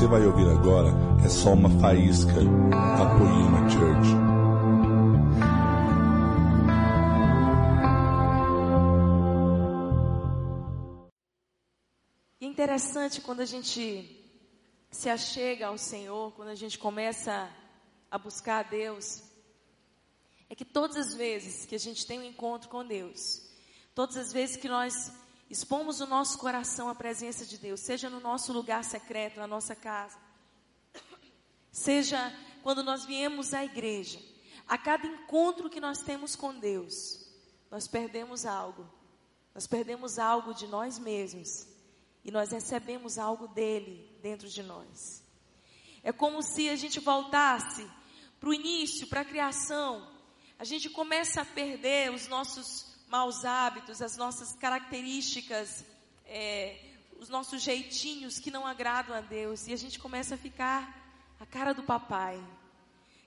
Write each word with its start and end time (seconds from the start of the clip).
você 0.00 0.06
vai 0.06 0.24
ouvir 0.24 0.48
agora 0.48 0.88
é 1.22 1.28
só 1.28 1.52
uma 1.52 1.68
faísca 1.78 2.32
da 2.32 3.18
Poema 3.18 3.68
Church. 3.68 4.08
E 12.40 12.46
é 12.46 12.48
interessante 12.48 13.20
quando 13.20 13.40
a 13.40 13.44
gente 13.44 14.26
se 14.90 15.10
achega 15.10 15.66
ao 15.66 15.76
Senhor, 15.76 16.32
quando 16.32 16.48
a 16.48 16.54
gente 16.54 16.78
começa 16.78 17.50
a 18.10 18.16
buscar 18.16 18.60
a 18.60 18.62
Deus, 18.70 19.22
é 20.48 20.54
que 20.54 20.64
todas 20.64 20.96
as 20.96 21.14
vezes 21.14 21.66
que 21.66 21.74
a 21.74 21.78
gente 21.78 22.06
tem 22.06 22.18
um 22.18 22.24
encontro 22.24 22.70
com 22.70 22.86
Deus, 22.86 23.42
todas 23.94 24.16
as 24.16 24.32
vezes 24.32 24.56
que 24.56 24.66
nós 24.66 25.12
expomos 25.50 26.00
o 26.00 26.06
nosso 26.06 26.38
coração 26.38 26.88
à 26.88 26.94
presença 26.94 27.44
de 27.44 27.58
Deus, 27.58 27.80
seja 27.80 28.08
no 28.08 28.20
nosso 28.20 28.52
lugar 28.52 28.84
secreto, 28.84 29.40
na 29.40 29.46
nossa 29.46 29.74
casa, 29.74 30.16
seja 31.72 32.32
quando 32.62 32.82
nós 32.82 33.04
viemos 33.04 33.52
à 33.52 33.64
igreja, 33.64 34.20
a 34.66 34.78
cada 34.78 35.06
encontro 35.06 35.68
que 35.68 35.80
nós 35.80 35.98
temos 35.98 36.36
com 36.36 36.56
Deus, 36.56 37.28
nós 37.70 37.88
perdemos 37.88 38.46
algo. 38.46 38.88
Nós 39.54 39.66
perdemos 39.66 40.18
algo 40.18 40.54
de 40.54 40.66
nós 40.66 40.98
mesmos 40.98 41.66
e 42.24 42.30
nós 42.30 42.50
recebemos 42.50 43.18
algo 43.18 43.48
dele 43.48 44.08
dentro 44.22 44.48
de 44.48 44.62
nós. 44.62 45.22
É 46.02 46.12
como 46.12 46.42
se 46.42 46.68
a 46.68 46.76
gente 46.76 47.00
voltasse 47.00 47.86
para 48.38 48.48
o 48.48 48.54
início, 48.54 49.06
para 49.06 49.20
a 49.20 49.24
criação. 49.24 50.08
A 50.58 50.64
gente 50.64 50.88
começa 50.88 51.42
a 51.42 51.44
perder 51.44 52.12
os 52.12 52.28
nossos 52.28 52.89
maus 53.10 53.44
hábitos, 53.44 54.00
as 54.00 54.16
nossas 54.16 54.54
características, 54.54 55.84
é, 56.24 56.78
os 57.18 57.28
nossos 57.28 57.60
jeitinhos 57.60 58.38
que 58.38 58.50
não 58.50 58.64
agradam 58.64 59.14
a 59.14 59.20
Deus. 59.20 59.66
E 59.66 59.72
a 59.72 59.76
gente 59.76 59.98
começa 59.98 60.36
a 60.36 60.38
ficar 60.38 60.96
a 61.40 61.44
cara 61.44 61.74
do 61.74 61.82
papai. 61.82 62.40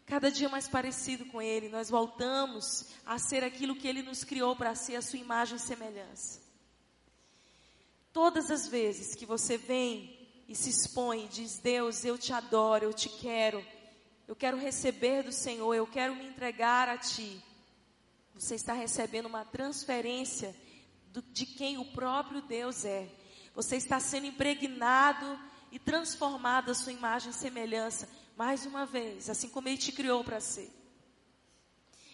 Cada 0.06 0.32
dia 0.32 0.48
mais 0.48 0.70
parecido 0.70 1.26
com 1.26 1.42
Ele, 1.42 1.68
nós 1.68 1.90
voltamos 1.90 2.88
a 3.06 3.18
ser 3.20 3.44
aquilo 3.44 3.76
que 3.76 3.88
Ele 3.88 4.02
nos 4.02 4.24
criou 4.24 4.56
para 4.56 4.74
ser, 4.74 4.96
a 4.96 5.02
sua 5.02 5.20
imagem 5.20 5.58
e 5.58 5.60
semelhança. 5.60 6.42
Todas 8.14 8.50
as 8.50 8.68
vezes 8.68 9.16
que 9.16 9.26
você 9.26 9.58
vem 9.58 10.18
e 10.48 10.56
se 10.56 10.70
expõe 10.70 11.26
e 11.26 11.28
diz: 11.28 11.58
Deus, 11.58 12.06
eu 12.06 12.18
te 12.18 12.32
adoro, 12.32 12.86
eu 12.86 12.94
te 12.94 13.10
quero, 13.10 13.66
eu 14.28 14.36
quero 14.36 14.58
receber 14.58 15.24
do 15.24 15.32
Senhor, 15.32 15.74
eu 15.74 15.88
quero 15.88 16.16
me 16.16 16.26
entregar 16.26 16.88
a 16.88 16.98
Ti. 16.98 17.42
Você 18.34 18.56
está 18.56 18.74
recebendo 18.74 19.28
uma 19.28 19.46
transferência 19.46 20.56
do, 21.08 21.22
de 21.22 21.46
quem 21.46 21.78
o 21.78 21.86
próprio 21.86 22.42
Deus 22.42 22.84
é. 22.84 23.08
Você 23.54 23.78
está 23.78 24.00
sendo 24.00 24.26
impregnado 24.26 25.40
e 25.72 25.78
transformado 25.78 26.72
a 26.72 26.76
sua 26.76 26.92
imagem 26.92 27.30
e 27.30 27.34
semelhança, 27.34 28.10
mais 28.36 28.66
uma 28.66 28.86
vez, 28.86 29.30
assim 29.30 29.50
como 29.50 29.68
Ele 29.68 29.78
te 29.78 29.92
criou 29.92 30.24
para 30.24 30.40
ser. 30.40 30.72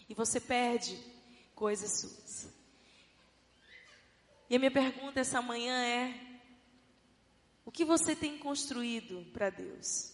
E 0.08 0.14
você 0.14 0.40
perde 0.40 0.98
coisas 1.56 2.00
suas. 2.00 2.50
E 4.50 4.56
a 4.56 4.60
minha 4.60 4.72
pergunta 4.72 5.20
essa 5.20 5.42
manhã 5.42 5.76
é: 5.86 6.40
o 7.66 7.72
que 7.72 7.86
você 7.86 8.16
tem 8.16 8.38
construído 8.38 9.26
para 9.32 9.50
Deus? 9.50 10.14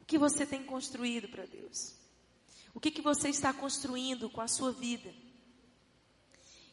O 0.00 0.04
que 0.04 0.18
você 0.18 0.44
tem 0.44 0.64
construído 0.64 1.28
para 1.28 1.46
Deus? 1.46 1.94
O 2.74 2.80
que, 2.80 2.90
que 2.90 3.00
você 3.00 3.28
está 3.28 3.52
construindo 3.52 4.28
com 4.28 4.40
a 4.40 4.48
sua 4.48 4.72
vida? 4.72 5.14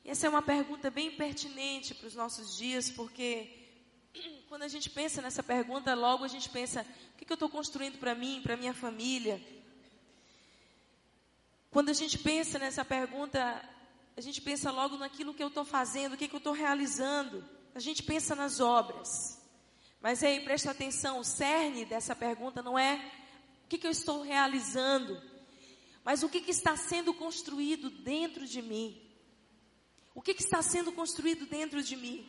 Essa 0.03 0.25
é 0.25 0.29
uma 0.29 0.41
pergunta 0.41 0.89
bem 0.89 1.11
pertinente 1.11 1.93
para 1.93 2.07
os 2.07 2.15
nossos 2.15 2.57
dias, 2.57 2.89
porque 2.89 3.47
quando 4.49 4.63
a 4.63 4.67
gente 4.67 4.89
pensa 4.89 5.21
nessa 5.21 5.43
pergunta, 5.43 5.93
logo 5.93 6.23
a 6.23 6.27
gente 6.27 6.49
pensa: 6.49 6.85
o 7.13 7.17
que, 7.17 7.23
que 7.23 7.31
eu 7.31 7.35
estou 7.35 7.49
construindo 7.49 7.99
para 7.99 8.15
mim, 8.15 8.41
para 8.41 8.57
minha 8.57 8.73
família? 8.73 9.39
Quando 11.69 11.89
a 11.89 11.93
gente 11.93 12.17
pensa 12.17 12.59
nessa 12.59 12.83
pergunta, 12.83 13.39
a 14.17 14.21
gente 14.21 14.41
pensa 14.41 14.71
logo 14.71 14.97
naquilo 14.97 15.33
que 15.33 15.43
eu 15.43 15.47
estou 15.47 15.63
fazendo, 15.63 16.13
o 16.13 16.17
que, 16.17 16.27
que 16.27 16.35
eu 16.35 16.39
estou 16.39 16.53
realizando. 16.53 17.47
A 17.73 17.79
gente 17.79 18.03
pensa 18.03 18.35
nas 18.35 18.59
obras. 18.59 19.39
Mas 20.01 20.23
aí, 20.23 20.43
presta 20.43 20.71
atenção, 20.71 21.19
o 21.19 21.23
cerne 21.23 21.85
dessa 21.85 22.15
pergunta 22.15 22.61
não 22.61 22.77
é 22.77 22.95
o 23.63 23.69
que, 23.69 23.77
que 23.77 23.87
eu 23.87 23.91
estou 23.91 24.21
realizando, 24.21 25.21
mas 26.03 26.23
o 26.23 26.29
que, 26.29 26.41
que 26.41 26.51
está 26.51 26.75
sendo 26.75 27.13
construído 27.13 27.89
dentro 27.89 28.45
de 28.45 28.61
mim. 28.61 29.01
O 30.13 30.21
que, 30.21 30.33
que 30.33 30.43
está 30.43 30.61
sendo 30.61 30.91
construído 30.91 31.45
dentro 31.45 31.81
de 31.81 31.95
mim? 31.95 32.27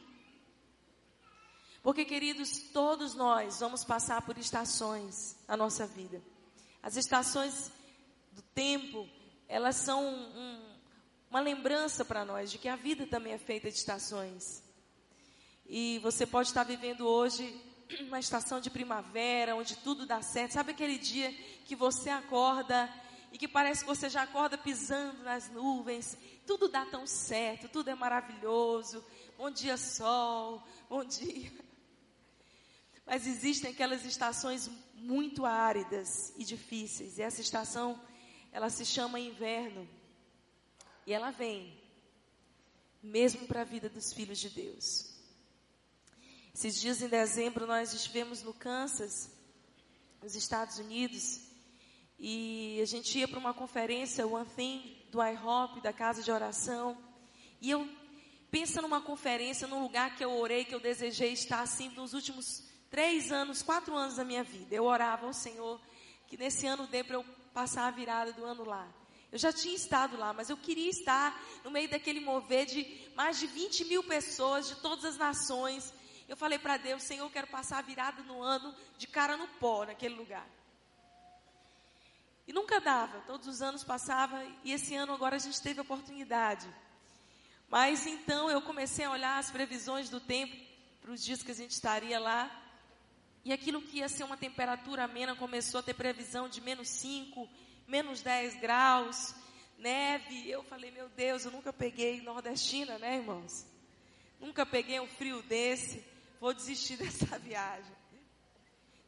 Porque, 1.83 2.05
queridos, 2.05 2.59
todos 2.73 3.15
nós 3.15 3.59
vamos 3.59 3.85
passar 3.85 4.23
por 4.23 4.39
estações 4.39 5.37
na 5.49 5.57
nossa 5.57 5.85
vida. 5.87 6.23
As 6.81 6.97
estações 6.97 7.73
do 8.31 8.43
tempo, 8.55 9.09
elas 9.49 9.77
são 9.77 10.07
um, 10.07 10.77
uma 11.29 11.41
lembrança 11.41 12.05
para 12.05 12.25
nós 12.25 12.53
de 12.53 12.59
que 12.59 12.69
a 12.69 12.77
vida 12.77 13.07
também 13.07 13.33
é 13.33 13.39
feita 13.39 13.69
de 13.69 13.77
estações. 13.77 14.63
E 15.67 15.99
você 16.01 16.25
pode 16.25 16.49
estar 16.49 16.63
vivendo 16.63 17.07
hoje 17.07 17.61
uma 18.01 18.21
estação 18.21 18.61
de 18.61 18.71
primavera, 18.71 19.57
onde 19.57 19.77
tudo 19.77 20.07
dá 20.07 20.23
certo. 20.23 20.53
Sabe 20.53 20.73
aquele 20.73 20.99
dia 20.99 21.33
que 21.65 21.75
você 21.75 22.11
acorda 22.11 22.89
e 23.33 23.39
que 23.39 23.49
parece 23.49 23.81
que 23.81 23.87
você 23.87 24.11
já 24.11 24.23
acorda 24.25 24.59
pisando 24.59 25.23
nas 25.23 25.51
nuvens? 25.51 26.19
Tudo 26.47 26.69
dá 26.69 26.85
tão 26.85 27.07
certo, 27.07 27.67
tudo 27.67 27.89
é 27.89 27.95
maravilhoso. 27.95 29.03
Bom 29.39 29.51
dia, 29.51 29.79
sol, 29.79 30.63
bom 30.87 31.03
dia. 31.03 31.51
Mas 33.07 33.27
existem 33.27 33.71
aquelas 33.71 34.05
estações 34.05 34.71
muito 34.95 35.47
áridas 35.47 36.35
e 36.37 36.45
difíceis. 36.45 37.17
E 37.17 37.23
essa 37.23 37.41
estação, 37.41 37.99
ela 38.53 38.69
se 38.69 38.85
chama 38.85 39.19
inverno. 39.19 39.89
E 41.07 41.15
ela 41.15 41.31
vem, 41.31 41.81
mesmo 43.03 43.47
para 43.47 43.63
a 43.63 43.65
vida 43.65 43.89
dos 43.89 44.13
filhos 44.13 44.39
de 44.39 44.51
Deus. 44.51 45.11
Esses 46.55 46.79
dias 46.79 47.01
em 47.01 47.09
dezembro 47.09 47.67
nós 47.67 47.95
estivemos 47.95 48.43
no 48.43 48.53
Kansas, 48.53 49.31
nos 50.23 50.37
Estados 50.37 50.79
Unidos, 50.79 51.41
e 52.25 52.79
a 52.81 52.85
gente 52.85 53.19
ia 53.19 53.27
para 53.27 53.41
uma 53.41 53.53
conferência, 53.53 54.25
One 54.25 54.47
Thing, 54.55 54.97
do 55.11 55.21
IHOP, 55.21 55.81
da 55.81 55.93
casa 55.93 56.23
de 56.23 56.31
oração. 56.31 56.97
E 57.61 57.69
eu 57.69 57.85
pensa 58.49 58.81
numa 58.81 59.01
conferência, 59.01 59.67
num 59.67 59.83
lugar 59.83 60.15
que 60.15 60.25
eu 60.25 60.31
orei, 60.31 60.65
que 60.65 60.73
eu 60.73 60.79
desejei 60.79 61.33
estar 61.33 61.63
assim 61.63 61.89
nos 61.89 62.15
últimos 62.15 62.63
três 62.89 63.33
anos, 63.33 63.61
quatro 63.61 63.97
anos 63.97 64.15
da 64.15 64.25
minha 64.25 64.45
vida. 64.45 64.73
Eu 64.73 64.85
orava 64.85 65.27
ao 65.27 65.33
Senhor 65.33 65.81
que 66.29 66.37
nesse 66.37 66.65
ano 66.65 66.87
dê 66.87 67.03
para 67.03 67.17
eu 67.17 67.25
passar 67.53 67.89
a 67.89 67.91
virada 67.91 68.33
do 68.33 68.45
ano 68.45 68.65
lá. 68.65 68.89
Eu 69.33 69.39
já 69.39 69.53
tinha 69.53 69.75
estado 69.75 70.17
lá, 70.17 70.33
mas 70.33 70.49
eu 70.49 70.57
queria 70.57 70.91
estar 70.91 71.43
no 71.65 71.73
meio 71.73 71.91
daquele 71.91 72.21
mover 72.21 72.67
de 72.67 72.87
mais 73.17 73.41
de 73.41 73.49
20 73.49 73.87
mil 73.87 74.05
pessoas 74.05 74.69
de 74.69 74.77
todas 74.77 75.05
as 75.05 75.19
nações. 75.19 75.93
Eu 76.29 76.37
falei 76.37 76.61
para 76.61 76.77
Deus, 76.77 77.03
Senhor, 77.03 77.25
eu 77.25 77.31
quero 77.31 77.49
passar 77.49 77.79
a 77.79 77.83
virada 77.83 78.23
no 78.23 78.41
ano 78.41 78.73
de 78.97 79.09
cara 79.09 79.37
no 79.37 79.49
pó, 79.49 79.85
naquele 79.85 80.15
lugar. 80.15 80.47
E 82.47 82.53
nunca 82.53 82.81
dava, 82.81 83.21
todos 83.21 83.47
os 83.47 83.63
anos 83.63 83.85
passava, 83.85 84.45
e 84.65 84.73
esse 84.73 84.95
ano 84.95 85.13
agora 85.13 85.37
a 85.37 85.39
gente 85.39 85.61
teve 85.61 85.79
a 85.79 85.83
oportunidade. 85.83 86.69
Mas 87.69 88.07
então 88.07 88.51
eu 88.51 88.61
comecei 88.61 89.05
a 89.05 89.11
olhar 89.11 89.39
as 89.39 89.51
previsões 89.51 90.11
do 90.11 90.21
tempo 90.21 90.55
para 91.01 91.11
os 91.11 91.25
dias 91.25 91.43
que 91.43 91.51
a 91.51 91.55
gente 91.55 91.71
estaria 91.71 92.19
lá. 92.19 92.51
E 93.45 93.53
aquilo 93.53 93.83
que 93.83 93.99
ia 93.99 94.09
ser 94.09 94.25
uma 94.25 94.37
temperatura 94.37 95.05
amena 95.05 95.35
começou 95.35 95.81
a 95.81 95.83
ter 95.83 95.95
previsão 95.95 96.49
de 96.49 96.61
menos 96.61 96.89
5, 96.89 97.49
menos 97.89 98.23
10 98.23 98.61
graus, 98.61 99.35
neve. 99.79 100.49
Eu 100.51 100.63
falei, 100.65 100.91
meu 100.91 101.09
Deus, 101.09 101.45
eu 101.45 101.51
nunca 101.51 101.73
peguei 101.73 102.21
nordestina, 102.21 102.99
né, 102.99 103.17
irmãos? 103.17 103.67
Nunca 104.39 104.67
peguei 104.67 105.01
um 105.01 105.09
frio 105.09 105.43
desse. 105.43 106.05
Vou 106.41 106.53
desistir 106.53 106.97
dessa 107.03 107.39
viagem. 107.39 107.97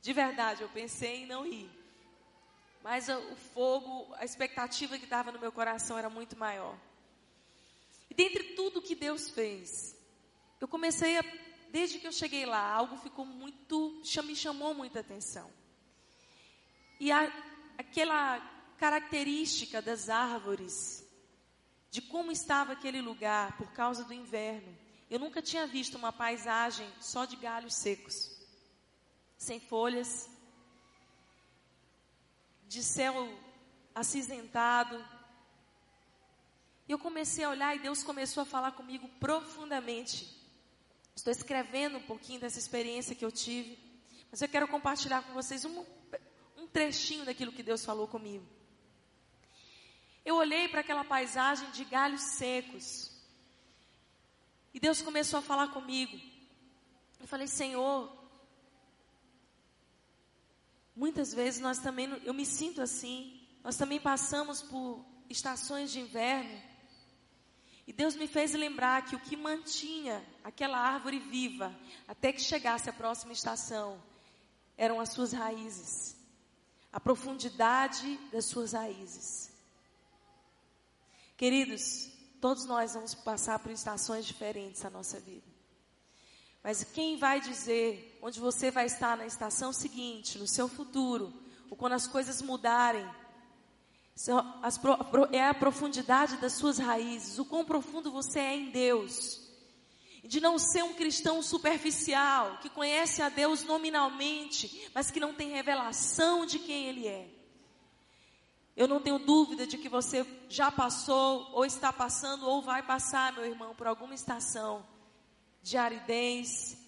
De 0.01 0.13
verdade, 0.13 0.63
eu 0.63 0.69
pensei 0.69 1.23
em 1.23 1.27
não 1.27 1.47
ir. 1.47 1.71
Mas 2.85 3.09
o 3.09 3.35
fogo, 3.55 4.15
a 4.17 4.27
expectativa 4.27 4.99
que 4.99 5.05
estava 5.05 5.33
no 5.33 5.39
meu 5.39 5.51
coração 5.51 5.97
era 5.97 6.11
muito 6.11 6.37
maior. 6.37 6.79
E 8.11 8.15
dentre 8.15 8.53
tudo 8.53 8.83
que 8.83 8.95
Deus 8.95 9.31
fez, 9.31 9.97
eu 10.61 10.69
comecei 10.69 11.17
a, 11.17 11.25
desde 11.71 11.99
que 11.99 12.07
eu 12.07 12.13
cheguei 12.13 12.45
lá, 12.45 12.61
algo 12.61 12.99
ficou 12.99 13.25
muito, 13.25 14.03
me 14.25 14.37
chamou 14.37 14.75
muita 14.75 15.01
atenção. 15.01 15.51
E 17.01 17.11
a, 17.11 17.23
aquela 17.79 18.39
característica 18.77 19.81
das 19.81 20.11
árvores, 20.11 21.09
de 21.91 22.03
como 22.03 22.31
estava 22.31 22.75
aquele 22.75 23.01
lugar 23.01 23.57
por 23.57 23.73
causa 23.73 24.05
do 24.05 24.13
inverno. 24.13 24.77
Eu 25.09 25.19
nunca 25.19 25.41
tinha 25.41 25.67
visto 25.67 25.97
uma 25.97 26.13
paisagem 26.13 26.87
só 27.01 27.25
de 27.25 27.37
galhos 27.37 27.77
secos, 27.77 28.31
sem 29.39 29.59
folhas, 29.59 30.29
de 32.75 32.83
céu 32.83 33.15
acinzentado. 33.95 34.97
E 36.89 36.93
eu 36.93 36.99
comecei 36.99 37.45
a 37.45 37.51
olhar 37.51 37.75
e 37.77 37.79
Deus 37.79 38.03
começou 38.03 38.43
a 38.43 38.47
falar 38.47 38.73
comigo 38.73 39.09
profundamente. 39.21 40.29
Estou 41.15 41.31
escrevendo 41.31 41.99
um 41.99 42.03
pouquinho 42.03 42.41
dessa 42.41 42.59
experiência 42.59 43.15
que 43.15 43.25
eu 43.25 43.31
tive, 43.31 43.79
Mas 44.31 44.43
eu 44.43 44.49
quero 44.49 44.67
compartilhar 44.67 45.23
com 45.23 45.33
vocês 45.33 45.65
um, 45.65 45.85
um 46.57 46.67
trechinho 46.67 47.25
daquilo 47.25 47.53
que 47.53 47.63
Deus 47.63 47.85
falou 47.85 48.09
comigo. 48.09 48.45
Eu 50.25 50.35
olhei 50.35 50.67
para 50.67 50.81
aquela 50.81 51.05
paisagem 51.05 51.71
de 51.71 51.85
galhos 51.85 52.23
secos. 52.23 53.13
E 54.73 54.81
Deus 54.81 55.01
começou 55.01 55.39
a 55.39 55.43
falar 55.43 55.69
comigo. 55.69 56.21
Eu 57.21 57.29
falei, 57.29 57.47
Senhor, 57.47 58.13
muitas 60.95 61.33
vezes 61.35 61.61
nós 61.61 61.79
também, 61.79 62.09
eu 62.25 62.35
me 62.35 62.47
sinto 62.47 62.81
assim, 62.81 63.41
nós 63.63 63.77
também 63.77 64.01
passamos 64.01 64.63
por 64.63 65.05
estações 65.29 65.91
de 65.91 66.01
inverno. 66.01 66.63
E 67.87 67.93
Deus 67.93 68.17
me 68.17 68.27
fez 68.27 68.53
lembrar 68.53 69.05
que 69.05 69.15
o 69.15 69.21
que 69.21 69.37
mantinha 69.37 70.25
aquela 70.43 70.79
árvore 70.79 71.19
viva 71.19 71.75
até 72.09 72.33
que 72.33 72.41
chegasse 72.41 72.89
a 72.89 72.93
próxima 72.93 73.33
estação 73.33 74.03
eram 74.77 75.01
as 75.01 75.11
suas 75.11 75.33
raízes, 75.33 76.17
a 76.93 76.99
profundidade 76.99 78.19
das 78.33 78.47
suas 78.47 78.73
raízes. 78.73 79.53
Queridos, 81.37 82.11
todos 82.41 82.65
nós 82.65 82.95
vamos 82.95 83.15
passar 83.15 83.59
por 83.59 83.71
estações 83.71 84.25
diferentes 84.25 84.83
na 84.83 84.91
nossa 84.91 85.21
vida. 85.21 85.47
Mas 86.63 86.83
quem 86.83 87.19
vai 87.19 87.41
dizer 87.41 88.14
onde 88.25 88.41
você 88.41 88.71
vai 88.71 88.87
estar 88.87 89.19
na 89.19 89.27
estação 89.27 89.71
seguinte, 89.71 90.39
no 90.39 90.49
seu 90.49 90.67
futuro, 90.67 91.31
ou 91.69 91.77
quando 91.77 91.93
as 91.93 92.07
coisas 92.07 92.41
mudarem, 92.41 93.07
é 95.31 95.47
a 95.47 95.53
profundidade 95.53 96.39
das 96.39 96.55
suas 96.55 96.79
raízes, 96.79 97.39
o 97.39 97.45
quão 97.45 97.67
profundo 97.67 98.11
você 98.11 98.41
é 98.41 98.57
em 98.57 98.71
Deus 98.71 99.43
de 100.25 100.41
não 100.41 100.59
ser 100.59 100.83
um 100.83 100.95
cristão 100.95 101.43
superficial, 101.43 102.57
que 102.63 102.71
conhece 102.71 103.21
a 103.21 103.29
Deus 103.29 103.63
nominalmente, 103.63 104.91
mas 104.95 105.11
que 105.11 105.21
não 105.21 105.35
tem 105.35 105.51
revelação 105.51 106.47
de 106.47 106.59
quem 106.59 106.87
Ele 106.87 107.07
é. 107.07 107.29
Eu 108.75 108.89
não 108.89 109.03
tenho 109.03 109.19
dúvida 109.19 109.67
de 109.67 109.77
que 109.77 109.87
você 109.87 110.27
já 110.49 110.73
passou, 110.73 111.51
ou 111.53 111.67
está 111.67 111.93
passando, 111.93 112.49
ou 112.49 112.63
vai 112.63 112.83
passar, 112.83 113.35
meu 113.35 113.45
irmão, 113.45 113.75
por 113.75 113.87
alguma 113.87 114.15
estação 114.15 114.83
de 115.63 115.77
aridez, 115.77 116.84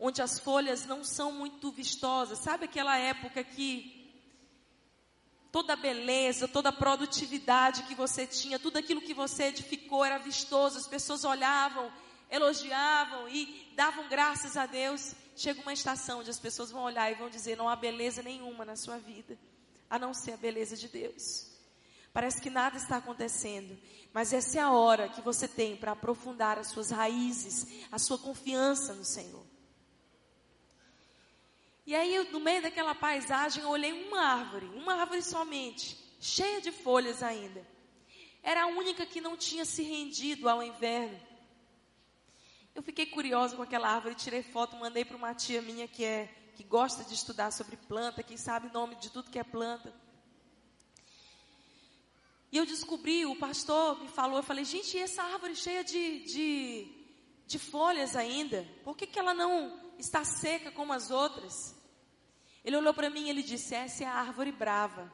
onde 0.00 0.22
as 0.22 0.38
folhas 0.38 0.86
não 0.86 1.04
são 1.04 1.30
muito 1.30 1.70
vistosas. 1.70 2.38
Sabe 2.38 2.64
aquela 2.64 2.96
época 2.96 3.44
que 3.44 4.10
toda 5.52 5.74
a 5.74 5.76
beleza, 5.76 6.48
toda 6.48 6.70
a 6.70 6.72
produtividade 6.72 7.82
que 7.84 7.94
você 7.94 8.26
tinha, 8.26 8.58
tudo 8.58 8.78
aquilo 8.78 9.00
que 9.00 9.14
você 9.14 9.44
edificou 9.44 10.04
era 10.04 10.18
vistoso, 10.18 10.78
as 10.78 10.88
pessoas 10.88 11.24
olhavam 11.24 11.92
elogiavam 12.30 13.28
e 13.28 13.72
davam 13.74 14.08
graças 14.08 14.56
a 14.56 14.64
Deus. 14.64 15.14
Chega 15.36 15.60
uma 15.60 15.72
estação 15.72 16.20
onde 16.20 16.30
as 16.30 16.38
pessoas 16.38 16.70
vão 16.70 16.82
olhar 16.82 17.10
e 17.10 17.16
vão 17.16 17.28
dizer: 17.28 17.56
não 17.56 17.68
há 17.68 17.76
beleza 17.76 18.22
nenhuma 18.22 18.64
na 18.64 18.76
sua 18.76 18.98
vida, 18.98 19.36
a 19.88 19.98
não 19.98 20.14
ser 20.14 20.32
a 20.32 20.36
beleza 20.36 20.76
de 20.76 20.88
Deus. 20.88 21.50
Parece 22.12 22.40
que 22.40 22.50
nada 22.50 22.76
está 22.76 22.96
acontecendo, 22.96 23.78
mas 24.12 24.32
essa 24.32 24.58
é 24.58 24.60
a 24.60 24.72
hora 24.72 25.08
que 25.08 25.20
você 25.20 25.46
tem 25.46 25.76
para 25.76 25.92
aprofundar 25.92 26.58
as 26.58 26.68
suas 26.68 26.90
raízes, 26.90 27.84
a 27.90 27.98
sua 27.98 28.18
confiança 28.18 28.94
no 28.94 29.04
Senhor. 29.04 29.39
E 31.86 31.94
aí, 31.94 32.28
no 32.30 32.40
meio 32.40 32.62
daquela 32.62 32.94
paisagem, 32.94 33.62
eu 33.62 33.68
olhei 33.68 33.92
uma 34.06 34.20
árvore, 34.20 34.66
uma 34.66 34.94
árvore 34.94 35.22
somente, 35.22 35.96
cheia 36.20 36.60
de 36.60 36.70
folhas 36.70 37.22
ainda. 37.22 37.66
Era 38.42 38.64
a 38.64 38.66
única 38.66 39.04
que 39.04 39.20
não 39.20 39.36
tinha 39.36 39.64
se 39.64 39.82
rendido 39.82 40.48
ao 40.48 40.62
inverno. 40.62 41.18
Eu 42.74 42.82
fiquei 42.82 43.06
curiosa 43.06 43.56
com 43.56 43.62
aquela 43.62 43.88
árvore, 43.88 44.14
tirei 44.14 44.42
foto, 44.42 44.76
mandei 44.76 45.04
para 45.04 45.16
uma 45.16 45.34
tia 45.34 45.60
minha 45.60 45.88
que 45.88 46.04
é 46.04 46.28
que 46.54 46.64
gosta 46.64 47.02
de 47.04 47.14
estudar 47.14 47.50
sobre 47.50 47.76
planta, 47.76 48.22
que 48.22 48.36
sabe 48.36 48.68
o 48.68 48.72
nome 48.72 48.94
de 48.96 49.10
tudo 49.10 49.30
que 49.30 49.38
é 49.38 49.44
planta. 49.44 49.94
E 52.52 52.56
eu 52.56 52.66
descobri, 52.66 53.24
o 53.24 53.36
pastor 53.36 53.98
me 54.00 54.08
falou, 54.08 54.36
eu 54.38 54.42
falei, 54.42 54.64
gente, 54.64 54.96
e 54.96 55.00
essa 55.00 55.22
árvore 55.22 55.56
cheia 55.56 55.82
de, 55.82 56.20
de, 56.24 56.88
de 57.46 57.58
folhas 57.58 58.14
ainda? 58.14 58.66
Por 58.84 58.94
que, 58.96 59.06
que 59.06 59.18
ela 59.18 59.32
não 59.32 59.89
está 60.00 60.24
seca 60.24 60.70
como 60.70 60.92
as 60.92 61.10
outras? 61.10 61.74
Ele 62.64 62.76
olhou 62.76 62.92
para 62.92 63.10
mim 63.10 63.26
e 63.26 63.30
ele 63.30 63.42
disse, 63.42 63.74
essa 63.74 64.04
é 64.04 64.06
a 64.06 64.14
árvore 64.14 64.52
brava. 64.52 65.10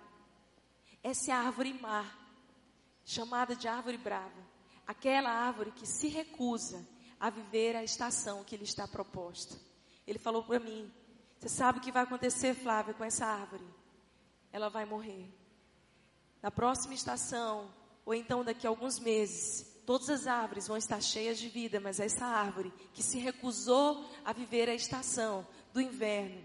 Essa 1.02 1.30
é 1.30 1.34
a 1.34 1.38
árvore 1.38 1.72
mar, 1.72 2.18
chamada 3.04 3.54
de 3.54 3.68
árvore 3.68 3.96
brava. 3.96 4.46
Aquela 4.86 5.30
árvore 5.30 5.70
que 5.70 5.86
se 5.86 6.08
recusa 6.08 6.84
a 7.18 7.30
viver 7.30 7.76
a 7.76 7.84
estação 7.84 8.42
que 8.44 8.56
lhe 8.56 8.64
está 8.64 8.88
proposta. 8.88 9.56
Ele 10.06 10.18
falou 10.18 10.42
para 10.42 10.58
mim: 10.58 10.92
Você 11.38 11.48
sabe 11.48 11.78
o 11.78 11.82
que 11.82 11.92
vai 11.92 12.02
acontecer, 12.02 12.54
Flávia, 12.54 12.94
com 12.94 13.04
essa 13.04 13.26
árvore? 13.26 13.64
Ela 14.52 14.68
vai 14.68 14.84
morrer. 14.84 15.28
Na 16.42 16.50
próxima 16.50 16.94
estação, 16.94 17.72
ou 18.04 18.14
então 18.14 18.44
daqui 18.44 18.66
a 18.66 18.70
alguns 18.70 18.98
meses, 18.98 19.75
todas 19.86 20.10
as 20.10 20.26
árvores 20.26 20.66
vão 20.66 20.76
estar 20.76 21.00
cheias 21.00 21.38
de 21.38 21.48
vida, 21.48 21.80
mas 21.80 22.00
essa 22.00 22.26
árvore 22.26 22.72
que 22.92 23.02
se 23.02 23.18
recusou 23.18 24.04
a 24.24 24.32
viver 24.32 24.68
a 24.68 24.74
estação 24.74 25.46
do 25.72 25.80
inverno, 25.80 26.42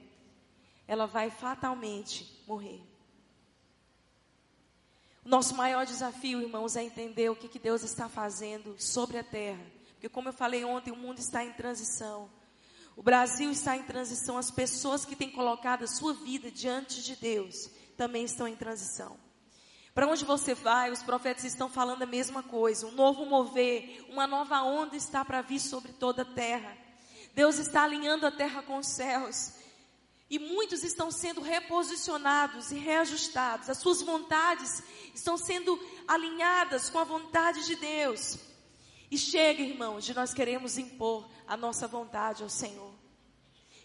ela 0.88 1.08
vai 1.08 1.30
fatalmente 1.30 2.42
morrer. 2.48 2.82
O 5.26 5.30
nosso 5.30 5.56
maior 5.56 5.86
desafio, 5.86 6.42
irmãos, 6.42 6.76
é 6.76 6.84
entender 6.84 7.30
o 7.30 7.36
que, 7.36 7.48
que 7.48 7.60
Deus 7.60 7.84
está 7.84 8.08
fazendo 8.08 8.76
sobre 8.80 9.18
a 9.18 9.24
terra 9.24 9.82
porque, 10.02 10.10
como 10.10 10.30
eu 10.30 10.34
falei 10.34 10.66
ontem, 10.66 10.90
o 10.90 10.96
mundo 10.96 11.20
está 11.20 11.46
em 11.46 11.54
transição. 11.54 12.28
O 12.96 13.04
Brasil 13.04 13.52
está 13.52 13.78
em 13.78 13.84
transição. 13.84 14.36
As 14.36 14.50
pessoas 14.50 15.06
que 15.06 15.16
têm 15.16 15.30
colocado 15.30 15.84
a 15.84 15.88
sua 15.88 16.12
vida 16.12 16.50
diante 16.50 17.04
de 17.04 17.16
Deus 17.16 17.70
também 17.96 18.24
estão 18.24 18.48
em 18.48 18.56
transição. 18.56 19.16
Para 19.94 20.08
onde 20.08 20.24
você 20.24 20.54
vai, 20.54 20.90
os 20.90 21.04
profetas 21.04 21.44
estão 21.44 21.70
falando 21.70 22.04
a 22.04 22.06
mesma 22.06 22.42
coisa. 22.42 22.88
Um 22.88 22.92
novo 22.92 23.26
mover, 23.26 24.06
uma 24.10 24.26
nova 24.26 24.62
onda 24.62 24.96
está 24.96 25.26
para 25.26 25.42
vir 25.42 25.60
sobre 25.60 25.92
toda 25.92 26.22
a 26.22 26.26
terra. 26.26 26.78
Deus 27.34 27.58
está 27.58 27.84
alinhando 27.84 28.26
a 28.26 28.32
terra 28.32 28.62
com 28.62 28.78
os 28.78 28.88
céus. 28.88 29.54
E 30.30 30.40
muitos 30.40 30.82
estão 30.84 31.12
sendo 31.12 31.42
reposicionados 31.42 32.72
e 32.72 32.76
reajustados. 32.76 33.70
As 33.70 33.80
suas 33.80 34.02
vontades 34.02 34.82
estão 35.14 35.38
sendo 35.38 35.78
alinhadas 36.08 36.90
com 36.90 37.00
a 37.00 37.04
vontade 37.04 37.66
de 37.66 37.76
Deus. 37.76 38.38
E 39.10 39.18
chega, 39.18 39.62
irmãos, 39.62 40.06
de 40.06 40.14
nós 40.14 40.34
queremos 40.34 40.78
impor 40.78 41.30
a 41.46 41.58
nossa 41.58 41.86
vontade 41.86 42.44
ao 42.44 42.50
Senhor. 42.50 42.91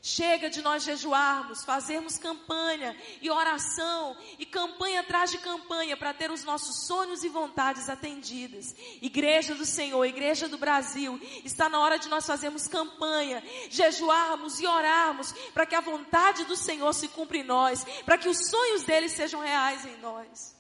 Chega 0.09 0.49
de 0.49 0.63
nós 0.63 0.85
jejuarmos, 0.85 1.65
fazermos 1.65 2.17
campanha 2.17 2.97
e 3.21 3.29
oração 3.29 4.17
e 4.39 4.47
campanha 4.47 5.01
atrás 5.01 5.33
de 5.33 5.39
campanha 5.39 5.97
para 5.97 6.15
ter 6.15 6.31
os 6.31 6.45
nossos 6.45 6.87
sonhos 6.87 7.25
e 7.25 7.29
vontades 7.29 7.89
atendidas. 7.89 8.73
Igreja 9.03 9.53
do 9.57 9.67
Senhor, 9.67 10.05
Igreja 10.05 10.49
do 10.49 10.59
Brasil, 10.59 11.21
está 11.45 11.69
na 11.69 11.81
hora 11.81 11.99
de 11.99 12.09
nós 12.09 12.25
fazermos 12.25 12.69
campanha, 12.69 13.43
jejuarmos 13.69 14.61
e 14.61 14.67
orarmos 14.69 15.33
para 15.53 15.67
que 15.67 15.75
a 15.75 15.81
vontade 15.81 16.45
do 16.45 16.55
Senhor 16.55 16.93
se 16.93 17.09
cumpra 17.09 17.39
em 17.39 17.43
nós, 17.43 17.85
para 18.05 18.17
que 18.17 18.29
os 18.29 18.49
sonhos 18.49 18.85
dele 18.85 19.09
sejam 19.09 19.41
reais 19.41 19.85
em 19.85 19.97
nós. 19.97 20.55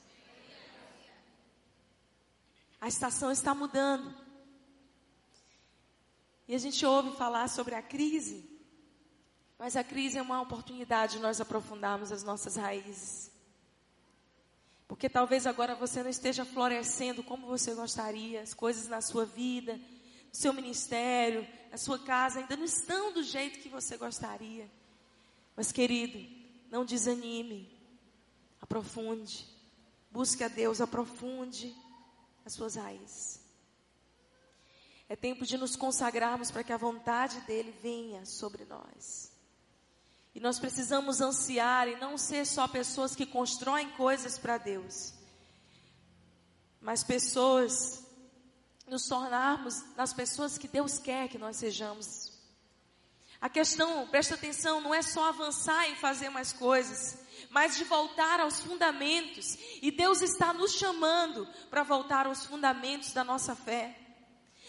A 2.80 2.88
estação 2.88 3.30
está 3.30 3.54
mudando. 3.54 4.12
E 6.48 6.54
a 6.56 6.58
gente 6.58 6.84
ouve 6.84 7.16
falar 7.16 7.48
sobre 7.48 7.76
a 7.76 7.82
crise, 7.82 8.55
mas 9.58 9.76
a 9.76 9.82
crise 9.82 10.18
é 10.18 10.22
uma 10.22 10.40
oportunidade 10.40 11.14
de 11.14 11.18
nós 11.18 11.40
aprofundarmos 11.40 12.12
as 12.12 12.22
nossas 12.22 12.56
raízes. 12.56 13.30
Porque 14.86 15.08
talvez 15.08 15.46
agora 15.46 15.74
você 15.74 16.02
não 16.02 16.10
esteja 16.10 16.44
florescendo 16.44 17.22
como 17.22 17.46
você 17.46 17.74
gostaria, 17.74 18.42
as 18.42 18.54
coisas 18.54 18.86
na 18.86 19.00
sua 19.00 19.24
vida, 19.24 19.76
no 19.76 20.34
seu 20.34 20.52
ministério, 20.52 21.46
na 21.70 21.78
sua 21.78 21.98
casa 21.98 22.38
ainda 22.38 22.56
não 22.56 22.64
estão 22.64 23.12
do 23.12 23.22
jeito 23.22 23.58
que 23.58 23.68
você 23.68 23.96
gostaria. 23.96 24.70
Mas 25.56 25.72
querido, 25.72 26.18
não 26.70 26.84
desanime, 26.84 27.68
aprofunde, 28.60 29.46
busque 30.10 30.44
a 30.44 30.48
Deus, 30.48 30.80
aprofunde 30.80 31.74
as 32.44 32.52
suas 32.52 32.76
raízes. 32.76 33.40
É 35.08 35.16
tempo 35.16 35.46
de 35.46 35.56
nos 35.56 35.76
consagrarmos 35.76 36.50
para 36.50 36.62
que 36.62 36.72
a 36.72 36.76
vontade 36.76 37.40
dele 37.42 37.72
venha 37.82 38.24
sobre 38.26 38.64
nós. 38.64 39.35
E 40.36 40.40
nós 40.40 40.58
precisamos 40.58 41.22
ansiar 41.22 41.88
e 41.88 41.96
não 41.96 42.18
ser 42.18 42.44
só 42.44 42.68
pessoas 42.68 43.16
que 43.16 43.24
constroem 43.24 43.88
coisas 43.92 44.36
para 44.36 44.58
Deus, 44.58 45.14
mas 46.78 47.02
pessoas, 47.02 48.04
nos 48.86 49.08
tornarmos 49.08 49.82
nas 49.96 50.12
pessoas 50.12 50.58
que 50.58 50.68
Deus 50.68 50.98
quer 50.98 51.28
que 51.28 51.38
nós 51.38 51.56
sejamos. 51.56 52.38
A 53.40 53.48
questão, 53.48 54.06
presta 54.08 54.34
atenção, 54.34 54.78
não 54.82 54.94
é 54.94 55.00
só 55.00 55.26
avançar 55.30 55.88
e 55.88 55.96
fazer 55.96 56.28
mais 56.28 56.52
coisas, 56.52 57.18
mas 57.48 57.78
de 57.78 57.84
voltar 57.84 58.38
aos 58.38 58.60
fundamentos. 58.60 59.56
E 59.80 59.90
Deus 59.90 60.20
está 60.20 60.52
nos 60.52 60.74
chamando 60.74 61.48
para 61.70 61.82
voltar 61.82 62.26
aos 62.26 62.44
fundamentos 62.44 63.14
da 63.14 63.24
nossa 63.24 63.56
fé. 63.56 63.98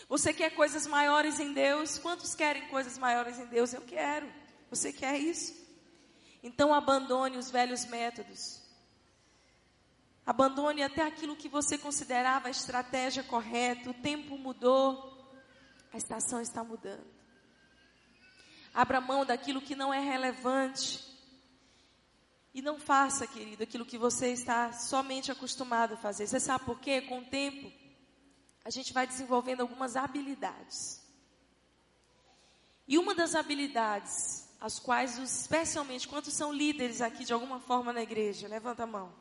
Você 0.07 0.33
quer 0.33 0.51
coisas 0.51 0.88
maiores 0.88 1.41
em 1.41 1.51
Deus? 1.51 2.00
Quantos 2.00 2.33
querem 2.33 2.69
coisas 2.69 2.97
maiores 2.97 3.38
em 3.38 3.47
Deus? 3.47 3.74
Eu 3.74 3.81
quero. 3.81 4.46
Você 4.69 4.91
quer 4.91 5.17
isso? 5.17 5.55
Então 6.43 6.74
abandone 6.74 7.38
os 7.38 7.50
velhos 7.50 7.86
métodos. 7.86 8.62
Abandone 10.25 10.83
até 10.83 11.03
aquilo 11.03 11.36
que 11.36 11.47
você 11.47 11.77
considerava 11.77 12.47
a 12.47 12.51
estratégia 12.51 13.24
correta. 13.24 13.89
O 13.89 13.93
tempo 13.93 14.38
mudou, 14.38 15.33
a 15.93 15.97
estação 15.97 16.41
está 16.41 16.63
mudando. 16.63 17.07
Abra 18.74 19.00
mão 19.00 19.25
daquilo 19.25 19.62
que 19.62 19.75
não 19.75 19.93
é 19.93 20.00
relevante. 20.00 21.03
E 22.53 22.62
não 22.62 22.79
faça, 22.79 23.27
querido, 23.27 23.63
aquilo 23.63 23.86
que 23.86 23.97
você 23.97 24.31
está 24.31 24.74
somente 24.74 25.31
acostumado 25.31 25.93
a 25.93 25.97
fazer. 25.97 26.27
Você 26.27 26.39
sabe 26.39 26.65
por 26.65 26.79
quê? 26.79 27.01
Com 27.01 27.19
o 27.19 27.25
tempo, 27.25 27.71
a 28.65 28.69
gente 28.69 28.91
vai 28.91 29.07
desenvolvendo 29.07 29.62
algumas 29.62 29.95
habilidades. 29.95 31.01
E 32.88 32.97
uma 32.97 33.13
das 33.13 33.36
habilidades, 33.36 34.46
as 34.59 34.79
quais, 34.79 35.17
especialmente, 35.17 36.07
quantos 36.07 36.33
são 36.33 36.51
líderes 36.51 37.01
aqui 37.01 37.23
de 37.23 37.33
alguma 37.33 37.59
forma 37.59 37.93
na 37.93 38.01
igreja? 38.01 38.47
Levanta 38.47 38.83
a 38.83 38.87
mão. 38.87 39.13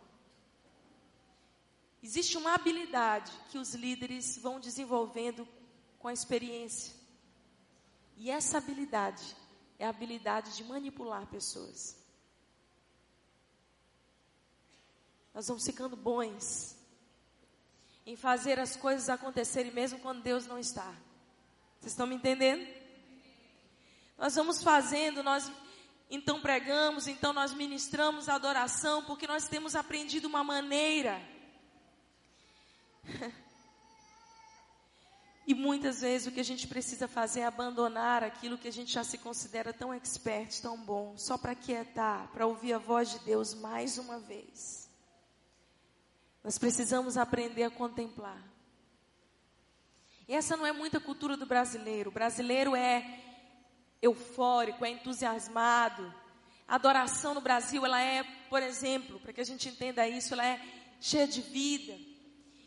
Existe 2.03 2.39
uma 2.39 2.55
habilidade 2.55 3.33
que 3.51 3.59
os 3.59 3.75
líderes 3.75 4.39
vão 4.39 4.61
desenvolvendo 4.61 5.47
com 5.99 6.09
a 6.09 6.13
experiência. 6.13 6.95
E 8.17 8.31
essa 8.31 8.59
habilidade 8.59 9.37
é 9.79 9.85
a 9.85 9.91
habilidade 9.91 10.57
de 10.57 10.65
manipular 10.65 11.27
pessoas. 11.27 11.97
Nós 15.35 15.49
vamos 15.49 15.67
ficando 15.67 15.97
bons 15.97 16.77
em 18.07 18.17
fazer 18.17 18.59
as 18.59 18.75
coisas 18.77 19.11
acontecerem 19.11 19.73
mesmo 19.73 19.99
quando 19.99 20.23
Deus 20.23 20.47
não 20.47 20.59
está. 20.59 20.95
Vocês 21.79 21.93
estão 21.93 22.07
me 22.07 22.15
entendendo? 22.15 22.67
Nós 24.19 24.35
vamos 24.35 24.63
fazendo, 24.63 25.23
nós 25.23 25.51
então 26.09 26.41
pregamos, 26.41 27.07
então 27.09 27.33
nós 27.33 27.53
ministramos 27.53 28.29
a 28.29 28.37
adoração, 28.37 29.03
porque 29.05 29.27
nós 29.27 29.49
temos 29.49 29.75
aprendido 29.75 30.27
uma 30.27 30.45
maneira. 30.45 31.21
e 35.47 35.53
muitas 35.55 36.01
vezes 36.01 36.29
o 36.29 36.33
que 36.33 36.41
a 36.41 36.45
gente 36.45 36.67
precisa 36.69 37.09
fazer 37.09 37.41
é 37.41 37.47
abandonar 37.47 38.23
aquilo 38.23 38.57
que 38.57 38.69
a 38.69 38.73
gente 38.73 38.93
já 38.93 39.03
se 39.03 39.19
considera 39.19 39.73
tão 39.73 39.93
expert, 39.93 40.61
tão 40.63 40.79
bom, 40.79 41.19
só 41.19 41.37
para 41.37 41.57
quietar, 41.57 42.29
para 42.29 42.47
ouvir 42.47 42.73
a 42.73 42.79
voz 42.79 43.11
de 43.11 43.19
Deus 43.21 43.53
mais 43.53 43.99
uma 43.99 44.21
vez. 44.21 44.89
Nós 46.43 46.57
precisamos 46.57 47.17
aprender 47.17 47.65
a 47.65 47.71
contemplar. 47.71 48.41
E 50.29 50.35
essa 50.35 50.57
não 50.57 50.65
é 50.65 50.73
muita 50.73 51.01
cultura 51.01 51.37
do 51.37 51.45
brasileiro. 51.47 52.11
O 52.11 52.13
brasileiro 52.13 52.75
é 52.77 53.26
eufórico, 54.07 54.85
é 54.85 54.91
entusiasmado. 54.91 56.13
A 56.67 56.75
adoração 56.75 57.35
no 57.35 57.41
Brasil, 57.41 57.85
ela 57.85 58.01
é, 58.01 58.25
por 58.49 58.63
exemplo, 58.63 59.21
para 59.21 59.33
que 59.33 59.41
a 59.41 59.45
gente 59.45 59.69
entenda 59.69 60.09
isso, 60.09 60.35
ela 60.35 60.47
é 60.47 60.61
cheia 61.01 61.27
de 61.27 61.41
vida. 61.41 61.93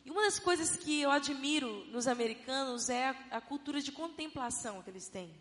E 0.05 0.11
uma 0.11 0.21
das 0.21 0.39
coisas 0.39 0.75
que 0.75 1.01
eu 1.01 1.11
admiro 1.11 1.85
nos 1.87 2.07
americanos 2.07 2.89
é 2.89 3.09
a, 3.09 3.15
a 3.31 3.41
cultura 3.41 3.81
de 3.81 3.91
contemplação 3.91 4.81
que 4.81 4.89
eles 4.89 5.09
têm. 5.09 5.33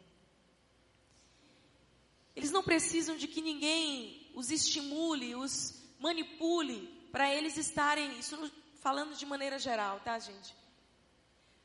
Eles 2.35 2.51
não 2.51 2.63
precisam 2.63 3.17
de 3.17 3.27
que 3.27 3.41
ninguém 3.41 4.31
os 4.35 4.51
estimule, 4.51 5.35
os 5.35 5.83
manipule 5.99 6.87
para 7.11 7.33
eles 7.35 7.57
estarem, 7.57 8.19
isso 8.19 8.53
falando 8.81 9.17
de 9.17 9.27
maneira 9.27 9.59
geral, 9.59 10.01
tá, 10.01 10.19
gente? 10.19 10.55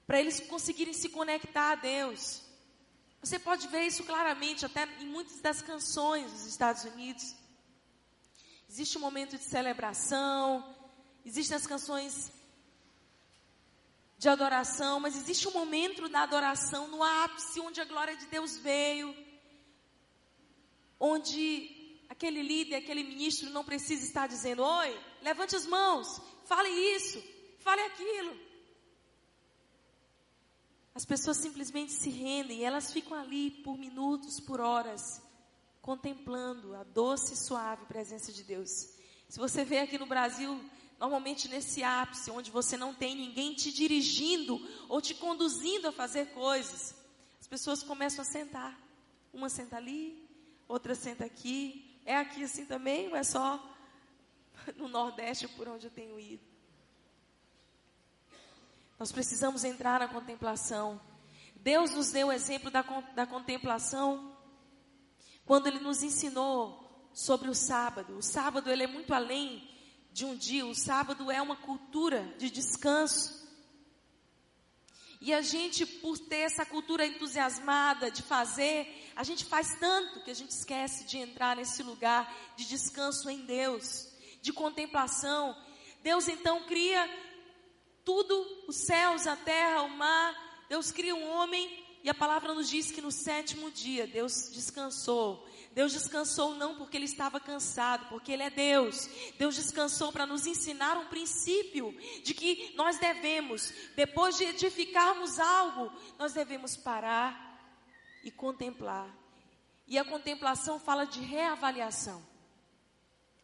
Para 0.07 0.19
eles 0.19 0.39
conseguirem 0.39 0.93
se 0.93 1.09
conectar 1.09 1.71
a 1.71 1.75
Deus. 1.75 2.41
Você 3.23 3.39
pode 3.39 3.69
ver 3.69 3.83
isso 3.87 4.03
claramente 4.03 4.65
até 4.65 4.83
em 4.99 5.05
muitas 5.05 5.39
das 5.39 5.61
canções 5.61 6.29
dos 6.29 6.45
Estados 6.45 6.83
Unidos. 6.83 7.33
Existe 8.69 8.97
um 8.97 9.01
momento 9.01 9.37
de 9.37 9.45
celebração, 9.45 10.75
existem 11.25 11.55
as 11.55 11.65
canções 11.65 12.33
de 14.17 14.27
adoração, 14.27 14.99
mas 14.99 15.15
existe 15.15 15.47
um 15.47 15.51
momento 15.51 16.09
da 16.09 16.23
adoração 16.23 16.89
no 16.89 17.01
ápice 17.01 17.61
onde 17.61 17.79
a 17.79 17.85
glória 17.85 18.17
de 18.17 18.25
Deus 18.25 18.57
veio, 18.57 19.15
onde 20.99 22.03
aquele 22.09 22.43
líder, 22.43 22.75
aquele 22.75 23.05
ministro 23.05 23.49
não 23.51 23.63
precisa 23.63 24.05
estar 24.05 24.27
dizendo: 24.27 24.63
Oi, 24.63 24.99
levante 25.21 25.55
as 25.55 25.65
mãos, 25.65 26.21
fale 26.43 26.67
isso, 26.67 27.23
fale 27.59 27.83
aquilo. 27.83 28.37
As 30.95 31.05
pessoas 31.05 31.37
simplesmente 31.37 31.91
se 31.91 32.09
rendem 32.09 32.63
elas 32.63 32.93
ficam 32.93 33.17
ali 33.17 33.49
por 33.49 33.77
minutos, 33.77 34.39
por 34.39 34.61
horas, 34.61 35.21
contemplando 35.81 36.75
a 36.75 36.83
doce 36.83 37.33
e 37.33 37.37
suave 37.37 37.85
presença 37.85 38.31
de 38.31 38.43
Deus. 38.43 38.89
Se 39.27 39.39
você 39.39 39.65
vê 39.65 39.79
aqui 39.79 39.97
no 39.97 40.05
Brasil, 40.05 40.63
normalmente 40.99 41.47
nesse 41.47 41.83
ápice, 41.83 42.29
onde 42.29 42.51
você 42.51 42.77
não 42.77 42.93
tem 42.93 43.15
ninguém 43.15 43.55
te 43.55 43.71
dirigindo 43.71 44.61
ou 44.87 45.01
te 45.01 45.15
conduzindo 45.15 45.87
a 45.87 45.91
fazer 45.91 46.27
coisas, 46.27 46.95
as 47.41 47.47
pessoas 47.47 47.81
começam 47.81 48.21
a 48.21 48.25
sentar. 48.25 48.79
Uma 49.33 49.49
senta 49.49 49.77
ali, 49.77 50.29
outra 50.67 50.93
senta 50.93 51.25
aqui, 51.25 51.99
é 52.05 52.15
aqui 52.15 52.43
assim 52.43 52.65
também 52.65 53.07
ou 53.07 53.15
é 53.15 53.23
só 53.23 53.59
no 54.77 54.87
Nordeste 54.87 55.47
por 55.47 55.67
onde 55.67 55.87
eu 55.87 55.91
tenho 55.91 56.19
ido? 56.19 56.52
Nós 59.03 59.11
precisamos 59.11 59.65
entrar 59.65 59.99
na 59.99 60.07
contemplação. 60.07 60.97
Deus 61.57 61.91
nos 61.91 62.11
deu 62.11 62.27
o 62.27 62.31
exemplo 62.31 62.71
da, 62.71 62.81
da 63.13 63.27
contemplação 63.27 64.33
quando 65.43 65.67
Ele 65.67 65.79
nos 65.79 66.01
ensinou 66.03 67.09
sobre 67.11 67.49
o 67.49 67.53
sábado. 67.53 68.15
O 68.15 68.21
sábado 68.21 68.71
ele 68.71 68.83
é 68.83 68.87
muito 68.87 69.13
além 69.13 69.69
de 70.13 70.23
um 70.23 70.37
dia. 70.37 70.65
O 70.65 70.73
sábado 70.73 71.29
é 71.29 71.41
uma 71.41 71.57
cultura 71.57 72.33
de 72.37 72.49
descanso. 72.49 73.45
E 75.19 75.33
a 75.33 75.41
gente, 75.41 75.85
por 75.85 76.17
ter 76.17 76.37
essa 76.37 76.65
cultura 76.65 77.05
entusiasmada 77.05 78.09
de 78.09 78.21
fazer, 78.21 79.11
a 79.17 79.23
gente 79.25 79.43
faz 79.43 79.77
tanto 79.81 80.21
que 80.21 80.31
a 80.31 80.33
gente 80.33 80.51
esquece 80.51 81.03
de 81.03 81.17
entrar 81.17 81.57
nesse 81.57 81.83
lugar 81.83 82.33
de 82.55 82.63
descanso 82.63 83.29
em 83.29 83.45
Deus, 83.45 84.07
de 84.41 84.53
contemplação. 84.53 85.61
Deus 86.01 86.29
então 86.29 86.63
cria 86.63 87.05
tudo, 88.03 88.65
os 88.67 88.77
céus, 88.77 89.27
a 89.27 89.35
terra, 89.35 89.83
o 89.83 89.89
mar. 89.89 90.65
Deus 90.69 90.91
cria 90.91 91.15
um 91.15 91.29
homem 91.29 91.83
e 92.03 92.09
a 92.09 92.13
palavra 92.13 92.53
nos 92.53 92.69
diz 92.69 92.91
que 92.91 93.01
no 93.01 93.11
sétimo 93.11 93.71
dia 93.71 94.05
Deus 94.05 94.49
descansou. 94.51 95.47
Deus 95.71 95.93
descansou 95.93 96.53
não 96.53 96.75
porque 96.75 96.97
ele 96.97 97.05
estava 97.05 97.39
cansado, 97.39 98.07
porque 98.09 98.31
ele 98.31 98.43
é 98.43 98.49
Deus. 98.49 99.07
Deus 99.39 99.55
descansou 99.55 100.11
para 100.11 100.25
nos 100.25 100.45
ensinar 100.45 100.97
um 100.97 101.07
princípio 101.07 101.97
de 102.21 102.33
que 102.33 102.73
nós 102.75 102.99
devemos, 102.99 103.73
depois 103.95 104.37
de 104.37 104.43
edificarmos 104.43 105.39
algo, 105.39 105.91
nós 106.19 106.33
devemos 106.33 106.75
parar 106.75 107.53
e 108.23 108.29
contemplar. 108.29 109.07
E 109.87 109.97
a 109.97 110.03
contemplação 110.03 110.79
fala 110.79 111.05
de 111.05 111.21
reavaliação. 111.21 112.21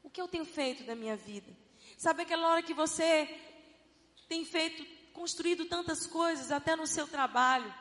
O 0.04 0.10
que 0.10 0.22
eu 0.22 0.28
tenho 0.28 0.46
feito 0.46 0.84
da 0.84 0.96
minha 0.96 1.16
vida? 1.16 1.56
Sabe 1.98 2.24
aquela 2.24 2.50
hora 2.50 2.62
que 2.62 2.74
você 2.74 3.28
tem 4.30 4.46
feito, 4.46 4.86
construído 5.12 5.66
tantas 5.66 6.06
coisas, 6.06 6.52
até 6.52 6.76
no 6.76 6.86
seu 6.86 7.08
trabalho. 7.08 7.74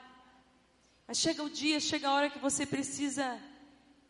Mas 1.07 1.19
chega 1.19 1.43
o 1.43 1.51
dia, 1.51 1.79
chega 1.79 2.09
a 2.09 2.15
hora 2.15 2.31
que 2.31 2.39
você 2.39 2.65
precisa 2.65 3.39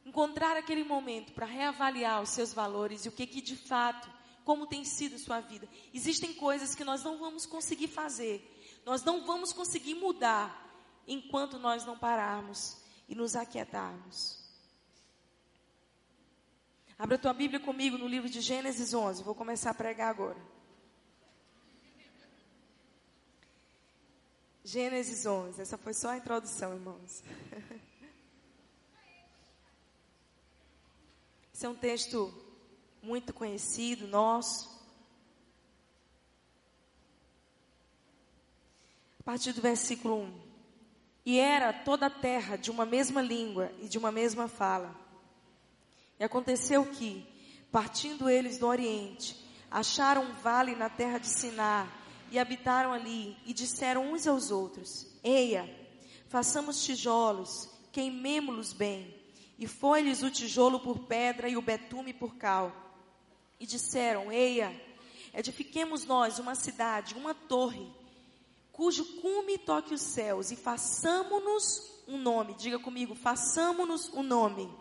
encontrar 0.07 0.57
aquele 0.57 0.85
momento 0.85 1.33
para 1.33 1.45
reavaliar 1.45 2.23
os 2.23 2.31
seus 2.31 2.55
valores 2.55 3.05
e 3.05 3.09
o 3.09 3.13
que 3.13 3.27
que 3.27 3.43
de 3.43 3.57
fato, 3.57 4.09
como 4.45 4.69
tem 4.69 4.85
sido 4.85 5.19
sua 5.19 5.41
vida. 5.41 5.69
Existem 5.93 6.33
coisas 6.33 6.75
que 6.77 6.85
nós 6.85 7.03
não 7.03 7.19
vamos 7.19 7.45
conseguir 7.45 7.89
fazer, 7.89 8.41
nós 8.87 9.03
não 9.03 9.27
vamos 9.27 9.53
conseguir 9.53 9.95
mudar 9.95 10.67
enquanto 11.07 11.59
nós 11.59 11.85
não 11.85 11.99
pararmos 11.99 12.79
e 13.09 13.15
nos 13.15 13.35
aquietarmos. 13.35 14.39
Abra 16.97 17.19
tua 17.19 17.33
Bíblia 17.33 17.61
comigo 17.61 17.99
no 17.99 18.09
livro 18.09 18.29
de 18.29 18.41
Gênesis 18.41 18.95
11. 18.95 19.23
Vou 19.23 19.35
começar 19.35 19.71
a 19.71 19.75
pregar 19.75 20.09
agora. 20.09 20.58
Gênesis 24.71 25.25
11. 25.25 25.63
Essa 25.63 25.79
foi 25.79 25.95
só 25.95 26.11
a 26.11 26.19
introdução, 26.19 26.75
irmãos. 26.75 27.25
Esse 31.55 31.65
é 31.65 31.69
um 31.71 31.75
texto 31.75 32.31
muito 33.03 33.33
conhecido, 33.33 34.07
nosso. 34.07 34.69
A 39.19 39.23
partir 39.23 39.55
do 39.55 39.63
versículo 39.63 40.25
1. 40.25 40.39
E 41.25 41.39
era 41.39 41.73
toda 41.73 42.05
a 42.05 42.11
terra 42.11 42.57
de 42.57 42.71
uma 42.71 42.85
mesma 42.85 43.23
língua 43.23 43.73
e 43.81 43.89
de 43.89 43.97
uma 43.97 44.13
mesma 44.13 44.49
fala. 44.49 44.95
E 46.21 46.25
aconteceu 46.25 46.85
que, 46.85 47.27
partindo 47.73 48.29
eles 48.29 48.59
do 48.59 48.67
Oriente, 48.67 49.35
acharam 49.71 50.25
um 50.25 50.35
vale 50.35 50.77
na 50.77 50.91
terra 50.91 51.17
de 51.17 51.29
Siná 51.29 51.91
e 52.31 52.39
habitaram 52.39 52.93
ali 52.93 53.37
e 53.45 53.53
disseram 53.53 54.13
uns 54.13 54.27
aos 54.27 54.51
outros: 54.51 55.07
Eia, 55.23 55.69
façamos 56.29 56.85
tijolos, 56.85 57.69
queimemo-los 57.93 58.73
bem 58.73 59.15
E 59.59 59.67
foi-lhes 59.67 60.23
o 60.23 60.31
tijolo 60.31 60.79
por 60.81 61.01
pedra 61.01 61.49
e 61.49 61.57
o 61.57 61.63
betume 61.63 62.13
por 62.13 62.37
cal. 62.37 62.73
E 63.59 63.67
disseram: 63.67 64.31
Eia, 64.31 64.73
edifiquemos 65.35 66.05
nós 66.05 66.39
uma 66.39 66.55
cidade, 66.55 67.15
uma 67.15 67.35
torre, 67.35 67.91
cujo 68.73 69.05
cume 69.21 69.59
toque 69.59 69.95
os 69.95 70.03
céus, 70.03 70.51
e 70.51 70.57
façamo-nos 70.57 72.03
um 72.07 72.19
nome. 72.19 72.55
Diga 72.55 72.79
comigo, 72.79 73.15
façamo-nos 73.15 74.13
um 74.15 74.23
nome. 74.23 74.73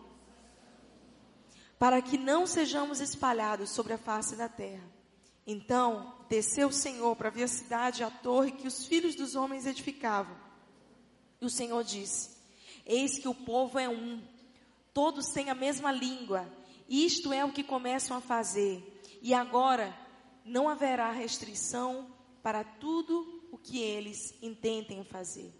Para 1.78 2.02
que 2.02 2.18
não 2.18 2.46
sejamos 2.46 3.00
espalhados 3.00 3.70
sobre 3.70 3.92
a 3.92 3.98
face 3.98 4.34
da 4.34 4.48
terra. 4.48 4.82
Então 5.46 6.17
desceu 6.28 6.68
o 6.68 6.72
Senhor 6.72 7.16
para 7.16 7.30
ver 7.30 7.44
a 7.44 7.48
cidade 7.48 8.02
e 8.02 8.04
a 8.04 8.10
torre 8.10 8.52
que 8.52 8.66
os 8.66 8.86
filhos 8.86 9.14
dos 9.14 9.34
homens 9.34 9.66
edificavam. 9.66 10.36
E 11.40 11.46
o 11.46 11.50
Senhor 11.50 11.82
disse: 11.82 12.30
Eis 12.84 13.18
que 13.18 13.28
o 13.28 13.34
povo 13.34 13.78
é 13.78 13.88
um, 13.88 14.22
todos 14.92 15.28
têm 15.28 15.50
a 15.50 15.54
mesma 15.54 15.90
língua, 15.90 16.46
isto 16.88 17.32
é 17.32 17.44
o 17.44 17.52
que 17.52 17.62
começam 17.62 18.16
a 18.16 18.20
fazer. 18.20 19.00
E 19.20 19.34
agora 19.34 19.96
não 20.44 20.68
haverá 20.68 21.10
restrição 21.10 22.06
para 22.42 22.64
tudo 22.64 23.48
o 23.50 23.58
que 23.58 23.78
eles 23.80 24.34
intentem 24.42 25.04
fazer. 25.04 25.52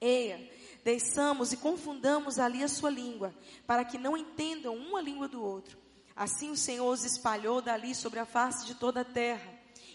Eia, 0.00 0.50
desçamos 0.84 1.52
e 1.52 1.56
confundamos 1.56 2.38
ali 2.38 2.62
a 2.62 2.68
sua 2.68 2.90
língua, 2.90 3.34
para 3.66 3.84
que 3.84 3.98
não 3.98 4.16
entendam 4.16 4.74
uma 4.74 5.00
língua 5.00 5.28
do 5.28 5.42
outro. 5.42 5.78
Assim 6.14 6.50
o 6.50 6.56
Senhor 6.56 6.90
os 6.90 7.04
espalhou 7.04 7.62
dali 7.62 7.94
sobre 7.94 8.18
a 8.18 8.26
face 8.26 8.66
de 8.66 8.74
toda 8.74 9.02
a 9.02 9.04
terra, 9.04 9.51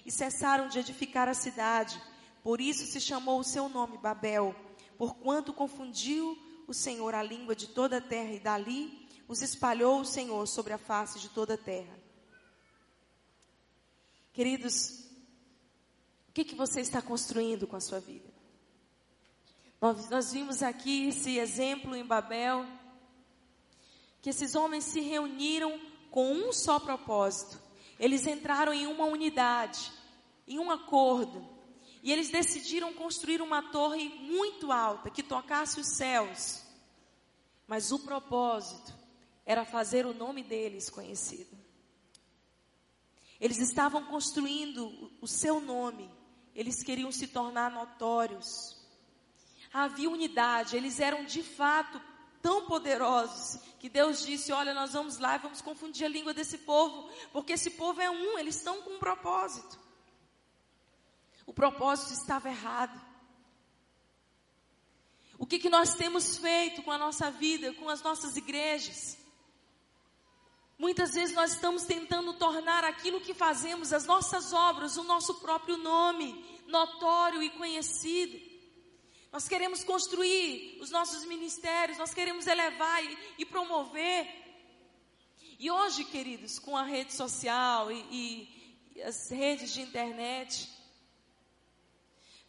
e 0.08 0.12
cessaram 0.12 0.70
de 0.70 0.80
edificar 0.80 1.28
a 1.28 1.34
cidade. 1.34 2.02
Por 2.42 2.62
isso 2.62 2.86
se 2.86 3.02
chamou 3.02 3.42
o 3.42 3.44
seu 3.44 3.68
nome 3.68 3.98
Babel, 3.98 4.56
porquanto 4.98 5.54
confundiu 5.54 6.36
o 6.66 6.74
Senhor 6.74 7.14
a 7.14 7.22
língua 7.22 7.54
de 7.54 7.68
toda 7.68 7.98
a 7.98 8.02
terra, 8.02 8.32
e 8.32 8.40
dali 8.40 9.06
os 9.28 9.42
espalhou 9.42 10.00
o 10.00 10.06
Senhor 10.06 10.48
sobre 10.48 10.72
a 10.72 10.78
face 10.78 11.20
de 11.20 11.28
toda 11.28 11.56
a 11.56 11.58
terra. 11.58 12.00
Queridos, 14.32 15.06
o 16.30 16.32
que, 16.32 16.46
que 16.46 16.56
você 16.56 16.80
está 16.80 17.02
construindo 17.02 17.68
com 17.68 17.76
a 17.76 17.82
sua 17.82 18.00
vida? 18.00 18.34
Nós, 19.82 20.10
nós 20.10 20.32
vimos 20.32 20.64
aqui 20.64 21.10
esse 21.10 21.38
exemplo 21.38 21.94
em 21.94 22.06
Babel, 22.06 22.66
que 24.22 24.30
esses 24.30 24.56
homens 24.56 24.86
se 24.86 25.02
reuniram 25.02 25.78
com 26.10 26.32
um 26.32 26.54
só 26.54 26.80
propósito. 26.80 27.68
Eles 28.00 28.26
entraram 28.26 28.74
em 28.74 28.88
uma 28.88 29.06
unidade, 29.06 29.92
em 30.48 30.60
um 30.60 30.72
acordo. 30.72 31.48
E 32.01 32.12
eles 32.12 32.30
decidiram 32.30 32.94
construir 32.94 33.42
uma 33.42 33.72
torre 33.72 34.10
muito 34.10 34.72
alta, 34.72 35.10
que 35.10 35.24
tocasse 35.24 35.80
os 35.80 35.96
céus. 35.98 36.63
Mas 37.68 37.92
o 37.92 38.00
propósito 38.00 38.94
era 39.46 39.66
fazer 39.66 40.06
o 40.06 40.13
nome 40.13 40.44
deles 40.44 40.89
conhecido. 40.89 41.58
Eles 43.39 43.60
estavam 43.60 44.06
construindo 44.06 45.12
o 45.22 45.27
seu 45.27 45.60
nome, 45.60 46.10
eles 46.56 46.82
queriam 46.82 47.12
se 47.12 47.27
tornar 47.27 47.70
notórios 47.70 48.77
havia 49.74 50.10
unidade, 50.10 50.75
eles 50.75 51.00
eram 51.00 51.25
de 51.25 51.44
fato 51.44 52.01
tão 52.42 52.66
poderosos 52.66 53.62
que 53.80 53.89
Deus 53.89 54.25
disse: 54.25 54.51
Olha, 54.51 54.74
nós 54.74 54.94
vamos 54.94 55.18
lá 55.18 55.36
e 55.36 55.39
vamos 55.39 55.62
confundir 55.62 56.06
a 56.06 56.10
língua 56.10 56.34
desse 56.34 56.60
povo, 56.60 57.10
porque 57.32 57.54
esse 57.54 57.72
povo 57.72 58.01
é 58.01 58.10
um, 58.10 58.38
eles 58.38 58.56
estão 58.56 58.82
com 58.82 58.92
um 58.92 59.00
propósito. 59.00 59.87
O 61.48 61.54
propósito 61.54 62.13
estava 62.13 62.50
errado. 62.50 63.01
O 65.39 65.46
que, 65.46 65.58
que 65.58 65.70
nós 65.70 65.96
temos 65.96 66.38
feito 66.38 66.84
com 66.84 66.91
a 66.91 66.98
nossa 66.98 67.32
vida, 67.32 67.74
com 67.74 67.88
as 67.88 68.02
nossas 68.02 68.36
igrejas? 68.36 69.17
Muitas 70.78 71.13
vezes 71.13 71.34
nós 71.34 71.54
estamos 71.54 71.86
tentando 71.86 72.34
tornar 72.34 72.84
aquilo 72.84 73.22
que 73.22 73.34
fazemos, 73.34 73.93
as 73.93 74.06
nossas 74.06 74.52
obras, 74.52 74.98
o 74.98 75.04
nosso 75.04 75.36
próprio 75.36 75.78
nome, 75.78 76.45
notório 76.67 77.41
e 77.41 77.50
conhecido. 77.52 78.38
Nós 79.32 79.48
queremos 79.48 79.84
construir 79.84 80.78
os 80.82 80.91
nossos 80.91 81.24
ministérios, 81.26 81.98
nós 81.98 82.13
queremos 82.13 82.45
elevar 82.45 83.04
e, 83.04 83.17
e 83.39 83.45
promover. 83.45 84.28
E 85.58 85.72
hoje, 85.72 86.04
queridos, 86.04 86.60
com 86.60 86.76
a 86.76 86.84
rede 86.84 87.13
social 87.13 87.91
e, 87.91 88.06
e, 88.12 88.91
e 88.95 89.02
as 89.02 89.30
redes 89.30 89.74
de 89.74 89.82
internet, 89.82 90.77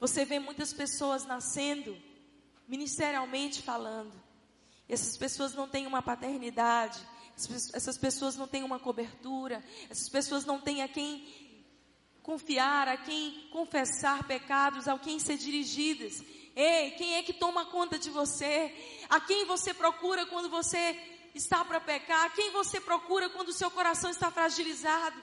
você 0.01 0.25
vê 0.25 0.39
muitas 0.39 0.73
pessoas 0.73 1.27
nascendo, 1.27 1.97
ministerialmente 2.67 3.63
falando. 3.63 4.13
Essas 4.89 5.17
pessoas 5.17 5.55
não 5.55 5.69
têm 5.69 5.87
uma 5.87 6.01
paternidade, 6.01 6.99
essas 7.73 7.99
pessoas 7.99 8.37
não 8.37 8.49
têm 8.49 8.63
uma 8.63 8.79
cobertura, 8.79 9.63
essas 9.91 10.09
pessoas 10.09 10.45
não 10.45 10.61
têm 10.61 10.83
a 10.83 10.89
quem 10.89 11.27
confiar, 12.23 12.89
a 12.89 12.97
quem 12.97 13.49
confessar 13.51 14.25
pecados, 14.25 14.87
a 14.87 14.99
quem 14.99 15.19
ser 15.19 15.37
dirigidas. 15.37 16.23
Ei, 16.55 16.91
quem 16.93 17.17
é 17.17 17.23
que 17.23 17.33
toma 17.33 17.67
conta 17.67 17.99
de 17.99 18.11
você? 18.11 18.75
A 19.09 19.21
quem 19.21 19.45
você 19.47 19.73
procura 19.73 20.27
quando 20.27 20.49
você 20.49 20.99
está 21.35 21.65
para 21.65 21.81
pecar? 21.81 22.27
A 22.27 22.31
quem 22.31 22.51
você 22.51 22.81
procura 22.81 23.31
quando 23.31 23.49
o 23.49 23.53
seu 23.53 23.71
coração 23.71 24.11
está 24.11 24.31
fragilizado? 24.31 25.21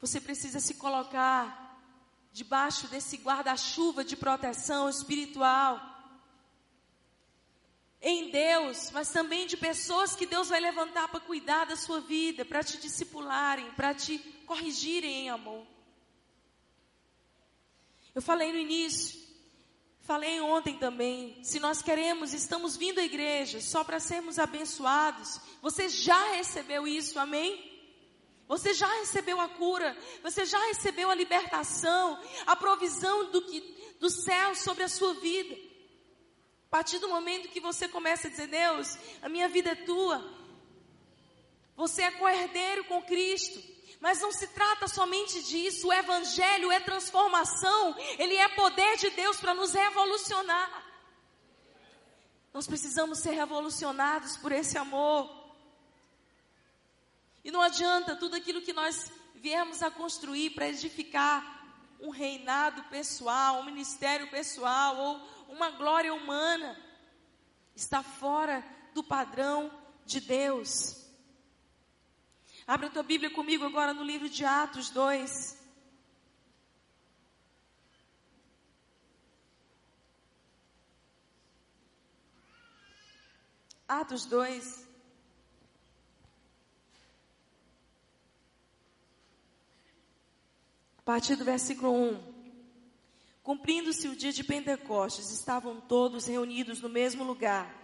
Você 0.00 0.20
precisa 0.20 0.58
se 0.58 0.74
colocar 0.74 1.61
debaixo 2.32 2.88
desse 2.88 3.16
guarda-chuva 3.16 4.04
de 4.04 4.16
proteção 4.16 4.88
espiritual. 4.88 5.80
Em 8.00 8.30
Deus, 8.30 8.90
mas 8.90 9.10
também 9.10 9.46
de 9.46 9.56
pessoas 9.56 10.16
que 10.16 10.26
Deus 10.26 10.48
vai 10.48 10.58
levantar 10.60 11.08
para 11.08 11.20
cuidar 11.20 11.66
da 11.66 11.76
sua 11.76 12.00
vida, 12.00 12.44
para 12.44 12.64
te 12.64 12.78
discipularem, 12.78 13.70
para 13.72 13.94
te 13.94 14.18
corrigirem 14.46 15.26
em 15.26 15.30
amor. 15.30 15.64
Eu 18.14 18.20
falei 18.20 18.52
no 18.52 18.58
início, 18.58 19.22
Falei 20.02 20.40
ontem 20.40 20.76
também, 20.76 21.38
se 21.44 21.60
nós 21.60 21.80
queremos, 21.80 22.34
estamos 22.34 22.76
vindo 22.76 22.98
à 22.98 23.04
igreja 23.04 23.60
só 23.60 23.84
para 23.84 24.00
sermos 24.00 24.36
abençoados. 24.36 25.40
Você 25.62 25.88
já 25.88 26.32
recebeu 26.32 26.88
isso, 26.88 27.20
amém? 27.20 27.71
Você 28.52 28.74
já 28.74 28.86
recebeu 28.98 29.40
a 29.40 29.48
cura, 29.48 29.96
você 30.22 30.44
já 30.44 30.62
recebeu 30.66 31.08
a 31.08 31.14
libertação, 31.14 32.22
a 32.44 32.54
provisão 32.54 33.30
do, 33.30 33.40
que, 33.40 33.60
do 33.98 34.10
céu 34.10 34.54
sobre 34.54 34.82
a 34.84 34.90
sua 34.90 35.14
vida. 35.14 35.54
A 36.66 36.68
partir 36.68 36.98
do 36.98 37.08
momento 37.08 37.48
que 37.48 37.60
você 37.60 37.88
começa 37.88 38.28
a 38.28 38.30
dizer, 38.30 38.48
Deus, 38.48 38.98
a 39.22 39.28
minha 39.30 39.48
vida 39.48 39.70
é 39.70 39.74
tua. 39.74 40.22
Você 41.76 42.02
é 42.02 42.10
coerdeiro 42.10 42.84
com 42.84 43.00
Cristo. 43.00 43.58
Mas 43.98 44.20
não 44.20 44.30
se 44.30 44.46
trata 44.48 44.86
somente 44.86 45.42
disso. 45.44 45.88
O 45.88 45.92
Evangelho 45.92 46.70
é 46.70 46.78
transformação. 46.78 47.96
Ele 48.18 48.36
é 48.36 48.48
poder 48.50 48.98
de 48.98 49.08
Deus 49.08 49.40
para 49.40 49.54
nos 49.54 49.72
revolucionar. 49.72 50.92
Nós 52.52 52.66
precisamos 52.66 53.20
ser 53.20 53.30
revolucionados 53.30 54.36
por 54.36 54.52
esse 54.52 54.76
amor. 54.76 55.41
E 57.44 57.50
não 57.50 57.60
adianta 57.60 58.16
tudo 58.16 58.36
aquilo 58.36 58.62
que 58.62 58.72
nós 58.72 59.10
viemos 59.34 59.82
a 59.82 59.90
construir 59.90 60.50
para 60.50 60.68
edificar 60.68 61.60
um 62.00 62.10
reinado 62.10 62.82
pessoal, 62.84 63.60
um 63.60 63.64
ministério 63.64 64.30
pessoal 64.30 64.96
ou 64.96 65.54
uma 65.54 65.70
glória 65.70 66.14
humana. 66.14 66.78
Está 67.74 68.02
fora 68.02 68.64
do 68.94 69.02
padrão 69.02 69.70
de 70.04 70.20
Deus. 70.20 71.02
Abra 72.66 72.86
a 72.86 72.90
tua 72.90 73.02
Bíblia 73.02 73.30
comigo 73.30 73.64
agora 73.64 73.92
no 73.92 74.04
livro 74.04 74.28
de 74.28 74.44
Atos 74.44 74.90
2. 74.90 75.60
Atos 83.88 84.24
2. 84.26 84.81
A 91.02 91.04
partir 91.04 91.34
do 91.34 91.44
versículo 91.44 91.92
1. 91.92 92.32
Cumprindo-se 93.42 94.06
o 94.06 94.14
dia 94.14 94.32
de 94.32 94.44
Pentecostes, 94.44 95.32
estavam 95.32 95.80
todos 95.80 96.26
reunidos 96.26 96.80
no 96.80 96.88
mesmo 96.88 97.24
lugar. 97.24 97.74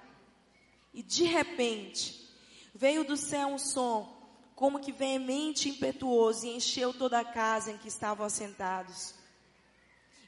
E 0.94 1.02
de 1.02 1.24
repente, 1.24 2.31
veio 2.72 3.02
do 3.02 3.16
céu 3.16 3.48
um 3.48 3.59
som 3.59 4.16
como 4.54 4.78
que 4.78 4.92
veemente 4.92 5.68
e 5.68 5.72
impetuoso, 5.72 6.46
e 6.46 6.50
encheu 6.50 6.94
toda 6.94 7.18
a 7.18 7.24
casa 7.24 7.72
em 7.72 7.78
que 7.78 7.88
estavam 7.88 8.24
assentados. 8.24 9.14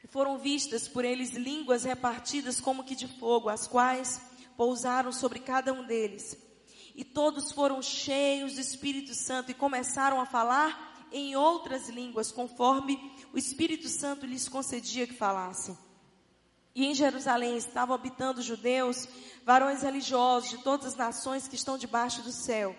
E 0.03 0.09
foram 0.09 0.37
vistas 0.37 0.89
por 0.89 1.05
eles 1.05 1.31
línguas 1.35 1.85
repartidas 1.85 2.61
como 2.61 2.83
que 2.83 2.97
de 2.97 3.07
fogo, 3.07 3.49
as 3.49 3.69
quais 3.69 4.21
pousaram 4.57 5.13
sobre 5.13 5.39
cada 5.39 5.73
um 5.73 5.87
deles. 5.87 6.37
E 6.97 7.05
todos 7.05 7.53
foram 7.53 7.81
cheios 7.81 8.55
do 8.55 8.61
Espírito 8.61 9.15
Santo 9.15 9.53
e 9.53 9.55
começaram 9.55 10.21
a 10.21 10.27
falar 10.27 10.90
em 11.13 11.37
outras 11.37 11.89
línguas, 11.89 12.33
conforme 12.33 12.99
o 13.33 13.39
Espírito 13.39 13.89
Santo 13.89 14.27
lhes 14.27 14.49
concedia 14.49 15.07
que 15.07 15.15
falassem. 15.15 15.77
E 16.75 16.87
em 16.87 16.95
Jerusalém 16.95 17.57
estavam 17.57 17.95
habitando 17.95 18.43
judeus, 18.43 19.09
varões 19.45 19.83
religiosos 19.83 20.51
de 20.51 20.59
todas 20.59 20.87
as 20.87 20.97
nações 20.97 21.49
que 21.49 21.57
estão 21.57 21.77
debaixo 21.77 22.23
do 22.23 22.31
céu. 22.31 22.77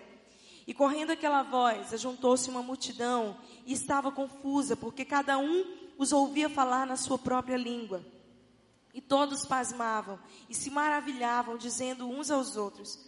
E 0.66 0.72
correndo 0.72 1.10
aquela 1.10 1.42
voz, 1.42 1.92
ajuntou-se 1.92 2.48
uma 2.48 2.62
multidão 2.62 3.36
e 3.66 3.72
estava 3.72 4.10
confusa, 4.10 4.76
porque 4.76 5.04
cada 5.04 5.36
um 5.38 5.64
os 5.98 6.12
ouvia 6.12 6.48
falar 6.48 6.86
na 6.86 6.96
sua 6.96 7.18
própria 7.18 7.56
língua. 7.56 8.04
E 8.94 9.00
todos 9.00 9.44
pasmavam 9.44 10.18
e 10.48 10.54
se 10.54 10.70
maravilhavam, 10.70 11.56
dizendo 11.56 12.08
uns 12.08 12.30
aos 12.30 12.56
outros: 12.56 12.98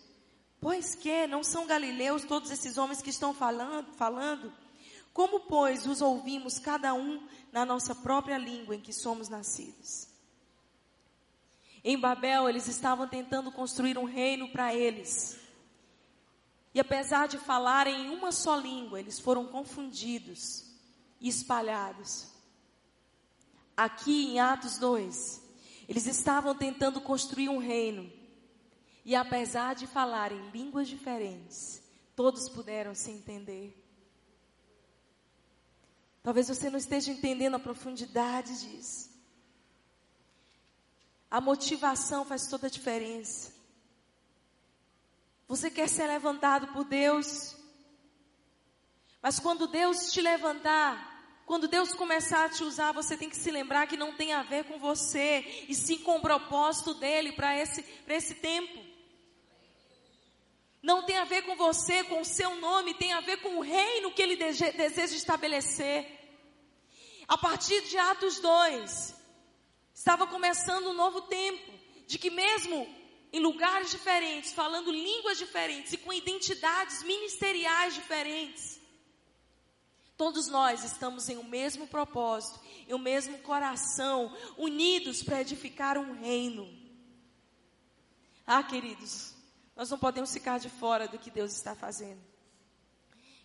Pois 0.61 0.95
que 0.95 1.27
não 1.27 1.45
são 1.45 1.67
galileus 1.67 2.25
todos 2.25 2.51
esses 2.51 2.79
homens 2.79 3.03
que 3.03 3.11
estão 3.11 3.35
falando? 3.35 3.93
falando? 3.93 4.53
Como, 5.15 5.39
pois, 5.41 5.87
os 5.87 6.03
ouvimos 6.03 6.59
cada 6.59 6.93
um 6.93 7.25
na 7.53 7.65
nossa 7.65 7.95
própria 7.95 8.37
língua 8.37 8.75
em 8.75 8.81
que 8.81 8.93
somos 8.93 9.29
nascidos? 9.29 10.09
Em 11.85 11.97
Babel, 11.97 12.49
eles 12.49 12.67
estavam 12.67 13.07
tentando 13.07 13.53
construir 13.53 13.97
um 13.97 14.05
reino 14.05 14.49
para 14.51 14.75
eles. 14.75 15.39
E 16.75 16.81
apesar 16.81 17.29
de 17.29 17.39
falarem 17.39 18.07
em 18.07 18.11
uma 18.11 18.33
só 18.33 18.57
língua, 18.57 18.99
eles 18.99 19.21
foram 19.21 19.47
confundidos 19.47 20.65
e 21.21 21.29
espalhados. 21.29 22.27
Aqui 23.77 24.33
em 24.33 24.41
Atos 24.41 24.79
2, 24.79 25.41
eles 25.89 26.07
estavam 26.07 26.57
tentando 26.57 27.01
construir 27.01 27.49
um 27.49 27.59
reino. 27.59 28.11
E 29.05 29.15
apesar 29.15 29.77
de 29.77 29.87
falarem 29.87 30.51
línguas 30.51 30.89
diferentes, 30.89 31.81
todos 32.17 32.49
puderam 32.49 32.97
se 32.97 33.13
entender. 33.13 33.84
Talvez 36.25 36.49
você 36.49 36.71
não 36.71 36.79
esteja 36.79 37.13
entendendo 37.13 37.57
a 37.57 37.59
profundidade 37.59 38.59
disso. 38.63 39.11
A 41.31 41.39
motivação 41.39 42.25
faz 42.25 42.47
toda 42.47 42.67
a 42.67 42.71
diferença. 42.71 43.53
Você 45.47 45.71
quer 45.71 45.87
ser 45.87 46.07
levantado 46.07 46.69
por 46.69 46.85
Deus, 46.85 47.55
mas 49.21 49.39
quando 49.39 49.67
Deus 49.67 50.11
te 50.13 50.23
levantar, 50.23 51.43
quando 51.45 51.69
Deus 51.69 51.93
começar 51.93 52.47
a 52.47 52.49
te 52.49 52.65
usar, 52.65 52.93
você 52.93 53.19
tem 53.19 53.29
que 53.29 53.37
se 53.37 53.51
lembrar 53.51 53.87
que 53.87 53.99
não 53.99 54.15
tem 54.15 54.33
a 54.33 54.43
ver 54.43 54.65
com 54.65 54.79
você, 54.79 55.67
e 55.69 55.75
sim 55.75 55.99
com 55.99 56.17
o 56.17 56.23
propósito 56.23 56.95
dele 56.95 57.33
para 57.33 57.55
esse, 57.55 57.85
esse 58.09 58.37
tempo. 58.37 58.83
Não 60.83 61.03
tem 61.03 61.17
a 61.17 61.25
ver 61.25 61.43
com 61.43 61.57
você, 61.57 62.05
com 62.05 62.21
o 62.21 62.25
seu 62.25 62.57
nome, 62.61 62.95
tem 62.95 63.13
a 63.13 63.21
ver 63.21 63.39
com 63.39 63.57
o 63.57 63.61
reino 63.63 64.13
que 64.13 64.23
ele 64.23 64.37
deseja 64.37 65.17
estabelecer. 65.17 66.14
A 67.27 67.39
partir 67.39 67.83
de 67.83 67.97
Atos 67.97 68.39
2, 68.39 69.15
Estava 69.95 70.27
começando 70.27 70.89
um 70.89 70.93
novo 70.93 71.23
tempo, 71.23 71.73
de 72.09 72.19
que 72.19 72.29
mesmo 72.29 72.87
em 73.33 73.39
lugares 73.39 73.91
diferentes, 73.91 74.53
falando 74.53 74.91
línguas 74.91 75.39
diferentes 75.39 75.93
e 75.93 75.99
com 75.99 76.13
identidades 76.13 77.05
ministeriais 77.05 77.95
diferentes, 77.95 78.81
todos 80.17 80.49
nós 80.49 80.83
estamos 80.83 81.29
em 81.29 81.37
o 81.37 81.43
um 81.43 81.49
mesmo 81.49 81.87
propósito, 81.87 82.61
em 82.89 82.93
o 82.93 82.97
um 82.97 83.01
mesmo 83.01 83.39
coração, 83.39 84.37
unidos 84.59 85.23
para 85.23 85.41
edificar 85.41 85.97
um 85.97 86.13
reino. 86.13 86.69
Ah, 88.45 88.65
queridos, 88.65 89.33
nós 89.77 89.89
não 89.91 89.99
podemos 89.99 90.33
ficar 90.33 90.59
de 90.59 90.69
fora 90.69 91.07
do 91.07 91.21
que 91.21 91.31
Deus 91.31 91.53
está 91.53 91.75
fazendo. 91.75 92.21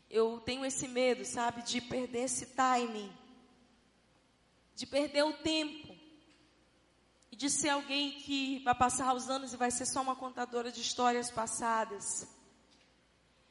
Eu 0.09 0.41
tenho 0.41 0.65
esse 0.65 0.87
medo, 0.87 1.23
sabe, 1.23 1.61
de 1.61 1.79
perder 1.79 2.23
esse 2.23 2.47
timing, 2.47 3.11
de 4.79 4.87
perder 4.87 5.23
o 5.23 5.33
tempo 5.33 5.93
e 7.29 7.35
de 7.35 7.49
ser 7.49 7.67
alguém 7.67 8.11
que 8.11 8.59
vai 8.59 8.73
passar 8.73 9.13
os 9.13 9.29
anos 9.29 9.51
e 9.51 9.57
vai 9.57 9.69
ser 9.69 9.85
só 9.85 10.01
uma 10.01 10.15
contadora 10.15 10.71
de 10.71 10.79
histórias 10.79 11.29
passadas. 11.29 12.25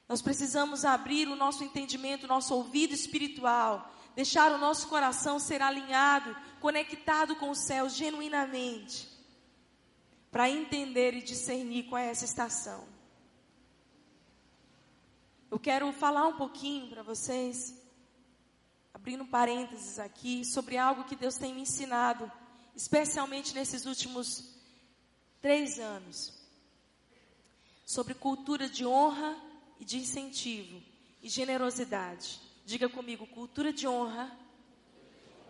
Nós 0.08 0.22
precisamos 0.22 0.86
abrir 0.86 1.28
o 1.28 1.36
nosso 1.36 1.62
entendimento, 1.62 2.24
o 2.24 2.28
nosso 2.28 2.54
ouvido 2.54 2.94
espiritual, 2.94 3.92
deixar 4.16 4.50
o 4.52 4.56
nosso 4.56 4.88
coração 4.88 5.38
ser 5.38 5.60
alinhado, 5.60 6.34
conectado 6.60 7.36
com 7.36 7.50
o 7.50 7.54
céu 7.54 7.90
genuinamente, 7.90 9.06
para 10.30 10.48
entender 10.48 11.12
e 11.12 11.20
discernir 11.20 11.90
qual 11.90 12.00
é 12.00 12.08
essa 12.08 12.24
estação. 12.24 12.88
Eu 15.50 15.58
quero 15.58 15.92
falar 15.92 16.26
um 16.26 16.38
pouquinho 16.38 16.88
para 16.88 17.02
vocês, 17.02 17.77
abrindo 19.08 19.24
parênteses 19.24 19.98
aqui, 19.98 20.44
sobre 20.44 20.76
algo 20.76 21.04
que 21.04 21.16
Deus 21.16 21.36
tem 21.36 21.54
me 21.54 21.62
ensinado 21.62 22.30
especialmente 22.76 23.54
nesses 23.54 23.86
últimos 23.86 24.54
três 25.40 25.78
anos, 25.78 26.34
sobre 27.86 28.12
cultura 28.12 28.68
de 28.68 28.84
honra 28.84 29.34
e 29.80 29.84
de 29.86 29.96
incentivo 29.96 30.82
e 31.22 31.28
generosidade. 31.30 32.38
Diga 32.66 32.86
comigo, 32.86 33.26
cultura 33.28 33.72
de 33.72 33.88
honra, 33.88 34.30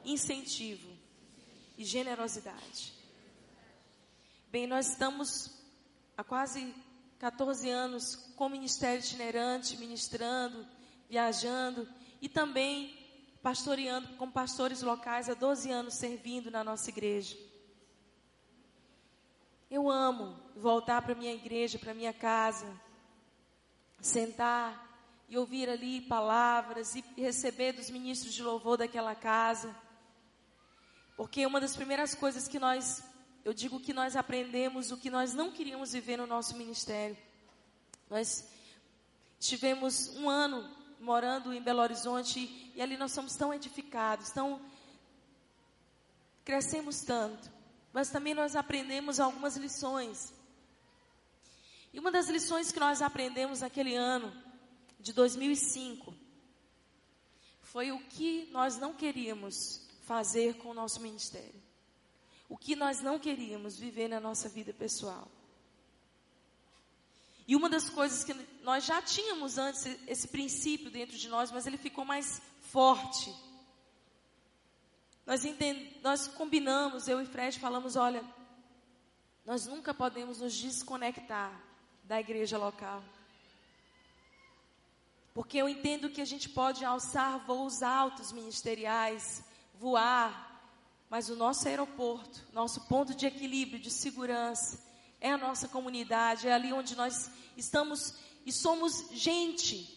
incentivo 0.05 0.97
e 1.77 1.85
generosidade. 1.85 2.93
Bem, 4.53 4.69
nós 4.69 4.87
estamos 4.91 5.51
há 6.17 6.23
quase 6.23 6.73
14 7.19 7.69
anos 7.69 8.15
com 8.37 8.49
ministério 8.49 9.01
itinerante, 9.01 9.77
ministrando, 9.79 10.65
viajando 11.11 11.89
e 12.23 12.29
também 12.29 12.98
pastoreando 13.43 14.09
com 14.17 14.31
pastores 14.31 14.83
locais 14.83 15.29
há 15.29 15.35
12 15.35 15.71
anos 15.71 15.95
servindo 15.95 16.51
na 16.51 16.65
nossa 16.65 16.91
igreja. 16.91 17.37
Eu 19.71 19.91
amo 19.91 20.39
voltar 20.57 21.03
para 21.03 21.15
minha 21.15 21.35
igreja, 21.35 21.79
para 21.79 21.95
minha 21.95 22.13
casa, 22.13 22.67
sentar 24.01 24.87
e 25.29 25.37
ouvir 25.37 25.69
ali 25.69 26.01
palavras 26.01 26.95
e 26.95 27.05
receber 27.17 27.73
dos 27.73 27.91
ministros 27.91 28.33
de 28.33 28.43
louvor 28.43 28.79
daquela 28.79 29.15
casa. 29.15 29.75
Porque 31.17 31.45
uma 31.45 31.61
das 31.61 31.77
primeiras 31.77 32.15
coisas 32.15 32.49
que 32.49 32.59
nós, 32.59 33.05
eu 33.45 33.53
digo 33.53 33.79
que 33.79 33.93
nós 33.93 34.17
aprendemos 34.17 34.91
o 34.91 34.97
que 34.97 35.11
nós 35.11 35.35
não 35.35 35.53
queríamos 35.53 35.93
viver 35.93 36.17
no 36.17 36.27
nosso 36.27 36.57
ministério. 36.57 37.17
Nós 38.09 38.49
tivemos 39.39 40.17
um 40.17 40.31
ano 40.31 40.78
morando 41.01 41.53
em 41.53 41.63
Belo 41.63 41.81
Horizonte 41.81 42.73
e 42.75 42.81
ali 42.81 42.97
nós 42.97 43.13
somos 43.13 43.35
tão 43.35 43.53
edificados, 43.53 44.31
tão 44.31 44.61
crescemos 46.45 47.03
tanto, 47.03 47.51
mas 47.93 48.09
também 48.09 48.35
nós 48.35 48.57
aprendemos 48.57 49.21
algumas 49.21 49.57
lições. 49.57 50.33
E 51.93 51.99
uma 51.99 52.11
das 52.11 52.29
lições 52.29 52.73
que 52.73 52.81
nós 52.81 53.03
aprendemos 53.03 53.61
naquele 53.61 53.95
ano 53.95 54.33
de 54.99 55.13
2005 55.13 56.15
foi 57.63 57.93
o 57.93 57.99
que 57.99 58.49
nós 58.51 58.79
não 58.79 58.95
queríamos 58.95 59.87
fazer 60.03 60.55
com 60.57 60.71
o 60.71 60.75
nosso 60.75 61.01
ministério. 61.01 61.63
O 62.49 62.57
que 62.57 62.75
nós 62.75 63.03
não 63.03 63.19
queríamos 63.19 63.77
viver 63.79 64.09
na 64.09 64.19
nossa 64.19 64.49
vida 64.49 64.73
pessoal. 64.73 65.29
E 67.49 67.57
uma 67.57 67.71
das 67.71 67.89
coisas 67.89 68.23
que 68.23 68.35
nós 68.63 68.85
já 68.85 69.01
tínhamos 69.01 69.57
antes, 69.57 69.87
esse 70.07 70.29
princípio 70.29 70.91
dentro 70.91 71.17
de 71.17 71.31
nós, 71.31 71.51
mas 71.51 71.67
ele 71.67 71.79
ficou 71.79 72.05
mais 72.05 72.43
forte. 72.61 73.35
Nós, 75.25 75.47
entend... 75.47 75.97
nós 76.03 76.29
combinamos, 76.29 77.09
eu 77.09 77.23
e 77.23 77.25
Fred 77.25 77.59
falamos: 77.59 77.97
olha, 77.97 78.23
nós 79.47 79.67
nunca 79.67 79.95
podemos 79.95 80.41
nos 80.41 80.55
desconectar 80.55 81.51
da 82.05 82.21
igreja 82.21 82.59
local. 82.59 83.03
Porque 85.33 85.57
eu 85.57 85.71
entendo 85.71 86.11
que 86.11 86.21
a 86.21 86.27
gente 86.27 86.51
pode 86.51 86.85
alçar 86.85 87.47
voos 87.47 87.83
altos 87.83 88.31
ministeriais, 88.31 89.43
voar, 89.75 90.71
mas 91.09 91.31
o 91.31 91.37
nosso 91.37 91.67
aeroporto, 91.67 92.45
nosso 92.53 92.87
ponto 92.89 93.15
de 93.15 93.25
equilíbrio, 93.25 93.79
de 93.79 93.91
segurança, 93.91 94.87
é 95.21 95.33
a 95.33 95.39
nossa 95.39 95.69
comunidade, 95.69 96.49
é 96.49 96.53
ali 96.53 96.73
onde 96.73 96.97
nós 96.97 97.31
estamos 97.57 98.15
e 98.47 98.53
somos 98.53 99.09
gente. 99.13 99.97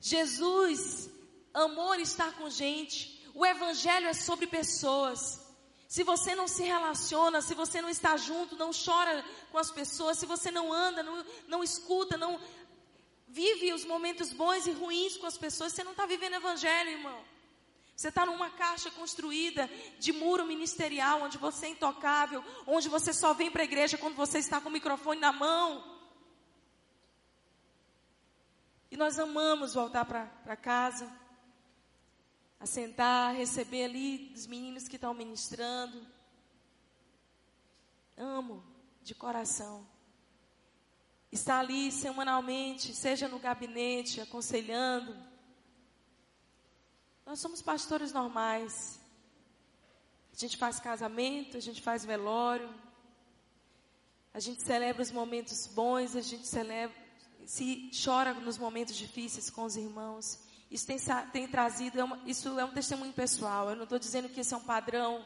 Jesus, 0.00 1.10
amor 1.54 1.98
está 2.00 2.30
com 2.32 2.50
gente. 2.50 3.20
O 3.34 3.46
evangelho 3.46 4.08
é 4.08 4.12
sobre 4.12 4.46
pessoas. 4.46 5.40
Se 5.88 6.02
você 6.04 6.34
não 6.34 6.46
se 6.46 6.62
relaciona, 6.62 7.42
se 7.42 7.54
você 7.54 7.80
não 7.80 7.88
está 7.88 8.16
junto, 8.16 8.56
não 8.56 8.70
chora 8.72 9.24
com 9.50 9.58
as 9.58 9.70
pessoas, 9.70 10.18
se 10.18 10.26
você 10.26 10.50
não 10.50 10.72
anda, 10.72 11.02
não, 11.02 11.24
não 11.48 11.64
escuta, 11.64 12.16
não 12.16 12.40
vive 13.26 13.72
os 13.72 13.84
momentos 13.84 14.32
bons 14.32 14.66
e 14.66 14.72
ruins 14.72 15.16
com 15.16 15.26
as 15.26 15.38
pessoas, 15.38 15.72
você 15.72 15.84
não 15.84 15.92
está 15.92 16.06
vivendo 16.06 16.34
evangelho, 16.34 16.90
irmão. 16.90 17.24
Você 18.00 18.08
está 18.08 18.24
numa 18.24 18.48
caixa 18.48 18.90
construída 18.92 19.68
de 19.98 20.10
muro 20.10 20.46
ministerial, 20.46 21.20
onde 21.20 21.36
você 21.36 21.66
é 21.66 21.68
intocável, 21.68 22.42
onde 22.66 22.88
você 22.88 23.12
só 23.12 23.34
vem 23.34 23.50
para 23.50 23.60
a 23.60 23.64
igreja 23.66 23.98
quando 23.98 24.16
você 24.16 24.38
está 24.38 24.58
com 24.58 24.70
o 24.70 24.72
microfone 24.72 25.20
na 25.20 25.30
mão. 25.30 25.84
E 28.90 28.96
nós 28.96 29.18
amamos 29.18 29.74
voltar 29.74 30.06
para 30.06 30.56
casa, 30.56 31.14
assentar, 32.58 33.34
receber 33.34 33.84
ali 33.84 34.32
os 34.34 34.46
meninos 34.46 34.88
que 34.88 34.96
estão 34.96 35.12
ministrando. 35.12 36.00
amo 38.16 38.64
de 39.02 39.14
coração. 39.14 39.86
Está 41.30 41.58
ali 41.58 41.92
semanalmente, 41.92 42.94
seja 42.94 43.28
no 43.28 43.38
gabinete, 43.38 44.22
aconselhando. 44.22 45.29
Nós 47.30 47.38
somos 47.38 47.62
pastores 47.62 48.12
normais. 48.12 48.98
A 50.32 50.36
gente 50.36 50.56
faz 50.56 50.80
casamento, 50.80 51.56
a 51.56 51.60
gente 51.60 51.80
faz 51.80 52.04
velório. 52.04 52.68
A 54.34 54.40
gente 54.40 54.64
celebra 54.64 55.00
os 55.00 55.12
momentos 55.12 55.68
bons, 55.68 56.16
a 56.16 56.22
gente 56.22 56.44
celebra, 56.48 56.96
se 57.46 57.88
chora 58.04 58.34
nos 58.34 58.58
momentos 58.58 58.96
difíceis 58.96 59.48
com 59.48 59.62
os 59.62 59.76
irmãos. 59.76 60.40
Isso 60.72 60.84
tem, 60.84 60.96
tem 61.32 61.46
trazido, 61.46 62.00
é 62.00 62.02
uma, 62.02 62.20
isso 62.26 62.58
é 62.58 62.64
um 62.64 62.72
testemunho 62.72 63.12
pessoal. 63.12 63.70
Eu 63.70 63.76
não 63.76 63.84
estou 63.84 64.00
dizendo 64.00 64.28
que 64.28 64.40
esse 64.40 64.52
é 64.52 64.56
um 64.56 64.64
padrão 64.64 65.24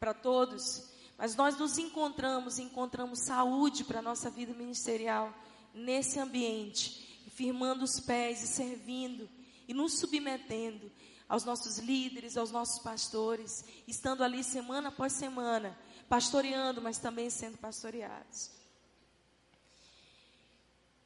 para 0.00 0.12
todos, 0.12 0.90
mas 1.16 1.36
nós 1.36 1.56
nos 1.56 1.78
encontramos, 1.78 2.58
encontramos 2.58 3.20
saúde 3.20 3.84
para 3.84 4.00
a 4.00 4.02
nossa 4.02 4.28
vida 4.28 4.52
ministerial 4.52 5.32
nesse 5.72 6.18
ambiente, 6.18 7.30
firmando 7.30 7.84
os 7.84 8.00
pés 8.00 8.42
e 8.42 8.48
servindo 8.48 9.35
e 9.66 9.74
nos 9.74 9.98
submetendo 9.98 10.90
aos 11.28 11.44
nossos 11.44 11.78
líderes, 11.78 12.36
aos 12.36 12.50
nossos 12.50 12.78
pastores, 12.82 13.64
estando 13.86 14.22
ali 14.22 14.44
semana 14.44 14.88
após 14.88 15.12
semana, 15.12 15.76
pastoreando, 16.08 16.80
mas 16.80 16.98
também 16.98 17.28
sendo 17.30 17.58
pastoreados. 17.58 18.50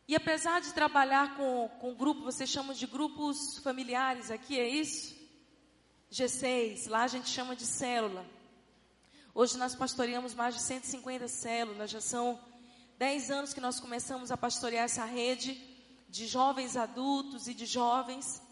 E 0.06 0.16
apesar 0.16 0.60
de 0.60 0.74
trabalhar 0.74 1.36
com, 1.36 1.68
com 1.80 1.94
grupo, 1.94 2.22
vocês 2.22 2.50
chamam 2.50 2.74
de 2.74 2.86
grupos 2.86 3.58
familiares 3.58 4.30
aqui, 4.30 4.58
é 4.58 4.68
isso? 4.68 5.16
G6, 6.10 6.88
lá 6.88 7.04
a 7.04 7.08
gente 7.08 7.28
chama 7.28 7.54
de 7.54 7.64
célula. 7.64 8.26
Hoje 9.32 9.56
nós 9.56 9.76
pastoreamos 9.76 10.34
mais 10.34 10.56
de 10.56 10.62
150 10.62 11.28
células, 11.28 11.90
já 11.90 12.00
são 12.00 12.40
10 12.98 13.30
anos 13.30 13.54
que 13.54 13.60
nós 13.60 13.78
começamos 13.78 14.32
a 14.32 14.36
pastorear 14.36 14.84
essa 14.84 15.04
rede 15.04 15.54
de 16.08 16.26
jovens 16.26 16.76
adultos 16.76 17.46
e 17.46 17.54
de 17.54 17.64
jovens. 17.64 18.42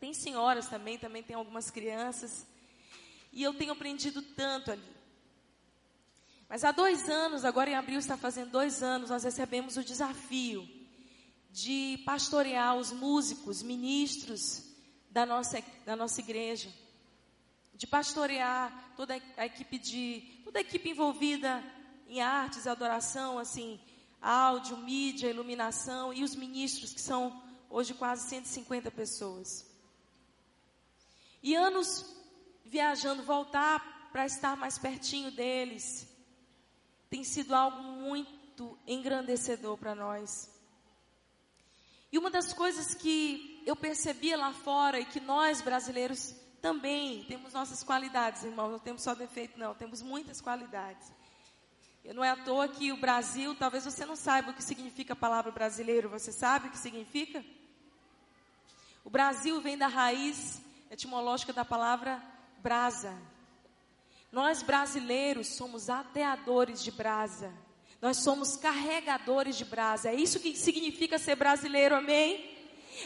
Tem 0.00 0.14
senhoras 0.14 0.66
também, 0.66 0.98
também 0.98 1.22
tem 1.22 1.36
algumas 1.36 1.70
crianças. 1.70 2.46
E 3.30 3.42
eu 3.42 3.52
tenho 3.52 3.72
aprendido 3.72 4.22
tanto 4.22 4.72
ali. 4.72 5.00
Mas 6.48 6.64
há 6.64 6.72
dois 6.72 7.08
anos, 7.08 7.44
agora 7.44 7.70
em 7.70 7.76
abril 7.76 7.98
está 7.98 8.16
fazendo 8.16 8.50
dois 8.50 8.82
anos, 8.82 9.10
nós 9.10 9.22
recebemos 9.22 9.76
o 9.76 9.84
desafio 9.84 10.66
de 11.52 12.02
pastorear 12.04 12.76
os 12.76 12.90
músicos, 12.90 13.62
ministros 13.62 14.64
da 15.10 15.26
nossa, 15.26 15.62
da 15.84 15.94
nossa 15.94 16.20
igreja. 16.20 16.72
De 17.74 17.86
pastorear 17.86 18.92
toda 18.96 19.20
a 19.36 19.46
equipe 19.46 19.78
de, 19.78 20.40
toda 20.42 20.58
a 20.58 20.62
equipe 20.62 20.90
envolvida 20.90 21.62
em 22.08 22.20
artes, 22.20 22.66
adoração, 22.66 23.38
assim, 23.38 23.78
áudio, 24.20 24.76
mídia, 24.78 25.30
iluminação 25.30 26.12
e 26.12 26.24
os 26.24 26.34
ministros 26.34 26.92
que 26.92 27.00
são 27.00 27.42
hoje 27.68 27.94
quase 27.94 28.28
150 28.28 28.90
pessoas. 28.90 29.69
E 31.42 31.54
anos 31.54 32.04
viajando, 32.64 33.22
voltar 33.22 34.08
para 34.12 34.26
estar 34.26 34.56
mais 34.56 34.78
pertinho 34.78 35.30
deles, 35.30 36.08
tem 37.08 37.24
sido 37.24 37.54
algo 37.54 37.82
muito 37.82 38.78
engrandecedor 38.86 39.76
para 39.76 39.94
nós. 39.94 40.50
E 42.12 42.18
uma 42.18 42.30
das 42.30 42.52
coisas 42.52 42.94
que 42.94 43.62
eu 43.66 43.74
percebia 43.74 44.36
lá 44.36 44.52
fora 44.52 45.00
e 45.00 45.04
que 45.04 45.20
nós 45.20 45.60
brasileiros 45.60 46.34
também 46.60 47.24
temos 47.24 47.52
nossas 47.52 47.82
qualidades, 47.82 48.44
irmãos, 48.44 48.70
não 48.70 48.78
temos 48.78 49.02
só 49.02 49.14
defeito, 49.14 49.58
não, 49.58 49.74
temos 49.74 50.02
muitas 50.02 50.40
qualidades. 50.40 51.10
E 52.04 52.12
não 52.12 52.24
é 52.24 52.30
à 52.30 52.36
toa 52.36 52.68
que 52.68 52.92
o 52.92 52.96
Brasil, 52.96 53.54
talvez 53.54 53.84
você 53.84 54.04
não 54.04 54.16
saiba 54.16 54.50
o 54.50 54.54
que 54.54 54.62
significa 54.62 55.12
a 55.12 55.16
palavra 55.16 55.50
brasileiro, 55.50 56.08
você 56.08 56.32
sabe 56.32 56.68
o 56.68 56.70
que 56.70 56.78
significa? 56.78 57.44
O 59.04 59.10
Brasil 59.10 59.60
vem 59.60 59.78
da 59.78 59.86
raiz 59.86 60.60
etimológica 60.90 61.52
da 61.52 61.64
palavra 61.64 62.22
brasa, 62.58 63.16
nós 64.32 64.62
brasileiros 64.62 65.48
somos 65.48 65.88
ateadores 65.90 66.82
de 66.82 66.90
brasa. 66.90 67.52
Nós 68.00 68.18
somos 68.18 68.56
carregadores 68.56 69.56
de 69.56 69.64
brasa. 69.64 70.10
É 70.10 70.14
isso 70.14 70.40
que 70.40 70.56
significa 70.56 71.18
ser 71.18 71.36
brasileiro, 71.36 71.96
amém? 71.96 72.58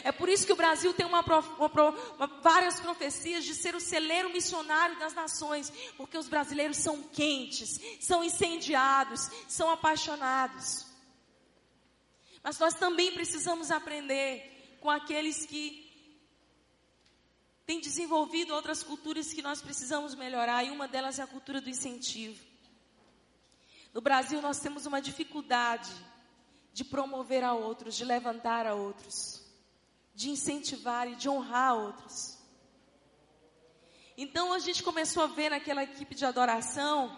É 0.03 0.11
por 0.11 0.29
isso 0.29 0.45
que 0.45 0.53
o 0.53 0.55
Brasil 0.55 0.93
tem 0.93 1.05
uma, 1.05 1.21
uma, 1.21 1.89
uma, 2.17 2.27
várias 2.41 2.79
profecias 2.79 3.43
de 3.43 3.53
ser 3.53 3.75
o 3.75 3.79
celeiro 3.79 4.29
missionário 4.29 4.97
das 4.99 5.13
nações, 5.13 5.71
porque 5.97 6.17
os 6.17 6.27
brasileiros 6.27 6.77
são 6.77 7.03
quentes, 7.03 7.79
são 7.99 8.23
incendiados, 8.23 9.29
são 9.47 9.69
apaixonados. 9.69 10.85
Mas 12.43 12.59
nós 12.59 12.73
também 12.73 13.11
precisamos 13.13 13.71
aprender 13.71 14.77
com 14.79 14.89
aqueles 14.89 15.45
que 15.45 15.84
tem 17.65 17.79
desenvolvido 17.79 18.53
outras 18.53 18.83
culturas 18.83 19.33
que 19.33 19.41
nós 19.41 19.61
precisamos 19.61 20.13
melhorar, 20.13 20.63
e 20.63 20.69
uma 20.69 20.87
delas 20.87 21.17
é 21.17 21.23
a 21.23 21.27
cultura 21.27 21.59
do 21.59 21.69
incentivo. 21.69 22.43
No 23.93 24.01
Brasil, 24.01 24.41
nós 24.41 24.59
temos 24.59 24.85
uma 24.85 25.01
dificuldade 25.01 25.91
de 26.71 26.83
promover 26.83 27.43
a 27.43 27.53
outros, 27.53 27.95
de 27.95 28.05
levantar 28.05 28.67
a 28.67 28.75
outros, 28.75 29.41
de 30.13 30.29
incentivar 30.29 31.07
e 31.07 31.15
de 31.15 31.27
honrar 31.27 31.69
a 31.69 31.73
outros. 31.73 32.37
Então, 34.17 34.53
a 34.53 34.59
gente 34.59 34.83
começou 34.83 35.23
a 35.23 35.27
ver 35.27 35.49
naquela 35.49 35.83
equipe 35.83 36.13
de 36.13 36.25
adoração, 36.25 37.17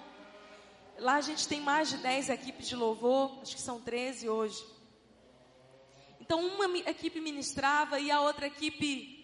lá 0.98 1.16
a 1.16 1.22
gente 1.22 1.48
tem 1.48 1.60
mais 1.60 1.90
de 1.90 1.98
10 1.98 2.30
equipes 2.30 2.68
de 2.68 2.76
louvor, 2.76 3.40
acho 3.42 3.56
que 3.56 3.62
são 3.62 3.82
13 3.82 4.30
hoje. 4.30 4.64
Então, 6.22 6.40
uma 6.40 6.66
equipe 6.80 7.20
ministrava 7.20 8.00
e 8.00 8.10
a 8.10 8.22
outra 8.22 8.48
equipe 8.48 9.17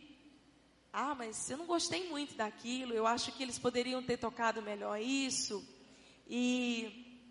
ah, 0.95 1.15
mas 1.15 1.49
eu 1.49 1.57
não 1.57 1.65
gostei 1.65 2.07
muito 2.07 2.35
daquilo, 2.35 2.93
eu 2.93 3.07
acho 3.07 3.31
que 3.31 3.41
eles 3.41 3.57
poderiam 3.57 4.03
ter 4.03 4.17
tocado 4.17 4.61
melhor 4.61 5.01
isso. 5.01 5.67
E 6.27 7.27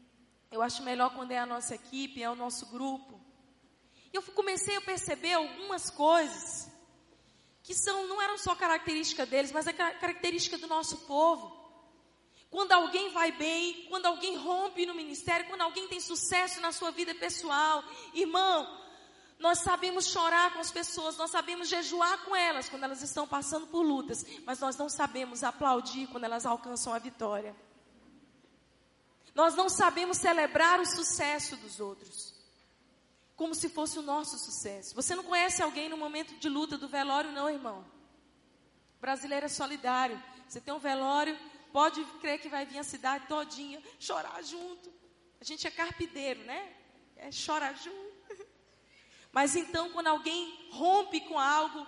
eu 0.50 0.60
acho 0.60 0.82
melhor 0.82 1.14
quando 1.14 1.30
é 1.30 1.38
a 1.38 1.46
nossa 1.46 1.76
equipe, 1.76 2.20
é 2.20 2.28
o 2.28 2.34
nosso 2.34 2.66
grupo. 2.72 3.20
E 4.12 4.16
eu 4.16 4.22
comecei 4.22 4.74
a 4.76 4.80
perceber 4.80 5.34
algumas 5.34 5.88
coisas 5.90 6.68
que 7.62 7.72
são, 7.72 8.08
não 8.08 8.20
eram 8.20 8.36
só 8.36 8.56
característica 8.56 9.24
deles, 9.24 9.52
mas 9.52 9.68
é 9.68 9.72
característica 9.72 10.58
do 10.58 10.66
nosso 10.66 11.06
povo. 11.06 11.56
Quando 12.50 12.72
alguém 12.72 13.10
vai 13.10 13.30
bem, 13.30 13.86
quando 13.88 14.06
alguém 14.06 14.36
rompe 14.36 14.84
no 14.84 14.94
ministério, 14.94 15.46
quando 15.46 15.62
alguém 15.62 15.86
tem 15.86 16.00
sucesso 16.00 16.60
na 16.60 16.72
sua 16.72 16.90
vida 16.90 17.14
pessoal, 17.14 17.84
irmão, 18.12 18.81
nós 19.42 19.58
sabemos 19.58 20.06
chorar 20.06 20.52
com 20.52 20.60
as 20.60 20.70
pessoas, 20.70 21.16
nós 21.16 21.32
sabemos 21.32 21.68
jejuar 21.68 22.24
com 22.24 22.34
elas 22.34 22.68
quando 22.68 22.84
elas 22.84 23.02
estão 23.02 23.26
passando 23.26 23.66
por 23.66 23.82
lutas, 23.82 24.24
mas 24.46 24.60
nós 24.60 24.76
não 24.76 24.88
sabemos 24.88 25.42
aplaudir 25.42 26.06
quando 26.06 26.22
elas 26.22 26.46
alcançam 26.46 26.94
a 26.94 26.98
vitória. 27.00 27.52
Nós 29.34 29.56
não 29.56 29.68
sabemos 29.68 30.18
celebrar 30.18 30.78
o 30.78 30.86
sucesso 30.86 31.56
dos 31.56 31.80
outros, 31.80 32.32
como 33.34 33.52
se 33.52 33.68
fosse 33.68 33.98
o 33.98 34.02
nosso 34.02 34.38
sucesso. 34.38 34.94
Você 34.94 35.16
não 35.16 35.24
conhece 35.24 35.60
alguém 35.60 35.88
no 35.88 35.96
momento 35.96 36.38
de 36.38 36.48
luta 36.48 36.78
do 36.78 36.86
velório, 36.86 37.32
não, 37.32 37.50
irmão? 37.50 37.84
O 38.96 39.00
brasileiro 39.00 39.46
é 39.46 39.48
solidário. 39.48 40.22
Você 40.46 40.60
tem 40.60 40.72
um 40.72 40.78
velório, 40.78 41.36
pode 41.72 42.04
crer 42.20 42.40
que 42.40 42.48
vai 42.48 42.64
vir 42.64 42.78
a 42.78 42.84
cidade 42.84 43.26
todinha 43.26 43.82
chorar 43.98 44.40
junto. 44.44 44.88
A 45.40 45.44
gente 45.44 45.66
é 45.66 45.70
carpideiro, 45.72 46.44
né? 46.44 46.76
É 47.16 47.32
chorar 47.32 47.74
junto. 47.74 48.11
Mas 49.32 49.56
então, 49.56 49.90
quando 49.90 50.08
alguém 50.08 50.68
rompe 50.70 51.20
com 51.22 51.38
algo, 51.38 51.86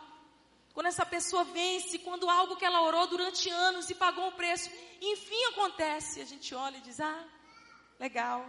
quando 0.72 0.86
essa 0.86 1.04
pessoa 1.04 1.44
vence, 1.44 1.98
quando 1.98 2.28
algo 2.28 2.56
que 2.56 2.64
ela 2.64 2.80
orou 2.80 3.06
durante 3.06 3.50
anos 3.50 3.88
e 3.90 3.94
pagou 3.94 4.26
um 4.26 4.32
preço, 4.32 4.70
enfim 5.00 5.44
acontece, 5.50 6.22
a 6.22 6.24
gente 6.24 6.54
olha 6.54 6.78
e 6.78 6.80
diz: 6.80 6.98
ah, 7.00 7.24
legal. 8.00 8.44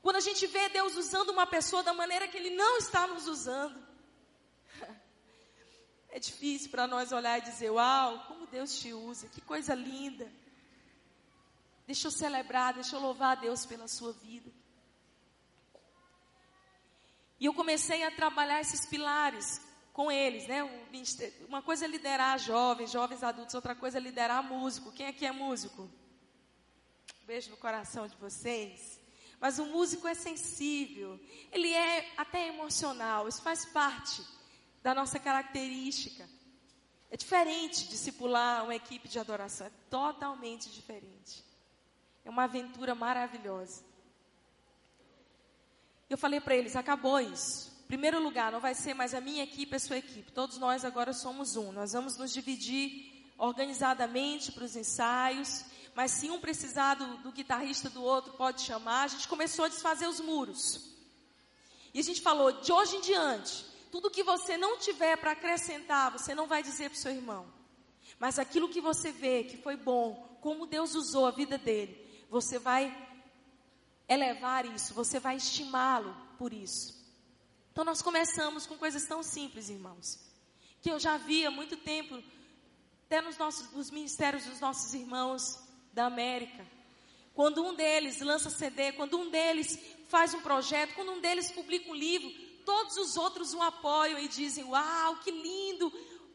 Quando 0.00 0.16
a 0.16 0.20
gente 0.20 0.46
vê 0.46 0.68
Deus 0.68 0.96
usando 0.96 1.30
uma 1.30 1.46
pessoa 1.46 1.82
da 1.82 1.92
maneira 1.92 2.28
que 2.28 2.36
Ele 2.36 2.50
não 2.50 2.78
está 2.78 3.06
nos 3.08 3.26
usando, 3.26 3.82
é 6.10 6.20
difícil 6.20 6.70
para 6.70 6.86
nós 6.86 7.10
olhar 7.10 7.38
e 7.38 7.42
dizer: 7.42 7.70
Uau, 7.70 8.26
como 8.28 8.46
Deus 8.46 8.78
te 8.78 8.92
usa, 8.92 9.28
que 9.28 9.40
coisa 9.40 9.74
linda. 9.74 10.30
Deixa 11.86 12.06
eu 12.06 12.12
celebrar, 12.12 12.72
deixa 12.72 12.94
eu 12.94 13.00
louvar 13.00 13.32
a 13.32 13.40
Deus 13.40 13.66
pela 13.66 13.88
sua 13.88 14.12
vida. 14.12 14.50
E 17.40 17.46
eu 17.46 17.54
comecei 17.54 18.04
a 18.04 18.10
trabalhar 18.10 18.60
esses 18.60 18.86
pilares 18.86 19.60
com 19.92 20.10
eles, 20.10 20.46
né? 20.46 20.62
Uma 21.48 21.62
coisa 21.62 21.84
é 21.84 21.88
liderar 21.88 22.38
jovens, 22.38 22.90
jovens 22.90 23.22
adultos, 23.22 23.54
outra 23.54 23.74
coisa 23.74 23.98
é 23.98 24.00
liderar 24.00 24.42
músico. 24.42 24.92
Quem 24.92 25.06
aqui 25.06 25.24
é 25.24 25.32
músico? 25.32 25.90
Beijo 27.26 27.50
no 27.50 27.56
coração 27.56 28.06
de 28.06 28.16
vocês. 28.16 29.00
Mas 29.40 29.58
o 29.58 29.66
músico 29.66 30.08
é 30.08 30.14
sensível, 30.14 31.20
ele 31.52 31.72
é 31.72 32.12
até 32.16 32.48
emocional, 32.48 33.28
isso 33.28 33.42
faz 33.42 33.64
parte 33.66 34.24
da 34.82 34.94
nossa 34.94 35.18
característica. 35.18 36.28
É 37.10 37.16
diferente 37.16 37.86
discipular 37.88 38.64
uma 38.64 38.74
equipe 38.74 39.06
de 39.08 39.18
adoração, 39.18 39.66
é 39.66 39.72
totalmente 39.90 40.70
diferente. 40.70 41.44
É 42.24 42.30
uma 42.30 42.44
aventura 42.44 42.94
maravilhosa. 42.94 43.84
Eu 46.08 46.18
falei 46.18 46.40
para 46.40 46.54
eles: 46.54 46.76
acabou 46.76 47.20
isso. 47.20 47.72
Primeiro 47.86 48.22
lugar, 48.22 48.50
não 48.50 48.60
vai 48.60 48.74
ser 48.74 48.94
mais 48.94 49.14
a 49.14 49.20
minha 49.20 49.44
equipe, 49.44 49.76
a 49.76 49.78
sua 49.78 49.98
equipe. 49.98 50.32
Todos 50.32 50.58
nós 50.58 50.84
agora 50.84 51.12
somos 51.12 51.56
um. 51.56 51.70
Nós 51.72 51.92
vamos 51.92 52.16
nos 52.16 52.32
dividir 52.32 53.32
organizadamente 53.38 54.52
para 54.52 54.64
os 54.64 54.76
ensaios. 54.76 55.64
Mas 55.94 56.10
se 56.10 56.30
um 56.30 56.40
precisar 56.40 56.94
do, 56.94 57.18
do 57.18 57.32
guitarrista 57.32 57.88
do 57.88 58.02
outro, 58.02 58.32
pode 58.32 58.62
chamar. 58.62 59.04
A 59.04 59.08
gente 59.08 59.28
começou 59.28 59.64
a 59.64 59.68
desfazer 59.68 60.08
os 60.08 60.20
muros. 60.20 60.92
E 61.92 62.00
a 62.00 62.02
gente 62.02 62.20
falou: 62.20 62.52
de 62.60 62.72
hoje 62.72 62.96
em 62.96 63.00
diante, 63.00 63.64
tudo 63.92 64.10
que 64.10 64.24
você 64.24 64.56
não 64.56 64.78
tiver 64.78 65.16
para 65.16 65.32
acrescentar, 65.32 66.10
você 66.10 66.34
não 66.34 66.46
vai 66.46 66.62
dizer 66.62 66.90
para 66.90 66.96
o 66.96 67.00
seu 67.00 67.12
irmão. 67.12 67.46
Mas 68.18 68.38
aquilo 68.38 68.68
que 68.68 68.80
você 68.80 69.12
vê 69.12 69.44
que 69.44 69.56
foi 69.56 69.76
bom, 69.76 70.38
como 70.40 70.66
Deus 70.66 70.94
usou 70.94 71.26
a 71.26 71.30
vida 71.30 71.56
dele, 71.56 72.26
você 72.28 72.58
vai 72.58 72.92
elevar 74.08 74.66
isso, 74.66 74.94
você 74.94 75.18
vai 75.18 75.36
estimá-lo 75.36 76.14
por 76.38 76.52
isso. 76.52 77.02
Então 77.72 77.84
nós 77.84 78.02
começamos 78.02 78.66
com 78.66 78.76
coisas 78.76 79.04
tão 79.06 79.22
simples, 79.22 79.68
irmãos, 79.68 80.18
que 80.80 80.90
eu 80.90 80.98
já 80.98 81.16
vi 81.16 81.44
há 81.44 81.50
muito 81.50 81.76
tempo, 81.76 82.22
até 83.06 83.20
nos, 83.20 83.36
nossos, 83.36 83.72
nos 83.72 83.90
ministérios 83.90 84.44
dos 84.44 84.60
nossos 84.60 84.94
irmãos 84.94 85.58
da 85.92 86.06
América. 86.06 86.66
Quando 87.34 87.64
um 87.64 87.74
deles 87.74 88.20
lança 88.20 88.48
CD, 88.48 88.92
quando 88.92 89.18
um 89.18 89.28
deles 89.30 89.78
faz 90.08 90.34
um 90.34 90.40
projeto, 90.40 90.94
quando 90.94 91.12
um 91.12 91.20
deles 91.20 91.50
publica 91.50 91.90
um 91.90 91.94
livro, 91.94 92.30
todos 92.64 92.96
os 92.96 93.16
outros 93.16 93.54
o 93.54 93.62
apoiam 93.62 94.18
e 94.20 94.28
dizem: 94.28 94.64
Uau, 94.64 95.16
que 95.16 95.30
lindo, 95.30 95.90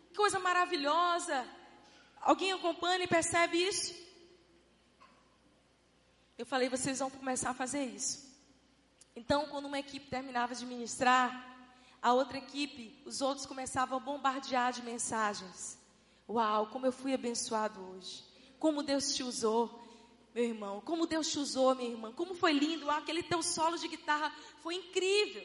que 0.09 0.17
coisa 0.17 0.39
maravilhosa. 0.39 1.47
Alguém 2.19 2.51
acompanha 2.51 3.03
e 3.03 3.07
percebe 3.07 3.57
isso? 3.57 3.95
Eu 6.39 6.45
falei, 6.45 6.69
vocês 6.69 6.99
vão 6.99 7.09
começar 7.09 7.49
a 7.49 7.53
fazer 7.53 7.83
isso. 7.83 8.25
Então, 9.13 9.47
quando 9.47 9.65
uma 9.65 9.77
equipe 9.77 10.09
terminava 10.09 10.55
de 10.55 10.65
ministrar, 10.65 11.27
a 12.01 12.13
outra 12.13 12.37
equipe, 12.37 13.03
os 13.05 13.21
outros 13.21 13.45
começavam 13.45 13.97
a 13.97 13.99
bombardear 13.99 14.71
de 14.71 14.81
mensagens. 14.81 15.77
Uau, 16.29 16.67
como 16.67 16.85
eu 16.85 16.93
fui 16.93 17.13
abençoado 17.13 17.77
hoje. 17.81 18.23
Como 18.57 18.81
Deus 18.81 19.13
te 19.13 19.21
usou, 19.21 19.83
meu 20.33 20.45
irmão. 20.45 20.79
Como 20.79 21.05
Deus 21.05 21.29
te 21.29 21.39
usou, 21.39 21.75
minha 21.75 21.91
irmã. 21.91 22.13
Como 22.13 22.33
foi 22.33 22.53
lindo. 22.53 22.89
Ah, 22.89 22.99
aquele 22.99 23.21
teu 23.21 23.43
solo 23.43 23.77
de 23.77 23.89
guitarra 23.89 24.33
foi 24.61 24.75
incrível. 24.75 25.43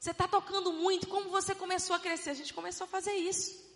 Você 0.00 0.10
está 0.10 0.26
tocando 0.26 0.72
muito. 0.72 1.06
Como 1.06 1.30
você 1.30 1.54
começou 1.54 1.94
a 1.94 2.00
crescer? 2.00 2.30
A 2.30 2.34
gente 2.34 2.52
começou 2.52 2.86
a 2.86 2.88
fazer 2.88 3.14
isso. 3.14 3.71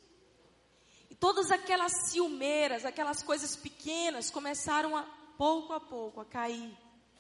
Todas 1.18 1.50
aquelas 1.50 2.10
ciumeiras, 2.10 2.84
aquelas 2.84 3.22
coisas 3.22 3.56
pequenas 3.56 4.30
começaram 4.30 4.96
a 4.96 5.02
pouco 5.38 5.72
a 5.72 5.80
pouco 5.80 6.20
a 6.20 6.24
cair 6.24 6.76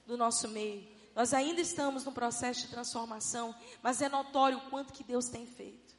do 0.06 0.16
nosso 0.16 0.48
meio. 0.48 0.86
Nós 1.14 1.32
ainda 1.32 1.62
estamos 1.62 2.04
no 2.04 2.12
processo 2.12 2.62
de 2.62 2.68
transformação, 2.68 3.54
mas 3.82 4.02
é 4.02 4.08
notório 4.08 4.58
o 4.58 4.70
quanto 4.70 4.92
que 4.92 5.02
Deus 5.02 5.26
tem 5.26 5.46
feito. 5.46 5.96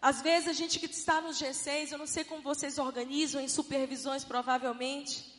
Às 0.00 0.20
vezes 0.20 0.48
a 0.48 0.52
gente 0.52 0.78
que 0.78 0.86
está 0.86 1.20
no 1.20 1.30
G6, 1.30 1.92
eu 1.92 1.98
não 1.98 2.06
sei 2.06 2.24
como 2.24 2.42
vocês 2.42 2.78
organizam 2.78 3.40
em 3.40 3.48
supervisões 3.48 4.24
provavelmente. 4.24 5.32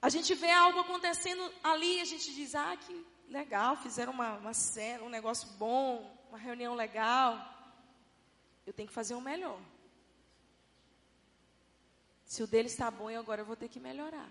A 0.00 0.08
gente 0.08 0.34
vê 0.34 0.50
algo 0.50 0.78
acontecendo 0.80 1.52
ali, 1.64 2.00
a 2.00 2.04
gente 2.04 2.32
diz, 2.32 2.54
ah, 2.54 2.76
que 2.76 3.04
legal, 3.28 3.76
fizeram 3.76 4.12
uma, 4.12 4.36
uma 4.36 4.54
cena, 4.54 5.02
um 5.02 5.08
negócio 5.08 5.48
bom, 5.58 6.16
uma 6.28 6.38
reunião 6.38 6.76
legal 6.76 7.57
eu 8.68 8.72
tenho 8.74 8.88
que 8.88 8.94
fazer 8.94 9.14
o 9.14 9.20
melhor. 9.20 9.60
Se 12.24 12.42
o 12.42 12.46
dele 12.46 12.68
está 12.68 12.90
bom, 12.90 13.10
eu 13.10 13.20
agora 13.20 13.42
vou 13.42 13.56
ter 13.56 13.68
que 13.68 13.80
melhorar. 13.80 14.30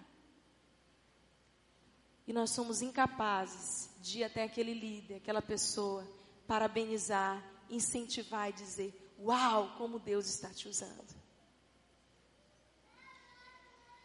E 2.27 2.31
nós 2.31 2.51
somos 2.51 2.81
incapazes 2.81 3.89
de 3.99 4.19
ir 4.19 4.23
até 4.23 4.43
aquele 4.43 4.73
líder, 4.73 5.15
aquela 5.15 5.41
pessoa, 5.41 6.07
parabenizar, 6.45 7.43
incentivar 7.69 8.49
e 8.49 8.53
dizer: 8.53 9.13
Uau, 9.19 9.73
como 9.77 9.97
Deus 9.97 10.27
está 10.27 10.49
te 10.49 10.67
usando. 10.67 11.15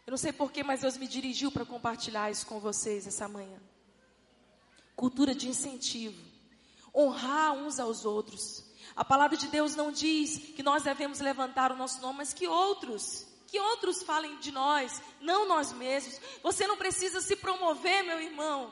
Eu 0.07 0.11
não 0.11 0.17
sei 0.17 0.33
porquê, 0.33 0.63
mas 0.63 0.81
Deus 0.81 0.97
me 0.97 1.07
dirigiu 1.07 1.51
para 1.51 1.65
compartilhar 1.65 2.31
isso 2.31 2.47
com 2.47 2.59
vocês 2.59 3.05
essa 3.05 3.27
manhã. 3.27 3.61
Cultura 4.95 5.35
de 5.35 5.47
incentivo. 5.47 6.19
Honrar 6.93 7.53
uns 7.53 7.79
aos 7.79 8.03
outros. 8.03 8.72
A 8.95 9.03
palavra 9.03 9.35
de 9.35 9.47
Deus 9.47 9.75
não 9.75 9.91
diz 9.91 10.37
que 10.55 10.61
nós 10.61 10.83
devemos 10.83 11.19
levantar 11.19 11.71
o 11.71 11.75
nosso 11.75 11.99
nome, 12.01 12.19
mas 12.19 12.33
que 12.33 12.47
outros, 12.47 13.25
que 13.47 13.59
outros 13.59 14.03
falem 14.03 14.37
de 14.37 14.51
nós, 14.51 15.01
não 15.19 15.47
nós 15.47 15.73
mesmos. 15.73 16.19
Você 16.43 16.67
não 16.67 16.77
precisa 16.77 17.19
se 17.19 17.35
promover, 17.35 18.03
meu 18.03 18.21
irmão. 18.21 18.71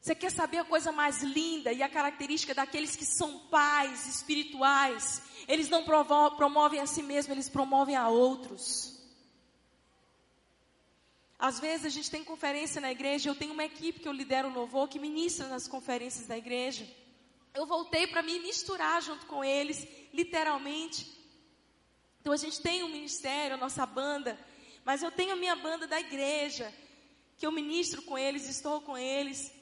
Você 0.00 0.14
quer 0.14 0.30
saber 0.30 0.58
a 0.58 0.64
coisa 0.64 0.90
mais 0.90 1.22
linda 1.22 1.72
e 1.72 1.82
a 1.82 1.88
característica 1.88 2.54
daqueles 2.54 2.96
que 2.96 3.06
são 3.06 3.38
pais 3.48 4.06
espirituais? 4.06 5.22
Eles 5.46 5.68
não 5.68 5.84
promovem 5.84 6.80
a 6.80 6.86
si 6.86 7.02
mesmos, 7.02 7.30
eles 7.30 7.48
promovem 7.48 7.94
a 7.94 8.08
outros. 8.08 9.00
Às 11.38 11.60
vezes 11.60 11.86
a 11.86 11.88
gente 11.88 12.10
tem 12.10 12.24
conferência 12.24 12.80
na 12.80 12.90
igreja, 12.90 13.30
eu 13.30 13.34
tenho 13.34 13.52
uma 13.52 13.64
equipe 13.64 14.00
que 14.00 14.08
eu 14.08 14.12
lidero 14.12 14.48
o 14.48 14.52
louvor 14.52 14.88
que 14.88 14.98
ministra 14.98 15.46
nas 15.48 15.68
conferências 15.68 16.26
da 16.26 16.36
igreja 16.36 16.86
eu 17.54 17.64
voltei 17.64 18.06
para 18.08 18.22
me 18.22 18.40
misturar 18.40 19.00
junto 19.00 19.26
com 19.26 19.44
eles, 19.44 19.86
literalmente. 20.12 21.06
Então 22.20 22.32
a 22.32 22.36
gente 22.36 22.60
tem 22.60 22.82
um 22.82 22.88
ministério, 22.88 23.54
a 23.54 23.58
nossa 23.58 23.86
banda, 23.86 24.36
mas 24.84 25.02
eu 25.02 25.12
tenho 25.12 25.32
a 25.32 25.36
minha 25.36 25.54
banda 25.54 25.86
da 25.86 26.00
igreja, 26.00 26.74
que 27.38 27.46
eu 27.46 27.52
ministro 27.52 28.02
com 28.02 28.18
eles, 28.18 28.48
estou 28.48 28.80
com 28.80 28.98
eles. 28.98 29.52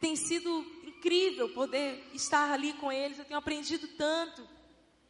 Tem 0.00 0.16
sido 0.16 0.50
incrível 0.84 1.54
poder 1.54 2.04
estar 2.12 2.50
ali 2.50 2.72
com 2.74 2.90
eles, 2.90 3.18
eu 3.18 3.24
tenho 3.24 3.38
aprendido 3.38 3.86
tanto, 3.96 4.46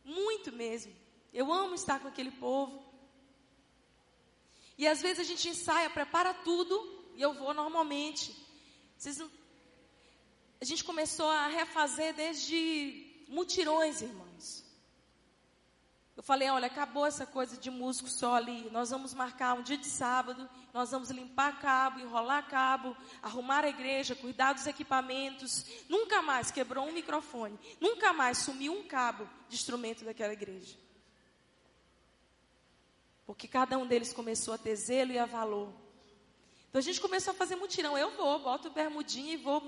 muito 0.05 0.53
mesmo. 0.53 0.95
Eu 1.33 1.51
amo 1.51 1.75
estar 1.75 2.01
com 2.01 2.09
aquele 2.09 2.31
povo. 2.33 2.85
E 4.77 4.87
às 4.87 5.01
vezes 5.01 5.21
a 5.21 5.25
gente 5.25 5.49
ensaia, 5.49 5.89
prepara 5.89 6.35
tudo, 6.35 6.75
e 7.15 7.23
eu 7.23 7.33
vou 7.33 7.55
normalmente. 7.55 8.37
Vocês 8.97 9.17
não 9.17 9.31
a 10.61 10.65
gente 10.65 10.83
começou 10.85 11.29
a 11.29 11.49
refazer 11.49 12.15
desde 12.15 13.25
mutirões, 13.29 14.01
irmãos. 14.01 14.65
Eu 16.17 16.23
falei, 16.23 16.49
olha, 16.49 16.67
acabou 16.67 17.05
essa 17.05 17.27
coisa 17.27 17.59
de 17.59 17.71
músico 17.71 18.09
só 18.09 18.35
ali. 18.35 18.71
Nós 18.71 18.89
vamos 18.89 19.13
marcar 19.13 19.53
um 19.53 19.63
dia 19.63 19.77
de 19.77 19.87
sábado, 19.87 20.49
nós 20.73 20.91
vamos 20.91 21.11
limpar 21.11 21.61
cabo, 21.61 22.01
enrolar 22.01 22.49
cabo, 22.49 22.97
arrumar 23.23 23.65
a 23.65 23.69
igreja, 23.69 24.15
cuidar 24.15 24.55
dos 24.55 24.67
equipamentos. 24.67 25.67
Nunca 25.91 26.23
mais 26.23 26.51
quebrou 26.51 26.89
um 26.89 26.93
microfone, 26.93 27.59
nunca 27.79 28.15
mais 28.15 28.39
sumiu 28.39 28.73
um 28.73 28.83
cabo 28.85 29.29
de 29.51 29.57
instrumento 29.57 30.07
daquela 30.07 30.33
igreja. 30.33 30.75
Porque 33.27 33.47
cada 33.47 33.77
um 33.77 33.87
deles 33.87 34.11
começou 34.11 34.55
a 34.55 34.59
ter 34.59 34.75
zelo 34.75 35.13
e 35.13 35.19
a 35.19 35.27
valor. 35.27 35.71
Então 36.71 36.79
a 36.79 36.83
gente 36.83 37.01
começou 37.01 37.33
a 37.33 37.35
fazer 37.35 37.57
mutirão. 37.57 37.97
Eu 37.99 38.11
vou, 38.13 38.39
boto 38.39 38.71
bermudinha 38.71 39.35
e 39.35 39.37
vou 39.37 39.61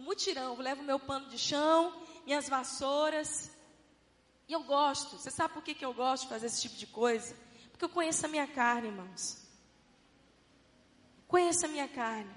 mutirão, 0.00 0.54
eu 0.54 0.62
levo 0.62 0.82
meu 0.82 0.98
pano 0.98 1.28
de 1.28 1.38
chão, 1.38 1.92
minhas 2.24 2.48
vassouras. 2.48 3.50
E 4.48 4.52
eu 4.52 4.62
gosto. 4.64 5.16
Você 5.16 5.30
sabe 5.30 5.54
por 5.54 5.62
que, 5.62 5.74
que 5.74 5.84
eu 5.84 5.94
gosto 5.94 6.24
de 6.24 6.28
fazer 6.28 6.46
esse 6.46 6.62
tipo 6.62 6.76
de 6.76 6.86
coisa? 6.86 7.36
Porque 7.70 7.84
eu 7.84 7.88
conheço 7.88 8.26
a 8.26 8.28
minha 8.28 8.46
carne, 8.46 8.88
irmãos. 8.88 9.38
Conheço 11.28 11.66
a 11.66 11.68
minha 11.68 11.86
carne. 11.86 12.34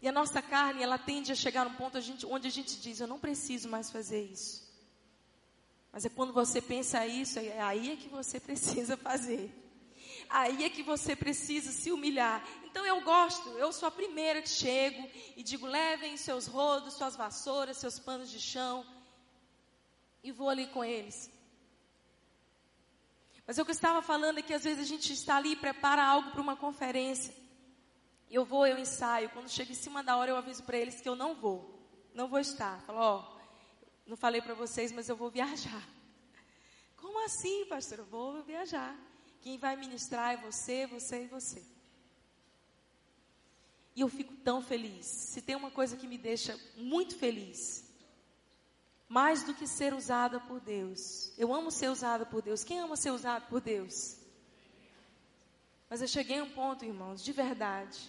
E 0.00 0.08
a 0.08 0.12
nossa 0.12 0.40
carne, 0.40 0.82
ela 0.82 0.98
tende 0.98 1.32
a 1.32 1.34
chegar 1.34 1.64
num 1.64 1.74
ponto 1.74 1.98
onde 2.28 2.46
a 2.46 2.50
gente 2.50 2.78
diz: 2.78 3.00
Eu 3.00 3.06
não 3.06 3.18
preciso 3.18 3.68
mais 3.68 3.90
fazer 3.90 4.22
isso. 4.24 4.66
Mas 5.90 6.04
é 6.04 6.08
quando 6.08 6.32
você 6.32 6.60
pensa 6.60 7.06
isso, 7.06 7.38
é 7.38 7.60
aí 7.60 7.92
é 7.92 7.96
que 7.96 8.08
você 8.08 8.38
precisa 8.48 8.96
fazer. 8.96 9.50
Aí 10.28 10.64
é 10.64 10.70
que 10.70 10.82
você 10.82 11.14
precisa 11.14 11.70
se 11.72 11.90
humilhar. 11.90 12.46
Então 12.64 12.84
eu 12.84 13.00
gosto, 13.00 13.48
eu 13.50 13.72
sou 13.72 13.88
a 13.88 13.90
primeira 13.90 14.42
que 14.42 14.48
chego 14.48 15.08
e 15.36 15.42
digo: 15.42 15.66
levem 15.66 16.16
seus 16.16 16.46
rodos, 16.46 16.94
suas 16.94 17.16
vassouras, 17.16 17.76
seus 17.76 17.98
panos 17.98 18.30
de 18.30 18.40
chão. 18.40 18.84
E 20.22 20.32
vou 20.32 20.48
ali 20.48 20.66
com 20.66 20.84
eles. 20.84 21.30
Mas 23.46 23.58
o 23.58 23.64
que 23.64 23.70
eu 23.70 23.74
estava 23.74 24.02
falando 24.02 24.38
é 24.38 24.42
que 24.42 24.52
às 24.52 24.64
vezes 24.64 24.80
a 24.80 24.88
gente 24.88 25.12
está 25.12 25.36
ali 25.36 25.52
e 25.52 25.56
prepara 25.56 26.04
algo 26.04 26.32
para 26.32 26.40
uma 26.40 26.56
conferência. 26.56 27.32
Eu 28.28 28.44
vou, 28.44 28.66
eu 28.66 28.76
ensaio. 28.76 29.30
Quando 29.30 29.48
chega 29.48 29.70
em 29.70 29.74
cima 29.76 30.02
da 30.02 30.16
hora, 30.16 30.32
eu 30.32 30.36
aviso 30.36 30.64
para 30.64 30.76
eles 30.76 31.00
que 31.00 31.08
eu 31.08 31.14
não 31.14 31.34
vou. 31.34 31.80
Não 32.12 32.26
vou 32.26 32.40
estar. 32.40 32.80
Falo, 32.82 32.98
ó, 32.98 33.36
não 34.04 34.16
falei 34.16 34.42
para 34.42 34.54
vocês, 34.54 34.90
mas 34.90 35.08
eu 35.08 35.14
vou 35.14 35.30
viajar. 35.30 35.82
Como 36.96 37.24
assim, 37.24 37.66
pastor? 37.66 38.00
Eu 38.00 38.06
vou 38.06 38.42
viajar. 38.42 38.96
Quem 39.46 39.58
vai 39.58 39.76
ministrar 39.76 40.32
é 40.32 40.36
você, 40.38 40.88
você 40.88 41.22
e 41.22 41.28
você. 41.28 41.62
E 43.94 44.00
eu 44.00 44.08
fico 44.08 44.34
tão 44.34 44.60
feliz. 44.60 45.06
Se 45.06 45.40
tem 45.40 45.54
uma 45.54 45.70
coisa 45.70 45.96
que 45.96 46.08
me 46.08 46.18
deixa 46.18 46.58
muito 46.76 47.16
feliz, 47.16 47.84
mais 49.08 49.44
do 49.44 49.54
que 49.54 49.64
ser 49.64 49.94
usada 49.94 50.40
por 50.40 50.58
Deus. 50.58 51.32
Eu 51.38 51.54
amo 51.54 51.70
ser 51.70 51.88
usada 51.88 52.26
por 52.26 52.42
Deus. 52.42 52.64
Quem 52.64 52.80
ama 52.80 52.96
ser 52.96 53.12
usado 53.12 53.46
por 53.46 53.60
Deus? 53.60 54.16
Mas 55.88 56.02
eu 56.02 56.08
cheguei 56.08 56.40
a 56.40 56.42
um 56.42 56.50
ponto, 56.50 56.84
irmãos, 56.84 57.22
de 57.22 57.30
verdade, 57.30 58.00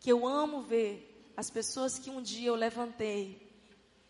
que 0.00 0.10
eu 0.10 0.26
amo 0.26 0.62
ver 0.62 1.32
as 1.36 1.48
pessoas 1.48 1.96
que 1.96 2.10
um 2.10 2.20
dia 2.20 2.48
eu 2.48 2.56
levantei, 2.56 3.40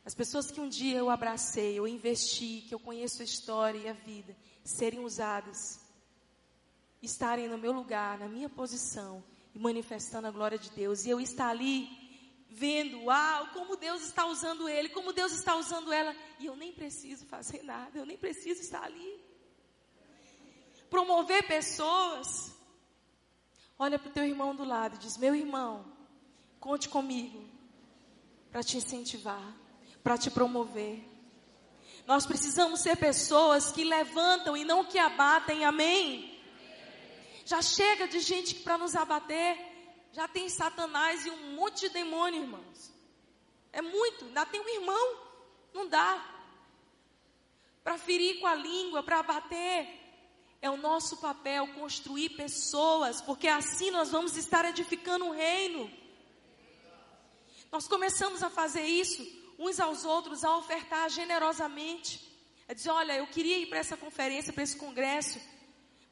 as 0.06 0.14
pessoas 0.14 0.50
que 0.50 0.58
um 0.58 0.70
dia 0.70 0.96
eu 0.96 1.10
abracei, 1.10 1.78
eu 1.78 1.86
investi, 1.86 2.64
que 2.66 2.74
eu 2.74 2.80
conheço 2.80 3.20
a 3.20 3.26
história 3.26 3.78
e 3.78 3.88
a 3.90 3.92
vida, 3.92 4.34
serem 4.64 5.00
usadas, 5.00 5.89
estarem 7.02 7.48
no 7.48 7.58
meu 7.58 7.72
lugar, 7.72 8.18
na 8.18 8.28
minha 8.28 8.48
posição 8.48 9.22
e 9.54 9.58
manifestando 9.58 10.26
a 10.26 10.30
glória 10.30 10.58
de 10.58 10.70
Deus. 10.70 11.04
E 11.04 11.10
eu 11.10 11.20
estar 11.20 11.48
ali 11.48 11.88
vendo, 12.48 13.04
uau, 13.04 13.48
como 13.52 13.76
Deus 13.76 14.02
está 14.02 14.26
usando 14.26 14.68
ele, 14.68 14.88
como 14.88 15.12
Deus 15.12 15.32
está 15.32 15.54
usando 15.56 15.92
ela, 15.92 16.14
e 16.38 16.46
eu 16.46 16.56
nem 16.56 16.72
preciso 16.72 17.24
fazer 17.26 17.62
nada, 17.62 17.98
eu 17.98 18.04
nem 18.04 18.18
preciso 18.18 18.60
estar 18.60 18.82
ali. 18.82 19.20
Promover 20.88 21.46
pessoas. 21.46 22.52
Olha 23.78 23.98
para 23.98 24.10
o 24.10 24.12
teu 24.12 24.24
irmão 24.24 24.54
do 24.54 24.64
lado 24.64 24.96
e 24.96 24.98
diz: 24.98 25.16
Meu 25.16 25.34
irmão, 25.34 25.86
conte 26.58 26.88
comigo 26.88 27.48
para 28.50 28.62
te 28.62 28.76
incentivar, 28.76 29.54
para 30.02 30.18
te 30.18 30.30
promover. 30.30 31.08
Nós 32.06 32.26
precisamos 32.26 32.80
ser 32.80 32.96
pessoas 32.96 33.70
que 33.70 33.84
levantam 33.84 34.56
e 34.56 34.64
não 34.64 34.84
que 34.84 34.98
abatem, 34.98 35.64
amém? 35.64 36.29
Já 37.50 37.60
chega 37.62 38.06
de 38.06 38.20
gente 38.20 38.54
para 38.64 38.78
nos 38.78 38.94
abater. 38.94 39.58
Já 40.12 40.28
tem 40.28 40.48
Satanás 40.48 41.26
e 41.26 41.30
um 41.30 41.54
monte 41.56 41.80
de 41.80 41.88
demônio, 41.88 42.44
irmãos. 42.44 42.92
É 43.72 43.82
muito. 43.82 44.26
Ainda 44.26 44.46
tem 44.46 44.60
um 44.60 44.68
irmão. 44.68 45.16
Não 45.74 45.88
dá. 45.88 46.12
Para 47.82 47.98
ferir 47.98 48.38
com 48.38 48.46
a 48.46 48.54
língua, 48.54 49.02
para 49.02 49.18
abater. 49.18 49.88
É 50.62 50.70
o 50.70 50.76
nosso 50.76 51.16
papel 51.16 51.66
construir 51.74 52.30
pessoas, 52.30 53.20
porque 53.20 53.48
assim 53.48 53.90
nós 53.90 54.10
vamos 54.10 54.36
estar 54.36 54.64
edificando 54.66 55.24
um 55.24 55.32
reino. 55.32 55.90
Nós 57.72 57.88
começamos 57.88 58.44
a 58.44 58.50
fazer 58.50 58.84
isso 58.84 59.26
uns 59.58 59.80
aos 59.80 60.04
outros, 60.04 60.44
a 60.44 60.56
ofertar 60.56 61.10
generosamente. 61.10 62.20
A 62.68 62.74
dizer: 62.74 62.90
olha, 62.90 63.16
eu 63.16 63.26
queria 63.26 63.58
ir 63.58 63.66
para 63.66 63.78
essa 63.78 63.96
conferência, 63.96 64.52
para 64.52 64.62
esse 64.62 64.76
congresso, 64.76 65.40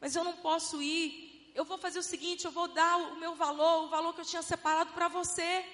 mas 0.00 0.16
eu 0.16 0.24
não 0.24 0.36
posso 0.38 0.82
ir 0.82 1.27
eu 1.54 1.64
vou 1.64 1.78
fazer 1.78 1.98
o 1.98 2.02
seguinte, 2.02 2.44
eu 2.44 2.50
vou 2.50 2.68
dar 2.68 2.96
o 2.96 3.16
meu 3.16 3.34
valor, 3.34 3.84
o 3.84 3.88
valor 3.88 4.14
que 4.14 4.20
eu 4.20 4.24
tinha 4.24 4.42
separado 4.42 4.92
para 4.92 5.08
você. 5.08 5.64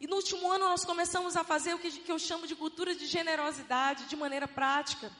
E 0.00 0.06
no 0.06 0.16
último 0.16 0.50
ano 0.50 0.66
nós 0.66 0.84
começamos 0.84 1.36
a 1.36 1.44
fazer 1.44 1.74
o 1.74 1.78
que, 1.78 1.90
que 1.90 2.12
eu 2.12 2.18
chamo 2.18 2.46
de 2.46 2.54
cultura 2.54 2.94
de 2.94 3.06
generosidade, 3.06 4.06
de 4.06 4.16
maneira 4.16 4.46
prática. 4.46 5.10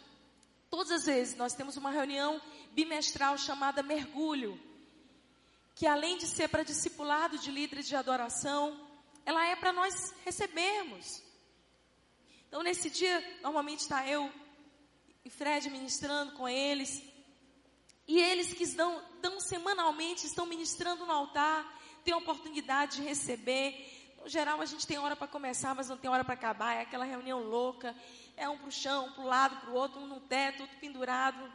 Todas 0.68 0.91
as 0.91 1.07
vezes 1.07 1.37
nós 1.37 1.55
temos 1.55 1.77
uma 1.77 1.91
reunião 1.91 2.41
bimestral 2.72 3.39
chamada 3.39 3.83
Mergulho, 3.83 4.61
que 5.75 5.87
além 5.87 6.18
de 6.18 6.27
ser 6.27 6.49
para 6.49 6.64
discipulado 6.64 7.39
de 7.39 7.51
líderes 7.51 7.87
de 7.87 7.97
adoração, 7.97 8.79
ela 9.25 9.47
é 9.47 9.57
para 9.57 9.72
nós 9.72 10.12
recebermos. 10.25 11.22
Então 12.49 12.62
nesse 12.62 12.91
dia, 12.91 13.39
normalmente 13.43 13.81
está 13.81 14.07
eu 14.07 14.31
e 15.25 15.31
Fred 15.31 15.70
ministrando 15.70 16.33
com 16.33 16.49
eles. 16.49 17.03
E 18.07 18.20
eles 18.20 18.52
que 18.52 18.64
estão, 18.64 19.02
semanalmente, 19.38 20.26
estão 20.26 20.46
ministrando 20.46 21.07
no 21.07 21.12
altar, 21.12 21.80
têm 22.05 22.12
a 22.12 22.18
oportunidade 22.18 22.96
de 22.96 23.02
receber. 23.02 24.14
No 24.22 24.28
geral, 24.28 24.61
a 24.61 24.66
gente 24.66 24.86
tem 24.86 24.98
hora 24.98 25.16
para 25.16 25.26
começar, 25.26 25.74
mas 25.74 25.88
não 25.88 25.96
tem 25.96 26.11
hora 26.11 26.24
para 26.24 26.34
acabar. 26.34 26.74
É 26.74 26.82
aquela 26.82 27.05
reunião 27.05 27.42
louca. 27.42 27.94
É 28.36 28.48
um 28.48 28.59
para 28.59 28.68
o 28.68 28.72
chão, 28.72 29.07
um 29.07 29.12
para 29.12 29.24
o 29.24 29.26
lado, 29.26 29.57
para 29.57 29.70
o 29.70 29.74
outro, 29.74 30.00
um 30.00 30.07
no 30.07 30.20
teto, 30.20 30.62
outro 30.62 30.76
pendurado. 30.78 31.50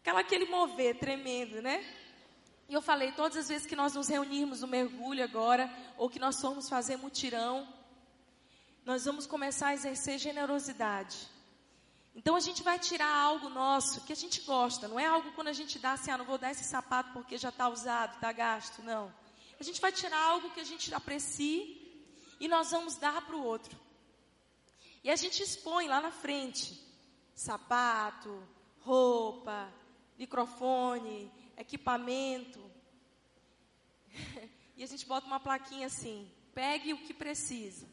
Aquela, 0.00 0.20
aquele 0.20 0.46
mover 0.46 0.98
tremendo, 0.98 1.62
né? 1.62 1.84
E 2.68 2.74
eu 2.74 2.82
falei, 2.82 3.12
todas 3.12 3.38
as 3.38 3.48
vezes 3.48 3.66
que 3.66 3.74
nós 3.74 3.94
nos 3.94 4.08
reunirmos 4.08 4.60
no 4.60 4.68
mergulho 4.68 5.24
agora, 5.24 5.72
ou 5.96 6.10
que 6.10 6.18
nós 6.18 6.38
formos 6.38 6.68
fazer 6.68 6.98
mutirão, 6.98 7.66
nós 8.84 9.06
vamos 9.06 9.26
começar 9.26 9.68
a 9.68 9.74
exercer 9.74 10.18
generosidade. 10.18 11.16
Então 12.18 12.34
a 12.34 12.40
gente 12.40 12.64
vai 12.64 12.80
tirar 12.80 13.14
algo 13.14 13.48
nosso 13.48 14.00
que 14.00 14.12
a 14.12 14.16
gente 14.16 14.40
gosta, 14.40 14.88
não 14.88 14.98
é 14.98 15.06
algo 15.06 15.30
quando 15.36 15.46
a 15.46 15.52
gente 15.52 15.78
dá 15.78 15.92
assim, 15.92 16.10
ah, 16.10 16.18
não 16.18 16.24
vou 16.24 16.36
dar 16.36 16.50
esse 16.50 16.64
sapato 16.64 17.12
porque 17.12 17.38
já 17.38 17.50
está 17.50 17.68
usado, 17.68 18.14
está 18.14 18.32
gasto, 18.32 18.82
não. 18.82 19.14
A 19.60 19.62
gente 19.62 19.80
vai 19.80 19.92
tirar 19.92 20.20
algo 20.20 20.50
que 20.50 20.58
a 20.58 20.64
gente 20.64 20.92
aprecie 20.92 21.62
e 22.40 22.48
nós 22.48 22.72
vamos 22.72 22.96
dar 22.96 23.22
para 23.24 23.36
o 23.36 23.44
outro. 23.44 23.78
E 25.04 25.10
a 25.12 25.14
gente 25.14 25.40
expõe 25.40 25.86
lá 25.86 26.00
na 26.00 26.10
frente 26.10 26.84
sapato, 27.36 28.42
roupa, 28.80 29.72
microfone, 30.18 31.30
equipamento. 31.56 32.60
e 34.76 34.82
a 34.82 34.86
gente 34.86 35.06
bota 35.06 35.24
uma 35.28 35.38
plaquinha 35.38 35.86
assim: 35.86 36.28
pegue 36.52 36.92
o 36.92 36.98
que 36.98 37.14
precisa. 37.14 37.87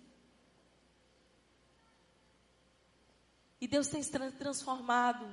E 3.66 3.68
Deus 3.68 3.88
tem 3.88 4.04
transformado 4.04 5.26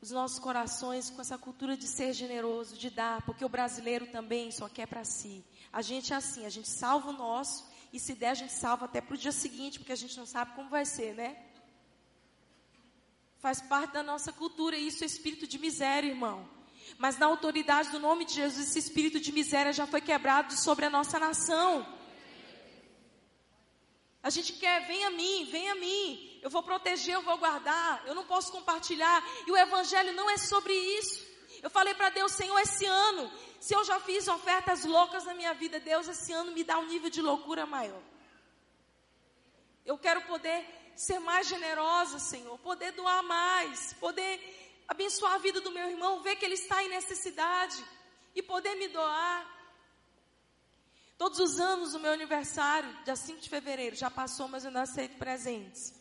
os 0.00 0.12
nossos 0.12 0.38
corações 0.38 1.10
com 1.10 1.20
essa 1.20 1.36
cultura 1.36 1.76
de 1.76 1.88
ser 1.88 2.12
generoso, 2.12 2.78
de 2.78 2.88
dar, 2.88 3.20
porque 3.22 3.44
o 3.44 3.48
brasileiro 3.48 4.06
também 4.06 4.52
só 4.52 4.68
quer 4.68 4.86
para 4.86 5.02
si. 5.02 5.44
A 5.72 5.82
gente 5.82 6.12
é 6.12 6.16
assim, 6.16 6.46
a 6.46 6.48
gente 6.48 6.68
salva 6.68 7.08
o 7.08 7.12
nosso 7.12 7.68
e 7.92 7.98
se 7.98 8.14
der 8.14 8.28
a 8.28 8.34
gente 8.34 8.52
salva 8.52 8.84
até 8.84 9.00
para 9.00 9.16
o 9.16 9.18
dia 9.18 9.32
seguinte, 9.32 9.80
porque 9.80 9.90
a 9.90 9.96
gente 9.96 10.16
não 10.16 10.24
sabe 10.24 10.54
como 10.54 10.70
vai 10.70 10.84
ser, 10.84 11.16
né? 11.16 11.36
Faz 13.38 13.60
parte 13.60 13.94
da 13.94 14.04
nossa 14.04 14.32
cultura 14.32 14.76
e 14.76 14.86
isso 14.86 15.02
é 15.02 15.06
espírito 15.08 15.44
de 15.44 15.58
miséria, 15.58 16.06
irmão. 16.06 16.48
Mas 16.96 17.18
na 17.18 17.26
autoridade 17.26 17.90
do 17.90 17.98
nome 17.98 18.24
de 18.24 18.34
Jesus, 18.34 18.68
esse 18.68 18.78
espírito 18.78 19.18
de 19.18 19.32
miséria 19.32 19.72
já 19.72 19.84
foi 19.84 20.00
quebrado 20.00 20.52
sobre 20.52 20.84
a 20.84 20.90
nossa 20.90 21.18
nação. 21.18 21.84
A 24.24 24.30
gente 24.30 24.54
quer, 24.54 24.86
vem 24.86 25.04
a 25.04 25.10
mim, 25.10 25.44
vem 25.50 25.68
a 25.68 25.74
mim. 25.74 26.40
Eu 26.42 26.48
vou 26.48 26.62
proteger, 26.62 27.14
eu 27.14 27.22
vou 27.22 27.36
guardar. 27.36 28.02
Eu 28.06 28.14
não 28.14 28.24
posso 28.24 28.50
compartilhar. 28.50 29.22
E 29.46 29.52
o 29.52 29.56
evangelho 29.56 30.14
não 30.14 30.30
é 30.30 30.38
sobre 30.38 30.72
isso. 30.72 31.22
Eu 31.62 31.68
falei 31.68 31.92
para 31.92 32.08
Deus, 32.08 32.32
Senhor, 32.32 32.58
esse 32.58 32.86
ano, 32.86 33.30
se 33.60 33.74
eu 33.74 33.84
já 33.84 34.00
fiz 34.00 34.26
ofertas 34.26 34.86
loucas 34.86 35.24
na 35.24 35.34
minha 35.34 35.52
vida, 35.52 35.78
Deus, 35.78 36.08
esse 36.08 36.32
ano 36.32 36.52
me 36.52 36.64
dá 36.64 36.78
um 36.78 36.86
nível 36.86 37.10
de 37.10 37.20
loucura 37.20 37.66
maior. 37.66 38.02
Eu 39.84 39.98
quero 39.98 40.22
poder 40.22 40.64
ser 40.96 41.18
mais 41.18 41.46
generosa, 41.46 42.18
Senhor, 42.18 42.58
poder 42.60 42.92
doar 42.92 43.22
mais, 43.22 43.92
poder 43.94 44.40
abençoar 44.88 45.34
a 45.34 45.38
vida 45.38 45.60
do 45.60 45.70
meu 45.70 45.86
irmão, 45.90 46.22
ver 46.22 46.36
que 46.36 46.46
ele 46.46 46.54
está 46.54 46.82
em 46.82 46.88
necessidade 46.88 47.84
e 48.34 48.42
poder 48.42 48.74
me 48.76 48.88
doar. 48.88 49.53
Todos 51.16 51.38
os 51.38 51.60
anos 51.60 51.94
o 51.94 52.00
meu 52.00 52.12
aniversário, 52.12 52.92
dia 53.04 53.14
5 53.14 53.40
de 53.40 53.48
fevereiro, 53.48 53.94
já 53.94 54.10
passou, 54.10 54.48
mas 54.48 54.64
eu 54.64 54.70
não 54.70 54.80
aceito 54.80 55.16
presentes. 55.16 55.94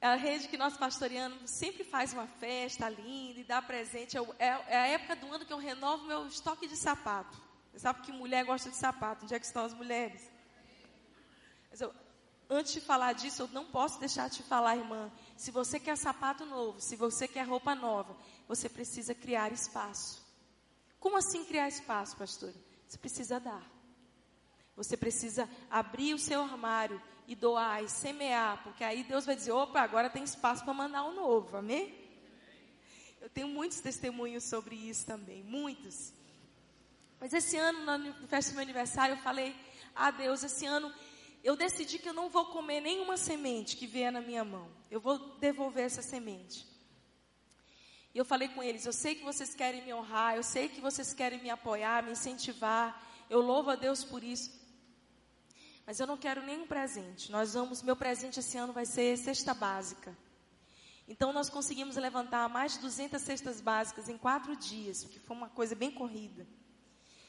A 0.00 0.14
rede 0.14 0.46
que 0.46 0.58
nós 0.58 0.76
pastoreamos 0.76 1.50
sempre 1.50 1.82
faz 1.82 2.12
uma 2.12 2.26
festa 2.26 2.88
linda 2.88 3.40
e 3.40 3.44
dá 3.44 3.62
presente. 3.62 4.16
É, 4.38 4.46
é 4.68 4.76
a 4.76 4.86
época 4.88 5.16
do 5.16 5.32
ano 5.32 5.44
que 5.44 5.52
eu 5.52 5.58
renovo 5.58 6.06
meu 6.06 6.26
estoque 6.26 6.68
de 6.68 6.76
sapato. 6.76 7.36
Você 7.72 7.80
sabe 7.80 8.02
que 8.02 8.12
mulher 8.12 8.44
gosta 8.44 8.70
de 8.70 8.76
sapato. 8.76 9.24
Onde 9.24 9.34
é 9.34 9.40
que 9.40 9.46
estão 9.46 9.64
as 9.64 9.72
mulheres? 9.72 10.30
Mas 11.70 11.80
eu, 11.80 11.92
antes 12.48 12.74
de 12.74 12.80
falar 12.80 13.14
disso, 13.14 13.42
eu 13.42 13.48
não 13.48 13.64
posso 13.64 13.98
deixar 13.98 14.28
de 14.28 14.42
falar, 14.42 14.76
irmã. 14.76 15.10
Se 15.36 15.50
você 15.50 15.80
quer 15.80 15.96
sapato 15.96 16.44
novo, 16.44 16.80
se 16.80 16.94
você 16.94 17.26
quer 17.26 17.46
roupa 17.46 17.74
nova, 17.74 18.16
você 18.46 18.68
precisa 18.68 19.14
criar 19.14 19.50
espaço. 19.50 20.25
Como 21.06 21.18
assim 21.18 21.44
criar 21.44 21.68
espaço, 21.68 22.16
pastor? 22.16 22.52
Você 22.84 22.98
precisa 22.98 23.38
dar. 23.38 23.64
Você 24.74 24.96
precisa 24.96 25.48
abrir 25.70 26.12
o 26.12 26.18
seu 26.18 26.42
armário 26.42 27.00
e 27.28 27.36
doar 27.36 27.84
e 27.84 27.88
semear, 27.88 28.60
porque 28.64 28.82
aí 28.82 29.04
Deus 29.04 29.24
vai 29.24 29.36
dizer: 29.36 29.52
opa, 29.52 29.82
agora 29.82 30.10
tem 30.10 30.24
espaço 30.24 30.64
para 30.64 30.74
mandar 30.74 31.04
um 31.04 31.14
novo, 31.14 31.56
amém? 31.56 31.94
Eu 33.20 33.30
tenho 33.30 33.46
muitos 33.46 33.78
testemunhos 33.78 34.42
sobre 34.42 34.74
isso 34.74 35.06
também, 35.06 35.44
muitos. 35.44 36.12
Mas 37.20 37.32
esse 37.32 37.56
ano, 37.56 37.84
na 37.84 38.12
festa 38.26 38.50
do 38.50 38.54
meu 38.56 38.64
aniversário, 38.64 39.12
eu 39.12 39.22
falei: 39.22 39.54
ah, 39.94 40.10
Deus, 40.10 40.42
esse 40.42 40.66
ano 40.66 40.92
eu 41.44 41.54
decidi 41.54 42.00
que 42.00 42.08
eu 42.08 42.14
não 42.14 42.28
vou 42.28 42.46
comer 42.46 42.80
nenhuma 42.80 43.16
semente 43.16 43.76
que 43.76 43.86
vier 43.86 44.10
na 44.10 44.20
minha 44.20 44.44
mão. 44.44 44.68
Eu 44.90 44.98
vou 44.98 45.36
devolver 45.38 45.84
essa 45.84 46.02
semente. 46.02 46.66
E 48.16 48.18
eu 48.18 48.24
falei 48.24 48.48
com 48.48 48.62
eles: 48.62 48.86
eu 48.86 48.94
sei 48.94 49.14
que 49.14 49.22
vocês 49.22 49.54
querem 49.54 49.84
me 49.84 49.92
honrar, 49.92 50.36
eu 50.36 50.42
sei 50.42 50.70
que 50.70 50.80
vocês 50.80 51.12
querem 51.12 51.38
me 51.42 51.50
apoiar, 51.50 52.02
me 52.02 52.12
incentivar. 52.12 52.98
Eu 53.28 53.42
louvo 53.42 53.68
a 53.68 53.76
Deus 53.76 54.02
por 54.04 54.24
isso. 54.24 54.50
Mas 55.84 56.00
eu 56.00 56.06
não 56.06 56.16
quero 56.16 56.40
nenhum 56.42 56.66
presente. 56.66 57.30
Nós 57.30 57.52
vamos, 57.52 57.82
meu 57.82 57.94
presente 57.94 58.40
esse 58.40 58.56
ano 58.56 58.72
vai 58.72 58.86
ser 58.86 59.18
cesta 59.18 59.52
básica. 59.52 60.16
Então 61.06 61.30
nós 61.30 61.50
conseguimos 61.50 61.96
levantar 61.96 62.48
mais 62.48 62.72
de 62.72 62.78
200 62.78 63.20
cestas 63.20 63.60
básicas 63.60 64.08
em 64.08 64.16
quatro 64.16 64.56
dias, 64.56 65.04
que 65.04 65.20
foi 65.20 65.36
uma 65.36 65.50
coisa 65.50 65.74
bem 65.74 65.90
corrida. 65.90 66.46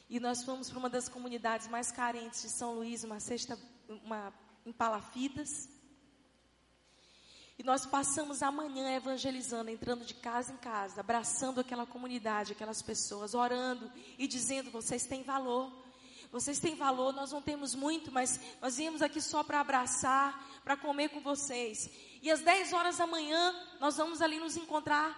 E 0.08 0.18
nós 0.18 0.42
fomos 0.42 0.70
para 0.70 0.78
uma 0.78 0.88
das 0.88 1.06
comunidades 1.06 1.68
mais 1.68 1.92
carentes 1.92 2.40
de 2.40 2.48
São 2.48 2.72
Luís, 2.72 3.04
uma 3.04 3.20
cesta, 3.20 3.58
uma 3.90 4.32
em 4.64 4.72
palafitas. 4.72 5.68
E 7.58 7.64
nós 7.64 7.84
passamos 7.84 8.40
a 8.40 8.52
manhã 8.52 8.94
evangelizando, 8.94 9.68
entrando 9.68 10.04
de 10.04 10.14
casa 10.14 10.52
em 10.52 10.56
casa, 10.58 11.00
abraçando 11.00 11.60
aquela 11.60 11.84
comunidade, 11.84 12.52
aquelas 12.52 12.80
pessoas, 12.80 13.34
orando 13.34 13.90
e 14.16 14.28
dizendo: 14.28 14.70
vocês 14.70 15.04
têm 15.04 15.24
valor. 15.24 15.72
Vocês 16.30 16.58
têm 16.58 16.76
valor, 16.76 17.14
nós 17.14 17.32
não 17.32 17.40
temos 17.40 17.74
muito, 17.74 18.12
mas 18.12 18.38
nós 18.60 18.76
viemos 18.76 19.00
aqui 19.00 19.18
só 19.18 19.42
para 19.42 19.60
abraçar, 19.60 20.60
para 20.62 20.76
comer 20.76 21.08
com 21.08 21.20
vocês. 21.20 21.88
E 22.20 22.30
às 22.30 22.40
10 22.40 22.74
horas 22.74 22.98
da 22.98 23.06
manhã, 23.06 23.54
nós 23.80 23.96
vamos 23.96 24.20
ali 24.20 24.38
nos 24.38 24.54
encontrar 24.54 25.16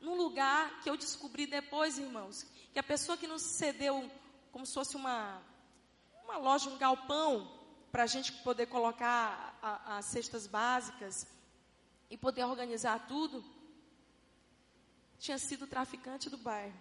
num 0.00 0.14
lugar 0.14 0.80
que 0.80 0.88
eu 0.88 0.96
descobri 0.96 1.46
depois, 1.46 1.98
irmãos, 1.98 2.46
que 2.72 2.78
a 2.78 2.82
pessoa 2.82 3.18
que 3.18 3.26
nos 3.26 3.42
cedeu 3.42 4.08
como 4.52 4.64
se 4.64 4.72
fosse 4.72 4.94
uma, 4.94 5.42
uma 6.24 6.36
loja, 6.36 6.70
um 6.70 6.78
galpão, 6.78 7.50
para 7.90 8.04
a 8.04 8.06
gente 8.06 8.30
poder 8.30 8.66
colocar 8.66 9.58
as 9.86 10.04
cestas 10.06 10.46
básicas 10.46 11.26
e 12.12 12.16
poder 12.18 12.44
organizar 12.44 13.06
tudo, 13.08 13.42
tinha 15.18 15.38
sido 15.38 15.66
traficante 15.66 16.28
do 16.28 16.36
bairro. 16.36 16.78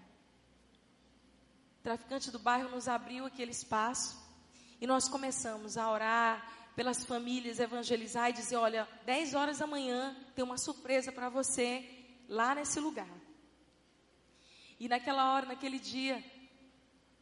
O 1.79 1.83
traficante 1.83 2.29
do 2.29 2.37
bairro 2.37 2.69
nos 2.69 2.89
abriu 2.89 3.25
aquele 3.25 3.51
espaço 3.51 4.21
e 4.81 4.85
nós 4.85 5.07
começamos 5.07 5.77
a 5.77 5.89
orar 5.89 6.73
pelas 6.75 7.05
famílias, 7.05 7.61
evangelizar 7.61 8.29
e 8.29 8.33
dizer: 8.33 8.57
olha, 8.57 8.85
10 9.05 9.33
horas 9.33 9.59
da 9.59 9.65
manhã 9.65 10.13
tem 10.35 10.43
uma 10.43 10.57
surpresa 10.57 11.13
para 11.13 11.29
você 11.29 11.87
lá 12.27 12.53
nesse 12.53 12.81
lugar. 12.81 13.07
E 14.77 14.89
naquela 14.89 15.33
hora, 15.33 15.45
naquele 15.45 15.79
dia, 15.79 16.21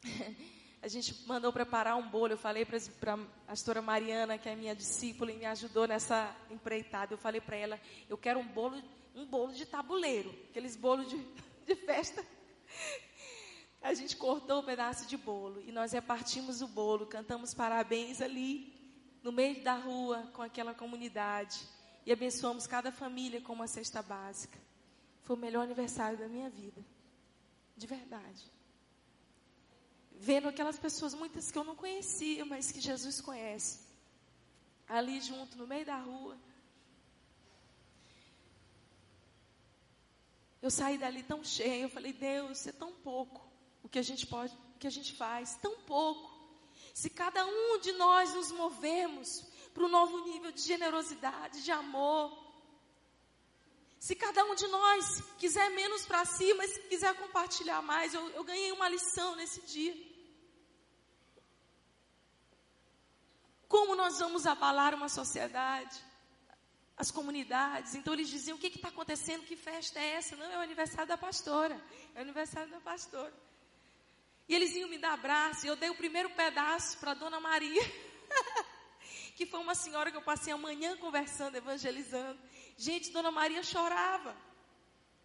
a 0.81 0.87
gente 0.87 1.27
mandou 1.27 1.51
preparar 1.51 1.97
um 1.97 2.07
bolo. 2.07 2.33
Eu 2.33 2.37
falei 2.37 2.65
para 2.65 3.13
a 3.13 3.17
pastora 3.47 3.81
Mariana, 3.81 4.37
que 4.37 4.47
é 4.47 4.55
minha 4.55 4.75
discípula 4.75 5.31
e 5.31 5.37
me 5.37 5.45
ajudou 5.45 5.87
nessa 5.87 6.35
empreitada. 6.49 7.13
Eu 7.13 7.17
falei 7.17 7.41
para 7.41 7.55
ela: 7.55 7.79
eu 8.07 8.17
quero 8.17 8.39
um 8.39 8.47
bolo, 8.47 8.81
um 9.15 9.25
bolo 9.25 9.51
de 9.51 9.65
tabuleiro, 9.65 10.33
aqueles 10.49 10.75
bolos 10.75 11.09
de, 11.09 11.17
de 11.67 11.75
festa. 11.75 12.25
A 13.81 13.93
gente 13.93 14.15
cortou 14.15 14.61
um 14.61 14.65
pedaço 14.65 15.05
de 15.05 15.17
bolo 15.17 15.61
e 15.65 15.71
nós 15.71 15.91
repartimos 15.93 16.61
o 16.61 16.67
bolo, 16.67 17.05
cantamos 17.05 17.53
parabéns 17.53 18.21
ali 18.21 18.73
no 19.23 19.31
meio 19.31 19.63
da 19.63 19.75
rua 19.75 20.29
com 20.33 20.41
aquela 20.41 20.73
comunidade 20.73 21.61
e 22.05 22.11
abençoamos 22.11 22.67
cada 22.67 22.91
família 22.91 23.41
com 23.41 23.53
uma 23.53 23.67
cesta 23.67 24.01
básica. 24.01 24.57
Foi 25.23 25.35
o 25.35 25.39
melhor 25.39 25.63
aniversário 25.63 26.17
da 26.17 26.27
minha 26.27 26.49
vida, 26.49 26.83
de 27.77 27.87
verdade 27.87 28.58
vendo 30.19 30.49
aquelas 30.49 30.77
pessoas, 30.77 31.13
muitas 31.13 31.49
que 31.49 31.57
eu 31.57 31.63
não 31.63 31.75
conhecia, 31.75 32.43
mas 32.45 32.71
que 32.71 32.81
Jesus 32.81 33.21
conhece, 33.21 33.79
ali 34.87 35.21
junto, 35.21 35.57
no 35.57 35.65
meio 35.65 35.85
da 35.85 35.97
rua. 35.97 36.37
Eu 40.61 40.69
saí 40.69 40.97
dali 40.97 41.23
tão 41.23 41.41
cheia, 41.41 41.83
eu 41.83 41.89
falei, 41.89 42.11
Deus, 42.11 42.67
é 42.67 42.73
tão 42.73 42.91
pouco 42.91 43.49
o 43.81 43.87
que 43.87 43.97
a 43.97 44.01
gente 44.01 44.27
pode, 44.27 44.53
o 44.75 44.77
que 44.77 44.87
a 44.87 44.91
gente 44.91 45.15
faz, 45.15 45.55
tão 45.55 45.79
pouco. 45.83 46.37
Se 46.93 47.09
cada 47.09 47.45
um 47.45 47.79
de 47.79 47.93
nós 47.93 48.33
nos 48.33 48.51
movemos 48.51 49.45
para 49.73 49.85
um 49.85 49.89
novo 49.89 50.25
nível 50.25 50.51
de 50.51 50.61
generosidade, 50.61 51.63
de 51.63 51.71
amor, 51.71 52.37
se 53.97 54.15
cada 54.15 54.43
um 54.43 54.55
de 54.55 54.67
nós 54.67 55.21
quiser 55.37 55.69
menos 55.69 56.05
para 56.05 56.25
si, 56.25 56.53
mas 56.55 56.77
quiser 56.89 57.13
compartilhar 57.15 57.81
mais, 57.81 58.13
eu, 58.13 58.29
eu 58.31 58.43
ganhei 58.43 58.73
uma 58.73 58.89
lição 58.89 59.37
nesse 59.37 59.61
dia. 59.61 60.08
Como 63.69 63.95
nós 63.95 64.17
vamos 64.17 64.47
abalar 64.47 64.95
uma 64.95 65.07
sociedade? 65.07 66.03
As 66.97 67.11
comunidades. 67.11 67.93
Então 67.93 68.13
eles 68.13 68.27
diziam: 68.27 68.57
o 68.57 68.59
que 68.59 68.67
está 68.67 68.87
acontecendo? 68.87 69.45
Que 69.45 69.55
festa 69.55 69.99
é 69.99 70.15
essa? 70.15 70.35
Não, 70.35 70.51
é 70.51 70.57
o 70.57 70.61
aniversário 70.61 71.07
da 71.07 71.17
pastora. 71.17 71.79
É 72.15 72.17
o 72.17 72.21
aniversário 72.23 72.71
da 72.71 72.81
pastora. 72.81 73.33
E 74.47 74.55
eles 74.55 74.75
iam 74.75 74.89
me 74.89 74.97
dar 74.97 75.13
abraço. 75.13 75.65
E 75.65 75.69
eu 75.69 75.75
dei 75.75 75.91
o 75.91 75.95
primeiro 75.95 76.31
pedaço 76.31 76.97
para 76.97 77.11
a 77.11 77.13
dona 77.13 77.39
Maria. 77.39 77.83
que 79.37 79.45
foi 79.45 79.59
uma 79.59 79.75
senhora 79.75 80.09
que 80.09 80.17
eu 80.17 80.23
passei 80.23 80.51
a 80.51 80.57
manhã 80.57 80.97
conversando, 80.97 81.55
evangelizando. 81.55 82.39
Gente, 82.75 83.11
dona 83.11 83.29
Maria 83.29 83.61
chorava. 83.61 84.35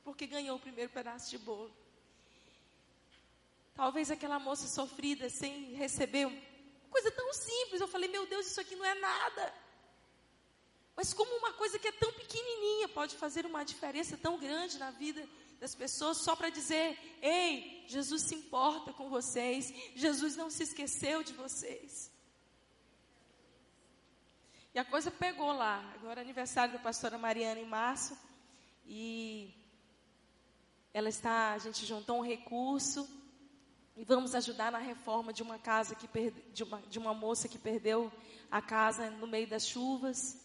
Porque 0.05 0.27
ganhou 0.27 0.59
o 0.59 0.61
primeiro 0.61 0.93
pedaço 0.93 1.31
de 1.31 1.39
bolo. 1.39 1.75
Talvez 3.75 4.11
aquela 4.11 4.39
moça 4.39 4.69
sofrida, 4.69 5.31
sem 5.31 5.73
receber 5.73 6.27
Coisa 6.95 7.11
tão 7.11 7.33
simples. 7.33 7.81
Eu 7.81 7.89
falei, 7.89 8.09
meu 8.09 8.25
Deus, 8.25 8.47
isso 8.47 8.61
aqui 8.61 8.77
não 8.77 8.85
é 8.85 8.95
nada. 8.95 9.53
Mas 10.95 11.13
como 11.13 11.39
uma 11.39 11.53
coisa 11.55 11.77
que 11.77 11.89
é 11.89 11.93
tão 11.93 12.13
pequenininha 12.13 12.89
pode 12.89 13.17
fazer 13.17 13.45
uma 13.47 13.65
diferença 13.65 14.17
tão 14.17 14.39
grande 14.39 14.79
na 14.79 14.93
vida 14.93 15.29
das 15.59 15.75
pessoas 15.75 16.19
só 16.19 16.37
para 16.37 16.51
dizer: 16.51 16.97
ei, 17.21 17.85
Jesus 17.89 18.23
se 18.23 18.37
importa 18.37 18.93
com 18.93 19.09
vocês, 19.09 19.75
Jesus 19.97 20.37
não 20.37 20.49
se 20.49 20.63
esqueceu 20.63 21.25
de 21.25 21.33
vocês. 21.33 22.13
E 24.73 24.79
a 24.79 24.85
coisa 24.85 25.11
pegou 25.11 25.53
lá. 25.53 25.79
Agora 25.97 26.21
é 26.21 26.23
aniversário 26.23 26.75
da 26.75 26.79
pastora 26.79 27.19
Mariana 27.19 27.59
em 27.59 27.67
março. 27.67 28.17
E 28.87 29.53
ela 30.93 31.09
está, 31.09 31.55
a 31.55 31.59
gente 31.59 31.85
juntou 31.85 32.19
um 32.19 32.25
recurso 32.35 33.09
e 33.97 34.05
vamos 34.05 34.35
ajudar 34.35 34.73
na 34.73 34.79
reforma 34.79 35.33
de 35.33 35.43
uma 35.43 35.59
casa 35.59 35.95
que 35.95 36.09
perde, 36.09 36.43
de, 36.53 36.65
uma, 36.65 36.83
de 36.83 36.99
uma 36.99 37.15
moça 37.15 37.49
que 37.49 37.59
perdeu 37.59 38.13
a 38.51 38.61
casa 38.61 39.09
no 39.11 39.27
meio 39.27 39.47
das 39.47 39.67
chuvas. 39.67 40.37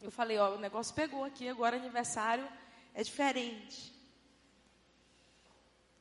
Eu 0.00 0.10
falei, 0.10 0.38
ó, 0.38 0.54
o 0.54 0.60
negócio 0.60 0.94
pegou 0.94 1.24
aqui, 1.24 1.48
agora 1.48 1.76
aniversário 1.76 2.48
é 2.94 3.02
diferente. 3.02 3.92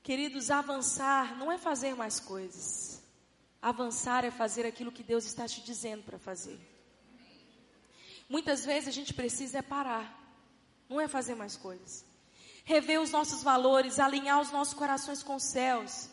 Queridos, 0.04 0.52
avançar 0.52 1.36
não 1.38 1.52
é 1.52 1.58
fazer 1.58 1.96
mais 1.96 2.20
coisas. 2.20 3.02
Avançar 3.62 4.24
é 4.24 4.32
fazer 4.32 4.66
aquilo 4.66 4.92
que 4.92 5.04
Deus 5.04 5.26
está 5.26 5.48
te 5.48 5.62
dizendo 5.62 6.04
para 6.04 6.20
fazer. 6.20 6.60
Muitas 8.30 8.64
vezes 8.64 8.88
a 8.88 8.92
gente 8.92 9.14
precisa 9.16 9.58
é 9.58 9.62
parar, 9.64 10.16
não 10.88 11.02
é 11.02 11.08
fazer 11.08 11.34
mais 11.34 11.58
coisas. 11.58 12.06
Rever 12.64 13.02
os 13.02 13.10
nossos 13.10 13.42
valores, 13.42 14.00
alinhar 14.00 14.40
os 14.40 14.52
nossos 14.52 14.76
corações 14.76 15.24
com 15.24 15.36
os 15.36 15.44
céus 15.44 16.10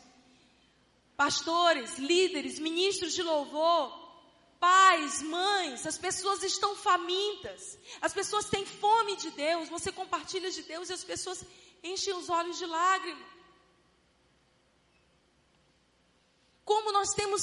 pastores, 1.16 1.98
líderes, 1.98 2.58
ministros 2.58 3.14
de 3.14 3.22
louvor, 3.22 4.06
pais, 4.60 5.22
mães, 5.22 5.86
as 5.86 5.98
pessoas 5.98 6.42
estão 6.42 6.74
famintas, 6.76 7.78
as 8.00 8.12
pessoas 8.12 8.48
têm 8.48 8.64
fome 8.66 9.16
de 9.16 9.30
Deus, 9.30 9.68
você 9.68 9.90
compartilha 9.90 10.50
de 10.50 10.62
Deus 10.62 10.88
e 10.88 10.92
as 10.92 11.04
pessoas 11.04 11.44
enchem 11.82 12.14
os 12.14 12.28
olhos 12.28 12.58
de 12.58 12.66
lágrimas. 12.66 13.26
Como 16.64 16.92
nós 16.92 17.12
temos 17.14 17.42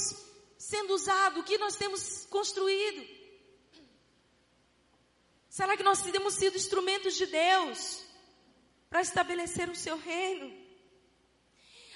sendo 0.57 0.93
usado, 0.93 1.39
o 1.39 1.43
que 1.43 1.57
nós 1.57 1.75
temos 1.75 2.25
construído? 2.25 3.07
Será 5.49 5.77
que 5.77 5.83
nós 5.83 6.01
temos 6.01 6.33
sido 6.33 6.57
instrumentos 6.57 7.15
de 7.15 7.25
Deus 7.27 8.03
para 8.89 9.01
estabelecer 9.01 9.69
o 9.69 9.75
seu 9.75 9.97
reino? 9.97 10.62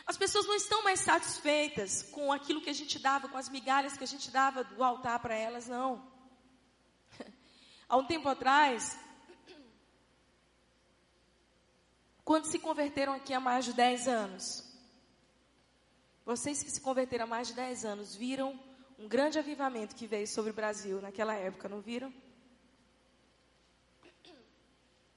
As 0.07 0.15
pessoas 0.15 0.47
não 0.47 0.55
estão 0.55 0.81
mais 0.83 1.01
satisfeitas 1.01 2.01
com 2.01 2.31
aquilo 2.31 2.61
que 2.61 2.69
a 2.69 2.73
gente 2.73 2.97
dava, 2.97 3.27
com 3.27 3.37
as 3.37 3.49
migalhas 3.49 3.97
que 3.97 4.05
a 4.05 4.07
gente 4.07 4.31
dava 4.31 4.63
do 4.63 4.81
altar 4.81 5.19
para 5.19 5.35
elas, 5.35 5.67
não. 5.67 6.01
Há 7.89 7.97
um 7.97 8.05
tempo 8.05 8.29
atrás, 8.29 8.97
quando 12.23 12.45
se 12.45 12.57
converteram 12.57 13.13
aqui 13.13 13.33
há 13.33 13.39
mais 13.39 13.65
de 13.65 13.73
10 13.73 14.07
anos, 14.07 14.63
vocês 16.25 16.63
que 16.63 16.71
se 16.71 16.79
converteram 16.79 17.25
há 17.25 17.27
mais 17.27 17.49
de 17.49 17.53
10 17.53 17.83
anos, 17.83 18.15
viram 18.15 18.57
um 18.97 19.07
grande 19.09 19.37
avivamento 19.37 19.95
que 19.95 20.07
veio 20.07 20.27
sobre 20.27 20.51
o 20.51 20.53
Brasil 20.53 21.01
naquela 21.01 21.33
época, 21.35 21.69
não 21.69 21.81
viram? 21.81 22.13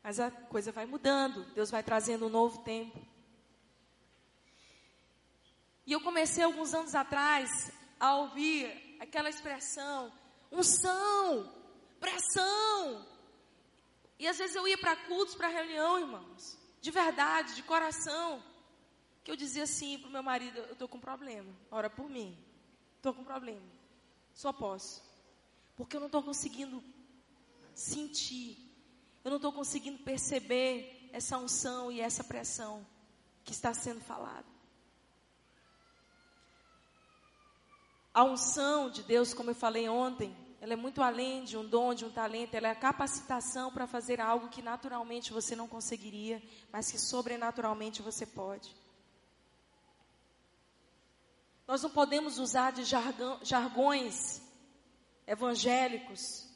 Mas 0.02 0.18
a 0.18 0.30
coisa 0.30 0.72
vai 0.72 0.86
mudando, 0.86 1.44
Deus 1.52 1.70
vai 1.70 1.82
trazendo 1.82 2.26
um 2.26 2.30
novo 2.30 2.62
tempo. 2.62 3.09
E 5.90 5.92
eu 5.92 6.00
comecei 6.00 6.44
alguns 6.44 6.72
anos 6.72 6.94
atrás 6.94 7.72
a 7.98 8.14
ouvir 8.14 8.96
aquela 9.00 9.28
expressão, 9.28 10.12
unção, 10.52 11.52
pressão. 11.98 13.04
E 14.16 14.28
às 14.28 14.38
vezes 14.38 14.54
eu 14.54 14.68
ia 14.68 14.78
para 14.78 14.94
cultos, 14.94 15.34
para 15.34 15.48
reunião, 15.48 15.98
irmãos, 15.98 16.56
de 16.80 16.92
verdade, 16.92 17.56
de 17.56 17.64
coração, 17.64 18.40
que 19.24 19.32
eu 19.32 19.34
dizia 19.34 19.64
assim 19.64 19.98
para 19.98 20.08
o 20.08 20.12
meu 20.12 20.22
marido: 20.22 20.58
eu 20.58 20.74
estou 20.74 20.86
com 20.86 21.00
problema, 21.00 21.52
ora 21.72 21.90
por 21.90 22.08
mim, 22.08 22.38
estou 22.94 23.12
com 23.12 23.24
problema, 23.24 23.66
só 24.32 24.52
posso, 24.52 25.02
porque 25.74 25.96
eu 25.96 26.00
não 26.00 26.06
estou 26.06 26.22
conseguindo 26.22 26.80
sentir, 27.74 28.56
eu 29.24 29.30
não 29.30 29.38
estou 29.38 29.52
conseguindo 29.52 29.98
perceber 30.04 31.10
essa 31.12 31.36
unção 31.36 31.90
e 31.90 32.00
essa 32.00 32.22
pressão 32.22 32.86
que 33.42 33.50
está 33.50 33.74
sendo 33.74 34.00
falada. 34.00 34.59
A 38.12 38.24
unção 38.24 38.90
de 38.90 39.02
Deus, 39.02 39.32
como 39.32 39.50
eu 39.50 39.54
falei 39.54 39.88
ontem, 39.88 40.36
ela 40.60 40.74
é 40.74 40.76
muito 40.76 41.00
além 41.00 41.44
de 41.44 41.56
um 41.56 41.66
dom, 41.66 41.94
de 41.94 42.04
um 42.04 42.10
talento, 42.10 42.54
ela 42.54 42.68
é 42.68 42.70
a 42.70 42.74
capacitação 42.74 43.72
para 43.72 43.86
fazer 43.86 44.20
algo 44.20 44.48
que 44.48 44.60
naturalmente 44.60 45.32
você 45.32 45.56
não 45.56 45.66
conseguiria, 45.66 46.42
mas 46.72 46.90
que 46.90 46.98
sobrenaturalmente 46.98 48.02
você 48.02 48.26
pode. 48.26 48.76
Nós 51.66 51.82
não 51.82 51.90
podemos 51.90 52.38
usar 52.38 52.72
de 52.72 52.84
jargão, 52.84 53.38
jargões 53.42 54.42
evangélicos. 55.24 56.48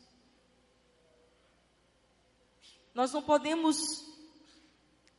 Nós 2.93 3.13
não 3.13 3.23
podemos 3.23 4.05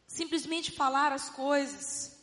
simplesmente 0.06 0.72
falar 0.72 1.14
as 1.14 1.30
coisas. 1.30 2.20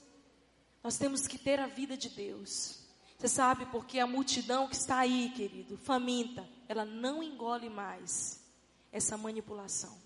Nós 0.83 0.99
temos 0.99 1.27
que 1.27 1.39
ter 1.39 1.59
a 1.59 1.67
vida 1.67 1.97
de 1.97 2.11
Deus. 2.11 2.82
Você 3.23 3.29
sabe 3.29 3.67
porque 3.67 4.01
a 4.01 4.07
multidão 4.07 4.67
que 4.67 4.75
está 4.75 4.99
aí, 4.99 5.31
querido, 5.37 5.79
faminta, 5.79 6.45
ela 6.67 6.85
não 6.85 7.23
engole 7.23 7.71
mais 7.71 8.43
essa 8.91 9.17
manipulação. 9.17 9.97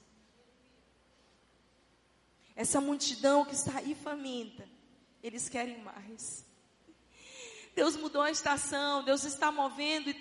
Essa 2.54 2.78
multidão 2.78 3.42
que 3.46 3.54
está 3.54 3.78
aí 3.78 3.94
faminta, 3.94 4.68
eles 5.22 5.48
querem 5.48 5.80
mais. 5.80 6.44
Deus 7.74 7.96
mudou 7.96 8.20
a 8.20 8.30
estação, 8.30 9.02
Deus 9.02 9.24
está 9.24 9.50
movendo 9.50 10.14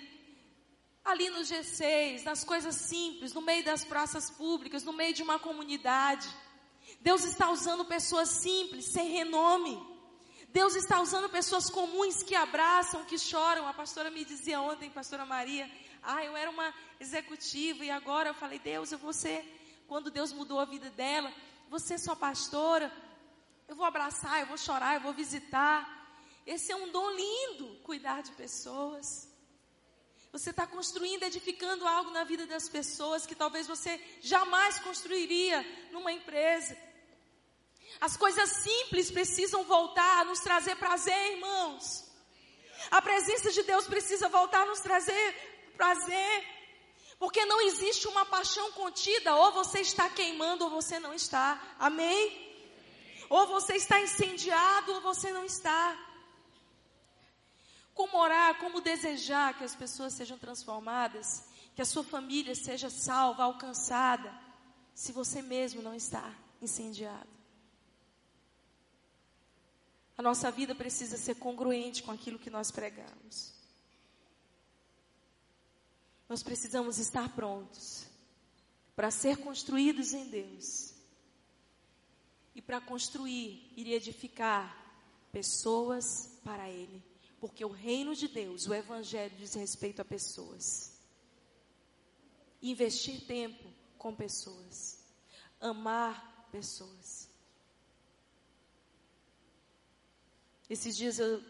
ali 1.04 1.28
no 1.28 1.40
G6, 1.40 2.22
nas 2.22 2.44
coisas 2.44 2.76
simples, 2.76 3.34
no 3.34 3.42
meio 3.42 3.62
das 3.62 3.84
praças 3.84 4.30
públicas, 4.30 4.84
no 4.84 4.94
meio 4.94 5.12
de 5.12 5.22
uma 5.22 5.38
comunidade. 5.38 6.34
Deus 7.02 7.24
está 7.24 7.50
usando 7.50 7.84
pessoas 7.84 8.30
simples, 8.30 8.86
sem 8.86 9.10
renome. 9.10 9.95
Deus 10.56 10.74
está 10.74 11.02
usando 11.02 11.28
pessoas 11.28 11.68
comuns 11.68 12.22
que 12.22 12.34
abraçam, 12.34 13.04
que 13.04 13.18
choram. 13.18 13.68
A 13.68 13.74
pastora 13.74 14.10
me 14.10 14.24
dizia 14.24 14.58
ontem, 14.58 14.88
pastora 14.88 15.26
Maria, 15.26 15.70
ah, 16.02 16.24
eu 16.24 16.34
era 16.34 16.50
uma 16.50 16.72
executiva 16.98 17.84
e 17.84 17.90
agora 17.90 18.30
eu 18.30 18.34
falei, 18.34 18.58
Deus, 18.58 18.90
eu 18.90 18.96
vou 18.96 19.12
ser, 19.12 19.44
quando 19.86 20.10
Deus 20.10 20.32
mudou 20.32 20.58
a 20.58 20.64
vida 20.64 20.88
dela, 20.88 21.30
você 21.68 21.92
é 21.92 21.98
sua 21.98 22.16
pastora, 22.16 22.90
eu 23.68 23.76
vou 23.76 23.84
abraçar, 23.84 24.40
eu 24.40 24.46
vou 24.46 24.56
chorar, 24.56 24.94
eu 24.94 25.02
vou 25.02 25.12
visitar. 25.12 25.76
Esse 26.46 26.72
é 26.72 26.76
um 26.76 26.90
dom 26.90 27.10
lindo, 27.10 27.78
cuidar 27.82 28.22
de 28.22 28.32
pessoas. 28.32 29.30
Você 30.32 30.48
está 30.48 30.66
construindo, 30.66 31.24
edificando 31.24 31.86
algo 31.86 32.12
na 32.12 32.24
vida 32.24 32.46
das 32.46 32.66
pessoas 32.66 33.26
que 33.26 33.34
talvez 33.34 33.66
você 33.66 34.00
jamais 34.22 34.78
construiria 34.78 35.62
numa 35.92 36.12
empresa. 36.12 36.74
As 38.00 38.16
coisas 38.16 38.50
simples 38.50 39.10
precisam 39.10 39.64
voltar 39.64 40.20
a 40.20 40.24
nos 40.24 40.40
trazer 40.40 40.76
prazer, 40.76 41.32
irmãos. 41.32 42.04
A 42.90 43.00
presença 43.00 43.50
de 43.50 43.62
Deus 43.62 43.86
precisa 43.86 44.28
voltar 44.28 44.62
a 44.62 44.66
nos 44.66 44.80
trazer 44.80 45.72
prazer. 45.76 46.56
Porque 47.18 47.44
não 47.46 47.60
existe 47.62 48.06
uma 48.08 48.26
paixão 48.26 48.70
contida, 48.72 49.34
ou 49.34 49.52
você 49.52 49.80
está 49.80 50.08
queimando 50.08 50.64
ou 50.64 50.70
você 50.70 50.98
não 50.98 51.14
está. 51.14 51.60
Amém? 51.78 52.44
Ou 53.30 53.46
você 53.46 53.76
está 53.76 54.00
incendiado 54.00 54.92
ou 54.92 55.00
você 55.00 55.32
não 55.32 55.44
está. 55.44 55.96
Como 57.94 58.18
orar, 58.18 58.58
como 58.58 58.82
desejar 58.82 59.56
que 59.56 59.64
as 59.64 59.74
pessoas 59.74 60.12
sejam 60.12 60.38
transformadas, 60.38 61.44
que 61.74 61.80
a 61.80 61.86
sua 61.86 62.04
família 62.04 62.54
seja 62.54 62.90
salva, 62.90 63.44
alcançada, 63.44 64.32
se 64.94 65.12
você 65.12 65.40
mesmo 65.40 65.80
não 65.80 65.94
está 65.94 66.30
incendiado. 66.60 67.35
A 70.16 70.22
nossa 70.22 70.50
vida 70.50 70.74
precisa 70.74 71.18
ser 71.18 71.34
congruente 71.36 72.02
com 72.02 72.10
aquilo 72.10 72.38
que 72.38 72.48
nós 72.48 72.70
pregamos. 72.70 73.52
Nós 76.28 76.42
precisamos 76.42 76.98
estar 76.98 77.34
prontos 77.34 78.06
para 78.96 79.10
ser 79.10 79.36
construídos 79.36 80.14
em 80.14 80.26
Deus 80.28 80.94
e 82.54 82.62
para 82.62 82.80
construir 82.80 83.70
e 83.76 83.92
edificar 83.92 84.84
pessoas 85.30 86.40
para 86.42 86.70
Ele, 86.70 87.02
porque 87.38 87.62
o 87.62 87.70
reino 87.70 88.14
de 88.14 88.26
Deus, 88.26 88.66
o 88.66 88.72
Evangelho, 88.72 89.36
diz 89.36 89.52
respeito 89.52 90.00
a 90.00 90.04
pessoas. 90.04 90.98
Investir 92.62 93.26
tempo 93.26 93.70
com 93.98 94.14
pessoas, 94.14 94.98
amar 95.60 96.48
pessoas. 96.50 97.25
Esses 100.68 100.96
dias 100.96 101.20
eu, 101.20 101.40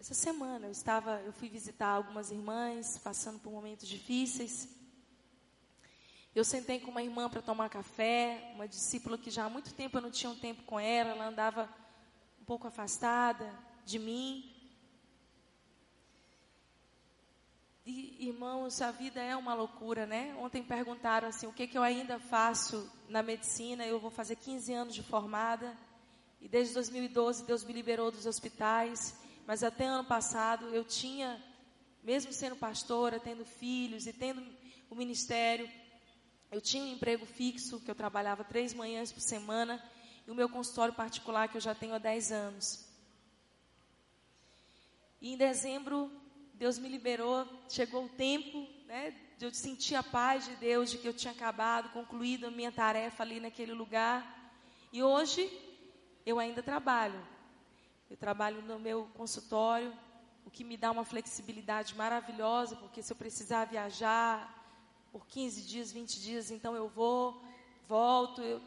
essa 0.00 0.14
semana 0.14 0.66
eu 0.66 0.72
estava, 0.72 1.20
eu 1.20 1.34
fui 1.34 1.50
visitar 1.50 1.88
algumas 1.88 2.30
irmãs 2.30 2.96
passando 2.96 3.38
por 3.38 3.52
momentos 3.52 3.86
difíceis. 3.86 4.66
Eu 6.34 6.44
sentei 6.44 6.80
com 6.80 6.90
uma 6.90 7.02
irmã 7.02 7.28
para 7.28 7.42
tomar 7.42 7.68
café, 7.68 8.52
uma 8.54 8.66
discípula 8.66 9.18
que 9.18 9.30
já 9.30 9.44
há 9.44 9.50
muito 9.50 9.74
tempo 9.74 9.98
eu 9.98 10.00
não 10.00 10.10
tinha 10.10 10.30
um 10.30 10.38
tempo 10.38 10.62
com 10.62 10.80
ela, 10.80 11.10
ela 11.10 11.26
andava 11.26 11.68
um 12.40 12.44
pouco 12.46 12.66
afastada 12.66 13.52
de 13.84 13.98
mim. 13.98 14.50
E, 17.84 18.28
irmãos, 18.28 18.80
a 18.80 18.90
vida 18.90 19.20
é 19.20 19.36
uma 19.36 19.52
loucura, 19.52 20.06
né? 20.06 20.34
Ontem 20.40 20.62
perguntaram 20.62 21.28
assim, 21.28 21.46
o 21.46 21.52
que, 21.52 21.66
que 21.66 21.76
eu 21.76 21.82
ainda 21.82 22.18
faço 22.18 22.90
na 23.10 23.22
medicina? 23.22 23.84
Eu 23.84 24.00
vou 24.00 24.10
fazer 24.10 24.36
15 24.36 24.72
anos 24.72 24.94
de 24.94 25.02
formada. 25.02 25.76
E 26.44 26.48
desde 26.48 26.74
2012 26.74 27.44
Deus 27.44 27.64
me 27.64 27.72
liberou 27.72 28.10
dos 28.10 28.26
hospitais, 28.26 29.14
mas 29.46 29.64
até 29.64 29.86
ano 29.86 30.06
passado 30.06 30.66
eu 30.74 30.84
tinha, 30.84 31.42
mesmo 32.02 32.34
sendo 32.34 32.54
pastora, 32.54 33.18
tendo 33.18 33.46
filhos 33.46 34.06
e 34.06 34.12
tendo 34.12 34.44
o 34.90 34.94
ministério, 34.94 35.66
eu 36.52 36.60
tinha 36.60 36.84
um 36.84 36.92
emprego 36.92 37.24
fixo, 37.24 37.80
que 37.80 37.90
eu 37.90 37.94
trabalhava 37.94 38.44
três 38.44 38.74
manhãs 38.74 39.10
por 39.10 39.22
semana, 39.22 39.82
e 40.26 40.30
o 40.30 40.34
meu 40.34 40.46
consultório 40.46 40.92
particular 40.92 41.48
que 41.48 41.56
eu 41.56 41.62
já 41.62 41.74
tenho 41.74 41.94
há 41.94 41.98
dez 41.98 42.30
anos. 42.30 42.84
E 45.18 45.32
em 45.32 45.36
dezembro, 45.38 46.12
Deus 46.52 46.78
me 46.78 46.90
liberou, 46.90 47.48
chegou 47.70 48.04
o 48.04 48.08
tempo, 48.10 48.68
né, 48.84 49.14
de 49.38 49.46
eu 49.46 49.54
sentir 49.54 49.94
a 49.94 50.02
paz 50.02 50.44
de 50.44 50.56
Deus, 50.56 50.90
de 50.90 50.98
que 50.98 51.08
eu 51.08 51.14
tinha 51.14 51.32
acabado, 51.32 51.88
concluído 51.88 52.46
a 52.46 52.50
minha 52.50 52.70
tarefa 52.70 53.22
ali 53.22 53.40
naquele 53.40 53.72
lugar. 53.72 54.52
E 54.92 55.02
hoje, 55.02 55.50
eu 56.24 56.38
ainda 56.38 56.62
trabalho. 56.62 57.20
Eu 58.10 58.16
trabalho 58.16 58.62
no 58.62 58.78
meu 58.78 59.06
consultório, 59.14 59.92
o 60.44 60.50
que 60.50 60.62
me 60.62 60.76
dá 60.76 60.90
uma 60.90 61.04
flexibilidade 61.04 61.94
maravilhosa, 61.96 62.76
porque 62.76 63.02
se 63.02 63.12
eu 63.12 63.16
precisar 63.16 63.64
viajar 63.64 64.62
por 65.10 65.26
15 65.26 65.62
dias, 65.62 65.92
20 65.92 66.20
dias, 66.20 66.50
então 66.50 66.74
eu 66.74 66.88
vou, 66.88 67.42
volto, 67.88 68.42
eu 68.42 68.60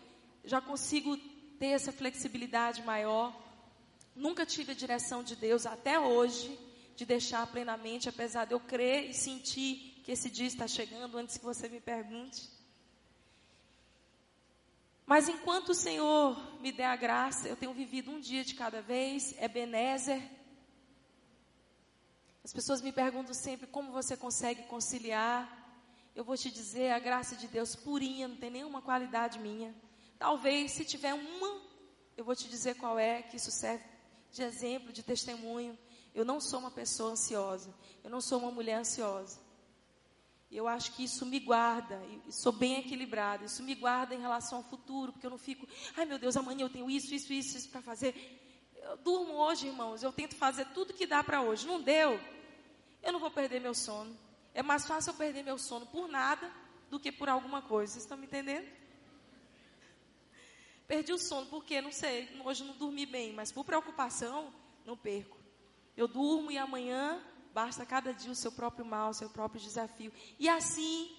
já 0.43 0.59
consigo 0.59 1.17
ter 1.59 1.67
essa 1.67 1.91
flexibilidade 1.91 2.81
maior. 2.83 3.33
Nunca 4.15 4.45
tive 4.45 4.71
a 4.71 4.75
direção 4.75 5.23
de 5.23 5.35
Deus 5.35 5.65
até 5.65 5.99
hoje 5.99 6.57
de 6.95 7.05
deixar 7.05 7.45
plenamente, 7.47 8.09
apesar 8.09 8.45
de 8.45 8.53
eu 8.53 8.59
crer 8.59 9.09
e 9.09 9.13
sentir 9.13 10.01
que 10.03 10.11
esse 10.11 10.29
dia 10.29 10.47
está 10.47 10.67
chegando 10.67 11.17
antes 11.17 11.37
que 11.37 11.45
você 11.45 11.69
me 11.69 11.79
pergunte. 11.79 12.56
Mas 15.07 15.29
enquanto 15.29 15.69
o 15.69 15.73
Senhor 15.73 16.37
me 16.59 16.69
der 16.69 16.87
a 16.87 16.95
graça, 16.97 17.47
eu 17.47 17.55
tenho 17.55 17.73
vivido 17.73 18.11
um 18.11 18.19
dia 18.19 18.43
de 18.43 18.53
cada 18.53 18.81
vez, 18.81 19.33
é 19.37 19.47
Benézer. 19.47 20.21
As 22.43 22.51
pessoas 22.51 22.81
me 22.81 22.91
perguntam 22.91 23.33
sempre 23.33 23.67
como 23.67 23.93
você 23.93 24.17
consegue 24.17 24.63
conciliar. 24.63 25.47
Eu 26.13 26.25
vou 26.25 26.35
te 26.35 26.51
dizer, 26.51 26.91
a 26.91 26.99
graça 26.99 27.37
de 27.37 27.47
Deus 27.47 27.73
purinha, 27.73 28.27
não 28.27 28.35
tem 28.35 28.49
nenhuma 28.49 28.81
qualidade 28.81 29.39
minha. 29.39 29.73
Talvez, 30.19 30.73
se 30.73 30.83
tiver 30.83 31.13
uma, 31.13 31.61
eu 32.17 32.25
vou 32.25 32.35
te 32.35 32.49
dizer 32.49 32.75
qual 32.75 32.99
é, 32.99 33.21
que 33.21 33.37
isso 33.37 33.49
serve 33.49 33.85
de 34.29 34.43
exemplo, 34.43 34.91
de 34.91 35.03
testemunho. 35.03 35.79
Eu 36.13 36.25
não 36.25 36.41
sou 36.41 36.59
uma 36.59 36.71
pessoa 36.71 37.11
ansiosa. 37.11 37.73
Eu 38.03 38.09
não 38.09 38.19
sou 38.19 38.39
uma 38.39 38.51
mulher 38.51 38.79
ansiosa. 38.79 39.39
Eu 40.49 40.67
acho 40.67 40.93
que 40.93 41.03
isso 41.03 41.25
me 41.25 41.39
guarda, 41.39 42.01
e 42.25 42.31
sou 42.31 42.53
bem 42.53 42.79
equilibrada, 42.79 43.43
isso 43.43 43.61
me 43.61 43.75
guarda 43.75 44.15
em 44.15 44.21
relação 44.21 44.59
ao 44.59 44.63
futuro, 44.63 45.11
porque 45.11 45.25
eu 45.25 45.31
não 45.31 45.37
fico, 45.37 45.67
ai 45.95 46.05
meu 46.05 46.17
Deus, 46.17 46.37
amanhã 46.37 46.63
eu 46.63 46.69
tenho 46.69 46.89
isso, 46.89 47.13
isso, 47.13 47.33
isso, 47.33 47.57
isso 47.57 47.69
para 47.69 47.81
fazer. 47.81 48.15
Eu 48.81 48.95
durmo 48.97 49.33
hoje, 49.33 49.67
irmãos, 49.67 50.01
eu 50.03 50.13
tento 50.13 50.35
fazer 50.35 50.65
tudo 50.67 50.93
que 50.93 51.05
dá 51.05 51.21
para 51.21 51.41
hoje. 51.41 51.67
Não 51.67 51.81
deu, 51.81 52.17
eu 53.03 53.11
não 53.11 53.19
vou 53.19 53.29
perder 53.29 53.59
meu 53.59 53.73
sono. 53.73 54.17
É 54.53 54.63
mais 54.63 54.87
fácil 54.87 55.11
eu 55.11 55.17
perder 55.17 55.43
meu 55.43 55.57
sono 55.57 55.85
por 55.85 56.07
nada 56.07 56.49
do 56.89 56.99
que 56.99 57.11
por 57.11 57.27
alguma 57.27 57.61
coisa. 57.61 57.93
Vocês 57.93 58.03
estão 58.05 58.17
me 58.17 58.25
entendendo? 58.25 58.67
Perdi 60.87 61.11
o 61.11 61.17
sono, 61.17 61.45
porque 61.47 61.81
não 61.81 61.91
sei, 61.91 62.29
hoje 62.45 62.63
não 62.63 62.73
dormi 62.77 63.05
bem, 63.05 63.33
mas 63.33 63.51
por 63.51 63.65
preocupação, 63.65 64.53
não 64.85 64.95
perco. 64.95 65.37
Eu 65.97 66.07
durmo 66.07 66.49
e 66.49 66.57
amanhã 66.57 67.21
Basta 67.57 67.87
cada 67.87 68.13
dia 68.13 68.31
o 68.31 68.35
seu 68.35 68.51
próprio 68.51 68.85
mal, 68.85 69.09
o 69.09 69.13
seu 69.15 69.31
próprio 69.31 69.59
desafio. 69.59 70.13
E 70.37 70.47
assim, 70.47 71.09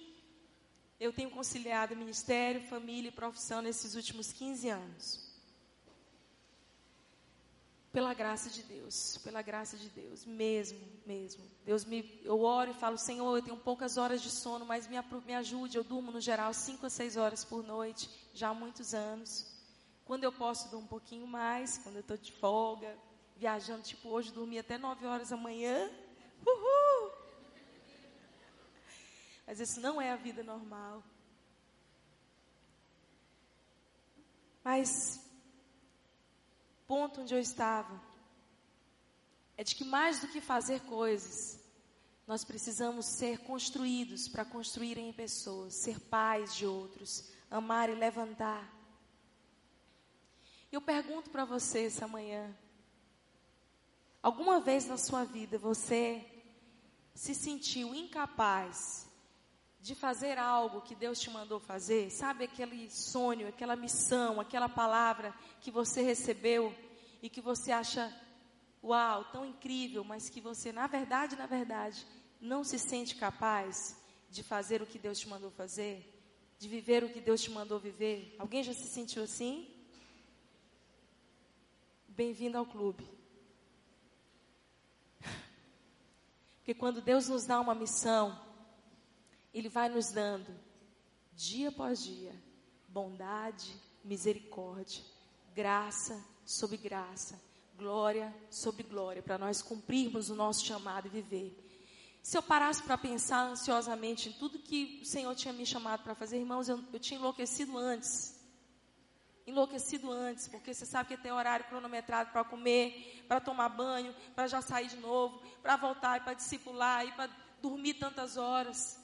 eu 0.97 1.11
tenho 1.11 1.29
conciliado 1.29 1.97
ministério, 1.97 2.61
família 2.61 3.09
e 3.09 3.11
profissão 3.11 3.61
nesses 3.61 3.93
últimos 3.93 4.31
15 4.31 4.69
anos. 4.69 5.35
Pela 7.91 8.13
graça 8.13 8.49
de 8.49 8.63
Deus, 8.63 9.17
pela 9.21 9.41
graça 9.41 9.75
de 9.75 9.89
Deus, 9.89 10.23
mesmo, 10.25 10.79
mesmo. 11.05 11.43
Deus 11.65 11.83
me, 11.83 12.21
eu 12.23 12.39
oro 12.39 12.71
e 12.71 12.73
falo, 12.73 12.97
Senhor, 12.97 13.35
eu 13.35 13.43
tenho 13.43 13.57
poucas 13.57 13.97
horas 13.97 14.21
de 14.21 14.29
sono, 14.29 14.65
mas 14.65 14.87
me, 14.87 14.95
me 15.25 15.35
ajude. 15.35 15.75
Eu 15.75 15.83
durmo 15.83 16.09
no 16.09 16.21
geral 16.21 16.53
cinco 16.53 16.85
a 16.85 16.89
seis 16.89 17.17
horas 17.17 17.43
por 17.43 17.61
noite, 17.61 18.09
já 18.33 18.47
há 18.47 18.53
muitos 18.53 18.93
anos. 18.93 19.45
Quando 20.05 20.23
eu 20.23 20.31
posso, 20.31 20.71
dou 20.71 20.79
um 20.79 20.87
pouquinho 20.87 21.27
mais, 21.27 21.79
quando 21.79 21.97
eu 21.97 22.01
estou 22.01 22.15
de 22.15 22.31
folga, 22.31 22.97
viajando, 23.35 23.81
tipo 23.81 24.07
hoje, 24.07 24.31
dormi 24.31 24.57
até 24.57 24.77
nove 24.77 25.05
horas 25.05 25.31
da 25.31 25.35
manhã. 25.35 25.91
Uhul! 26.45 27.11
Mas 29.45 29.59
isso 29.59 29.79
não 29.79 30.01
é 30.01 30.11
a 30.11 30.15
vida 30.15 30.43
normal. 30.43 31.03
Mas, 34.63 35.19
ponto 36.87 37.21
onde 37.21 37.33
eu 37.33 37.39
estava, 37.39 37.99
é 39.57 39.63
de 39.63 39.75
que 39.75 39.83
mais 39.83 40.19
do 40.19 40.27
que 40.27 40.39
fazer 40.39 40.81
coisas, 40.81 41.59
nós 42.27 42.45
precisamos 42.45 43.07
ser 43.07 43.39
construídos 43.39 44.27
para 44.27 44.45
construir 44.45 44.97
em 44.99 45.11
pessoas, 45.11 45.73
ser 45.81 45.99
pais 45.99 46.55
de 46.55 46.65
outros, 46.65 47.31
amar 47.49 47.89
e 47.89 47.95
levantar. 47.95 48.71
Eu 50.71 50.79
pergunto 50.79 51.31
para 51.31 51.43
você 51.43 51.87
essa 51.87 52.07
manhã: 52.07 52.55
alguma 54.21 54.59
vez 54.59 54.85
na 54.85 54.97
sua 54.97 55.23
vida 55.23 55.57
você 55.57 56.25
se 57.13 57.33
sentiu 57.33 57.93
incapaz 57.93 59.09
de 59.81 59.95
fazer 59.95 60.37
algo 60.37 60.81
que 60.81 60.93
Deus 60.93 61.19
te 61.19 61.29
mandou 61.29 61.59
fazer, 61.59 62.09
sabe 62.11 62.43
aquele 62.43 62.89
sonho, 62.89 63.47
aquela 63.47 63.75
missão, 63.75 64.39
aquela 64.39 64.67
palavra 64.67 65.33
que 65.61 65.71
você 65.71 66.01
recebeu 66.01 66.75
e 67.21 67.29
que 67.29 67.39
você 67.41 67.71
acha, 67.71 68.13
uau, 68.83 69.25
tão 69.25 69.45
incrível, 69.45 70.03
mas 70.03 70.29
que 70.29 70.41
você, 70.41 70.71
na 70.71 70.87
verdade, 70.87 71.35
na 71.35 71.45
verdade, 71.45 72.05
não 72.41 72.63
se 72.63 72.77
sente 72.77 73.15
capaz 73.15 73.97
de 74.29 74.43
fazer 74.43 74.81
o 74.81 74.85
que 74.85 74.99
Deus 74.99 75.19
te 75.19 75.27
mandou 75.27 75.49
fazer, 75.49 76.05
de 76.57 76.67
viver 76.67 77.03
o 77.03 77.09
que 77.09 77.21
Deus 77.21 77.41
te 77.41 77.49
mandou 77.49 77.79
viver? 77.79 78.35
Alguém 78.37 78.63
já 78.63 78.73
se 78.73 78.87
sentiu 78.87 79.23
assim? 79.23 79.67
Bem-vindo 82.07 82.57
ao 82.57 82.65
clube. 82.65 83.18
Porque 86.69 86.79
quando 86.79 87.01
Deus 87.01 87.27
nos 87.27 87.45
dá 87.45 87.59
uma 87.59 87.73
missão, 87.73 88.39
ele 89.51 89.67
vai 89.67 89.89
nos 89.89 90.11
dando, 90.11 90.53
dia 91.33 91.69
após 91.69 92.03
dia, 92.03 92.31
bondade, 92.87 93.75
misericórdia, 94.03 95.03
graça 95.55 96.23
sobre 96.45 96.77
graça, 96.77 97.41
glória 97.75 98.31
sobre 98.51 98.83
glória, 98.83 99.23
para 99.23 99.39
nós 99.39 99.63
cumprirmos 99.63 100.29
o 100.29 100.35
nosso 100.35 100.63
chamado 100.63 101.07
e 101.07 101.09
viver. 101.09 101.57
Se 102.21 102.37
eu 102.37 102.43
parasse 102.43 102.83
para 102.83 102.99
pensar 102.99 103.49
ansiosamente 103.49 104.29
em 104.29 104.33
tudo 104.33 104.59
que 104.59 104.99
o 105.01 105.05
Senhor 105.07 105.33
tinha 105.33 105.51
me 105.51 105.65
chamado 105.65 106.03
para 106.03 106.13
fazer, 106.13 106.37
irmãos, 106.37 106.69
eu, 106.69 106.79
eu 106.93 106.99
tinha 106.99 107.19
enlouquecido 107.19 107.79
antes. 107.79 108.38
Enlouquecido 109.49 110.11
antes, 110.11 110.47
porque 110.47 110.73
você 110.73 110.85
sabe 110.85 111.09
que 111.09 111.17
tem 111.17 111.31
horário 111.31 111.65
cronometrado 111.65 112.31
para 112.31 112.43
comer, 112.43 113.25
para 113.27 113.39
tomar 113.39 113.69
banho, 113.69 114.15
para 114.35 114.47
já 114.47 114.61
sair 114.61 114.87
de 114.87 114.97
novo, 114.97 115.41
para 115.61 115.75
voltar 115.75 116.17
e 116.17 116.23
para 116.23 116.35
discipular 116.35 117.05
e 117.05 117.11
para 117.13 117.29
dormir 117.59 117.95
tantas 117.95 118.37
horas. 118.37 118.99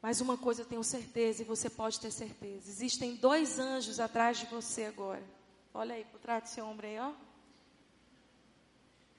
Mas 0.00 0.20
uma 0.20 0.38
coisa 0.38 0.62
eu 0.62 0.66
tenho 0.66 0.84
certeza, 0.84 1.42
e 1.42 1.44
você 1.44 1.68
pode 1.68 1.98
ter 1.98 2.12
certeza: 2.12 2.70
existem 2.70 3.16
dois 3.16 3.58
anjos 3.58 3.98
atrás 3.98 4.38
de 4.38 4.46
você 4.46 4.84
agora. 4.84 5.22
Olha 5.74 5.94
aí, 5.94 6.04
por 6.04 6.20
trás 6.20 6.44
do 6.44 6.48
seu 6.48 6.64
ombro 6.64 6.86
aí, 6.86 6.98
ó. 6.98 7.12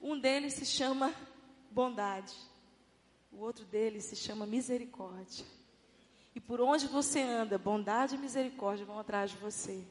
Um 0.02 0.20
deles 0.20 0.54
se 0.54 0.66
chama 0.66 1.14
bondade, 1.72 2.36
o 3.32 3.40
outro 3.40 3.66
deles 3.66 4.06
se 4.06 4.16
chama 4.16 4.46
misericórdia. 4.46 5.46
E 6.36 6.40
por 6.40 6.60
onde 6.62 6.88
você 6.88 7.22
anda, 7.22 7.58
bondade 7.58 8.16
e 8.16 8.18
misericórdia 8.18 8.86
vão 8.86 9.00
atrás 9.00 9.32
de 9.32 9.38
você. 9.38 9.86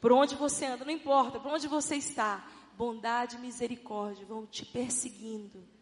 Por 0.00 0.12
onde 0.12 0.34
você 0.34 0.66
anda, 0.66 0.84
não 0.84 0.92
importa, 0.92 1.40
por 1.40 1.52
onde 1.52 1.66
você 1.66 1.96
está, 1.96 2.46
bondade 2.76 3.36
e 3.36 3.40
misericórdia 3.40 4.26
vão 4.26 4.46
te 4.46 4.64
perseguindo 4.64 5.76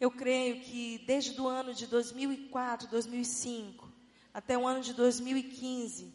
eu 0.00 0.10
creio 0.10 0.60
que 0.60 0.98
desde 1.06 1.40
o 1.40 1.48
ano 1.48 1.74
de 1.74 1.86
2004, 1.86 2.88
2005, 2.88 3.92
até 4.32 4.56
o 4.56 4.66
ano 4.66 4.80
de 4.80 4.94
2015, 4.94 6.14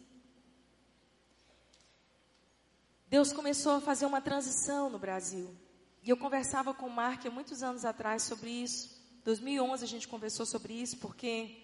Deus 3.07 3.33
começou 3.33 3.73
a 3.73 3.81
fazer 3.81 4.05
uma 4.05 4.21
transição 4.21 4.89
no 4.89 4.97
Brasil. 4.97 5.53
E 6.01 6.09
eu 6.09 6.17
conversava 6.17 6.73
com 6.73 6.87
o 6.87 6.89
Mark 6.89 7.25
há 7.25 7.29
muitos 7.29 7.61
anos 7.61 7.83
atrás 7.83 8.23
sobre 8.23 8.49
isso. 8.49 9.01
2011 9.25 9.83
a 9.83 9.87
gente 9.87 10.07
conversou 10.07 10.45
sobre 10.45 10.73
isso, 10.73 10.97
porque 10.97 11.62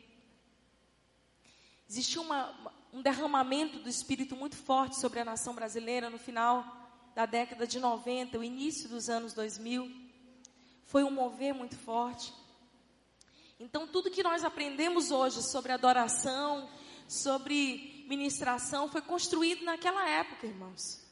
existiu 1.89 2.21
uma, 2.21 2.55
um 2.93 3.01
derramamento 3.01 3.79
do 3.79 3.89
Espírito 3.89 4.35
muito 4.35 4.55
forte 4.55 4.99
sobre 4.99 5.19
a 5.19 5.25
nação 5.25 5.55
brasileira 5.55 6.09
no 6.09 6.19
final 6.19 6.77
da 7.15 7.25
década 7.25 7.65
de 7.65 7.79
90, 7.79 8.37
o 8.37 8.43
início 8.43 8.87
dos 8.87 9.09
anos 9.09 9.33
2000 9.33 9.91
foi 10.85 11.03
um 11.03 11.11
mover 11.11 11.53
muito 11.53 11.75
forte. 11.75 12.33
Então, 13.59 13.87
tudo 13.87 14.09
que 14.09 14.23
nós 14.23 14.43
aprendemos 14.43 15.11
hoje 15.11 15.41
sobre 15.43 15.71
adoração, 15.71 16.69
sobre 17.07 18.05
ministração, 18.07 18.87
foi 18.87 19.01
construído 19.01 19.65
naquela 19.65 20.07
época, 20.07 20.47
irmãos. 20.47 21.03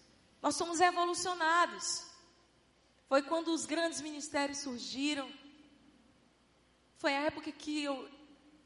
Nós 0.41 0.55
somos 0.55 0.79
evolucionados. 0.79 2.05
Foi 3.09 3.21
quando 3.21 3.49
os 3.49 3.65
grandes 3.65 3.99
ministérios 3.99 4.59
surgiram. 4.59 5.29
Foi 6.95 7.13
a 7.13 7.21
época 7.21 7.51
que 7.51 7.83
eu, 7.83 8.09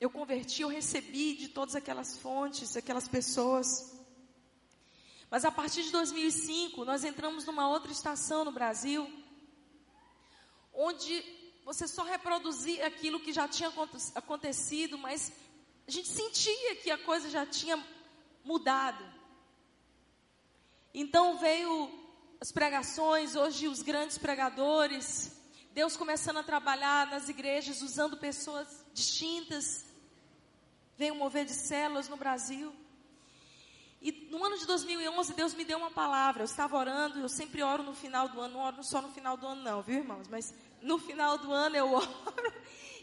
eu 0.01 0.09
converti, 0.09 0.63
eu 0.63 0.67
recebi 0.67 1.35
de 1.35 1.49
todas 1.49 1.75
aquelas 1.75 2.17
fontes, 2.17 2.75
aquelas 2.75 3.07
pessoas. 3.07 3.95
Mas 5.29 5.45
a 5.45 5.51
partir 5.51 5.83
de 5.83 5.91
2005, 5.91 6.83
nós 6.83 7.03
entramos 7.03 7.45
numa 7.45 7.69
outra 7.69 7.91
estação 7.91 8.43
no 8.43 8.51
Brasil 8.51 9.07
onde 10.73 11.23
você 11.63 11.87
só 11.87 12.01
reproduzia 12.03 12.87
aquilo 12.87 13.19
que 13.19 13.31
já 13.31 13.47
tinha 13.47 13.71
acontecido, 14.15 14.97
mas 14.97 15.31
a 15.87 15.91
gente 15.91 16.07
sentia 16.07 16.77
que 16.77 16.89
a 16.89 16.97
coisa 16.97 17.29
já 17.29 17.45
tinha 17.45 17.77
mudado. 18.43 19.05
Então 20.95 21.37
veio 21.37 21.91
as 22.39 22.51
pregações, 22.51 23.35
hoje 23.35 23.67
os 23.67 23.83
grandes 23.83 24.17
pregadores, 24.17 25.39
Deus 25.73 25.95
começando 25.95 26.37
a 26.37 26.43
trabalhar 26.43 27.05
nas 27.05 27.29
igrejas 27.29 27.83
usando 27.83 28.17
pessoas 28.17 28.83
distintas. 28.95 29.90
Veio 30.97 31.15
mover 31.15 31.45
de 31.45 31.53
células 31.53 32.07
no 32.07 32.17
Brasil. 32.17 32.73
E 34.01 34.27
no 34.31 34.43
ano 34.43 34.57
de 34.57 34.65
2011, 34.65 35.33
Deus 35.33 35.53
me 35.53 35.63
deu 35.63 35.77
uma 35.77 35.91
palavra. 35.91 36.41
Eu 36.41 36.45
estava 36.45 36.75
orando, 36.75 37.19
eu 37.19 37.29
sempre 37.29 37.61
oro 37.61 37.83
no 37.83 37.93
final 37.93 38.27
do 38.29 38.41
ano, 38.41 38.55
não 38.55 38.61
oro 38.61 38.83
só 38.83 39.01
no 39.01 39.09
final 39.09 39.37
do 39.37 39.45
ano, 39.45 39.61
não, 39.61 39.81
viu, 39.81 39.99
irmãos? 39.99 40.27
Mas 40.27 40.53
no 40.81 40.97
final 40.97 41.37
do 41.37 41.51
ano 41.51 41.75
eu 41.75 41.91
oro 41.93 42.53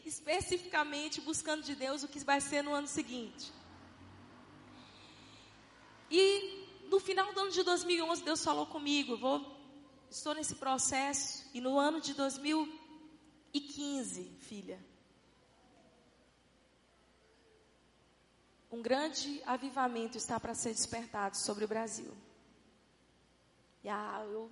especificamente 0.05 1.20
buscando 1.20 1.62
de 1.62 1.76
Deus 1.76 2.03
o 2.03 2.09
que 2.09 2.18
vai 2.24 2.41
ser 2.41 2.62
no 2.62 2.72
ano 2.72 2.89
seguinte. 2.89 3.53
E 6.11 6.66
no 6.91 6.99
final 6.99 7.32
do 7.32 7.41
ano 7.41 7.51
de 7.51 7.62
2011, 7.62 8.24
Deus 8.24 8.43
falou 8.43 8.66
comigo: 8.66 9.16
vou, 9.16 9.57
estou 10.11 10.34
nesse 10.34 10.57
processo. 10.57 11.49
E 11.55 11.61
no 11.61 11.78
ano 11.78 12.01
de 12.01 12.14
2015, 12.14 14.32
filha, 14.41 14.84
um 18.70 18.82
grande 18.82 19.42
avivamento 19.46 20.18
está 20.18 20.38
para 20.38 20.54
ser 20.54 20.72
despertado 20.72 21.36
sobre 21.36 21.64
o 21.64 21.68
Brasil. 21.68 22.12
E 23.82 23.88
ah, 23.88 24.24
eu 24.30 24.50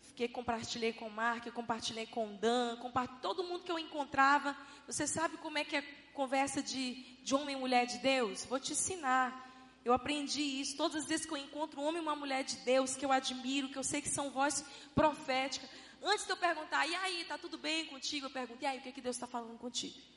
fiquei, 0.00 0.28
compartilhei 0.28 0.92
com 0.92 1.06
o 1.06 1.10
Mark, 1.10 1.46
compartilhei 1.52 2.06
com 2.06 2.34
o 2.34 2.38
Dan, 2.38 2.76
todo 3.22 3.44
mundo 3.44 3.64
que 3.64 3.70
eu 3.70 3.78
encontrava. 3.78 4.56
Você 4.86 5.06
sabe 5.06 5.36
como 5.36 5.58
é 5.58 5.64
que 5.64 5.76
é 5.76 5.82
conversa 6.12 6.62
de, 6.62 6.94
de 7.22 7.34
homem 7.34 7.56
e 7.56 7.58
mulher 7.58 7.86
de 7.86 7.98
Deus? 7.98 8.44
Vou 8.44 8.58
te 8.58 8.72
ensinar. 8.72 9.42
Eu 9.84 9.92
aprendi 9.92 10.40
isso 10.40 10.76
todas 10.76 11.02
as 11.02 11.08
vezes 11.08 11.26
que 11.26 11.32
eu 11.32 11.36
encontro 11.36 11.80
um 11.80 11.84
homem 11.84 12.00
e 12.00 12.04
uma 12.04 12.16
mulher 12.16 12.42
de 12.42 12.56
Deus, 12.58 12.96
que 12.96 13.04
eu 13.04 13.12
admiro, 13.12 13.68
que 13.68 13.76
eu 13.76 13.84
sei 13.84 14.00
que 14.00 14.08
são 14.08 14.30
voz 14.30 14.64
profética. 14.94 15.68
Antes 16.02 16.24
de 16.24 16.32
eu 16.32 16.36
perguntar, 16.36 16.86
e 16.86 16.94
aí, 16.94 17.24
tá 17.24 17.36
tudo 17.36 17.58
bem 17.58 17.86
contigo? 17.86 18.26
Eu 18.26 18.30
pergunto, 18.30 18.62
e 18.62 18.66
aí, 18.66 18.78
o 18.78 18.82
que, 18.82 18.88
é 18.88 18.92
que 18.92 19.00
Deus 19.00 19.16
está 19.16 19.26
falando 19.26 19.58
contigo? 19.58 20.13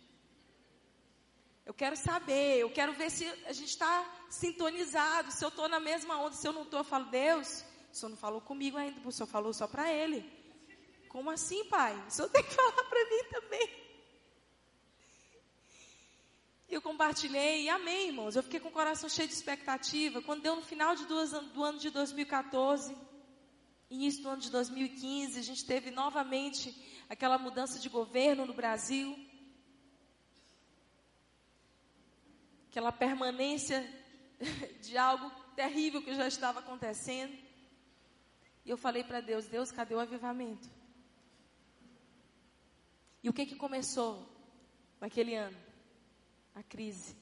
Eu 1.67 1.73
quero 1.73 1.97
saber, 1.97 2.59
eu 2.59 2.69
quero 2.69 2.93
ver 2.93 3.11
se 3.11 3.25
a 3.45 3.51
gente 3.51 3.71
está 3.71 3.93
sintonizado, 4.29 5.33
se 5.33 5.43
eu 5.43 5.49
estou 5.49 5.67
na 5.67 5.81
mesma 5.81 6.17
onda, 6.17 6.33
se 6.33 6.47
eu 6.47 6.53
não 6.53 6.61
estou, 6.61 6.79
eu 6.79 6.83
falo, 6.85 7.03
Deus, 7.07 7.65
o 7.91 7.93
Senhor 7.93 8.09
não 8.09 8.15
falou 8.15 8.39
comigo 8.39 8.77
ainda, 8.77 8.97
o 9.05 9.11
Senhor 9.11 9.27
falou 9.27 9.51
só 9.53 9.67
para 9.67 9.91
ele. 9.91 10.23
Como 11.09 11.29
assim, 11.29 11.65
pai? 11.65 11.93
O 12.07 12.09
Senhor 12.09 12.29
tem 12.31 12.41
que 12.41 12.53
falar 12.53 12.71
para 12.85 13.09
mim 13.09 13.23
também. 13.29 13.69
E 16.69 16.73
eu 16.73 16.81
compartilhei 16.81 17.63
e 17.63 17.69
amei, 17.69 18.07
irmãos. 18.07 18.37
Eu 18.37 18.43
fiquei 18.43 18.61
com 18.61 18.69
o 18.69 18.71
coração 18.71 19.09
cheio 19.09 19.27
de 19.27 19.33
expectativa. 19.33 20.21
Quando 20.21 20.43
deu 20.43 20.55
no 20.55 20.61
final 20.61 20.95
de 20.95 21.03
duas, 21.03 21.31
do 21.31 21.63
ano 21.65 21.79
de 21.79 21.89
2014, 21.89 22.95
início 23.89 24.23
do 24.23 24.29
ano 24.29 24.41
de 24.41 24.51
2015, 24.51 25.37
a 25.37 25.43
gente 25.43 25.65
teve 25.65 25.91
novamente 25.91 26.73
aquela 27.09 27.37
mudança 27.37 27.77
de 27.77 27.89
governo 27.89 28.45
no 28.45 28.53
Brasil. 28.53 29.26
Aquela 32.77 32.91
permanência 32.91 33.83
de 34.83 34.95
algo 34.99 35.31
terrível 35.55 35.99
que 35.99 36.13
já 36.13 36.27
estava 36.27 36.59
acontecendo. 36.59 37.35
E 38.63 38.69
eu 38.69 38.77
falei 38.77 39.03
para 39.03 39.19
Deus: 39.19 39.47
Deus, 39.47 39.71
cadê 39.71 39.95
o 39.95 39.99
avivamento? 39.99 40.69
E 43.23 43.29
o 43.29 43.33
que 43.33 43.47
que 43.47 43.55
começou 43.55 44.29
naquele 45.01 45.33
ano? 45.33 45.57
A 46.53 46.61
crise. 46.61 47.17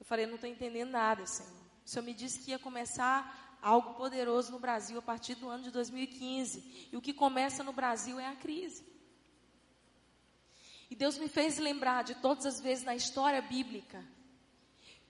Eu 0.00 0.04
falei: 0.04 0.26
não 0.26 0.34
estou 0.34 0.50
entendendo 0.50 0.90
nada, 0.90 1.24
Senhor. 1.26 1.52
O 1.86 1.88
Senhor 1.88 2.04
me 2.04 2.12
disse 2.12 2.40
que 2.40 2.50
ia 2.50 2.58
começar 2.58 3.56
algo 3.62 3.94
poderoso 3.94 4.50
no 4.50 4.58
Brasil 4.58 4.98
a 4.98 5.02
partir 5.02 5.36
do 5.36 5.48
ano 5.48 5.62
de 5.62 5.70
2015. 5.70 6.88
E 6.90 6.96
o 6.96 7.00
que 7.00 7.14
começa 7.14 7.62
no 7.62 7.72
Brasil 7.72 8.18
é 8.18 8.26
a 8.26 8.34
crise. 8.34 8.84
E 10.90 10.96
Deus 10.96 11.18
me 11.18 11.28
fez 11.28 11.56
lembrar 11.58 12.02
de 12.02 12.16
todas 12.16 12.44
as 12.44 12.60
vezes 12.60 12.84
na 12.84 12.96
história 12.96 13.40
bíblica, 13.40 14.04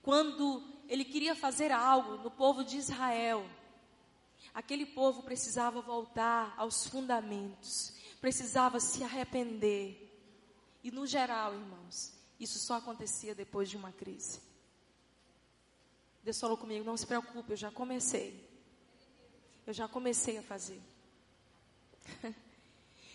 quando 0.05 0.63
Ele 0.87 1.05
queria 1.05 1.35
fazer 1.35 1.73
algo 1.73 2.19
no 2.19 2.31
povo 2.31 2.63
de 2.63 2.77
Israel. 2.77 3.45
Aquele 4.53 4.87
povo 4.87 5.23
precisava 5.23 5.81
voltar 5.81 6.55
aos 6.57 6.87
fundamentos, 6.87 7.93
precisava 8.21 8.79
se 8.79 9.03
arrepender. 9.03 10.01
E 10.85 10.91
no 10.91 11.07
geral, 11.07 11.55
irmãos, 11.55 12.13
isso 12.39 12.59
só 12.59 12.75
acontecia 12.75 13.35
depois 13.35 13.69
de 13.69 13.77
uma 13.77 13.91
crise. 13.91 14.41
Deus 16.23 16.39
falou 16.39 16.57
comigo: 16.57 16.85
não 16.85 16.97
se 16.97 17.07
preocupe, 17.07 17.53
eu 17.53 17.57
já 17.57 17.71
comecei. 17.71 18.49
Eu 19.67 19.73
já 19.73 19.89
comecei 19.89 20.37
a 20.37 20.43
fazer. 20.43 20.81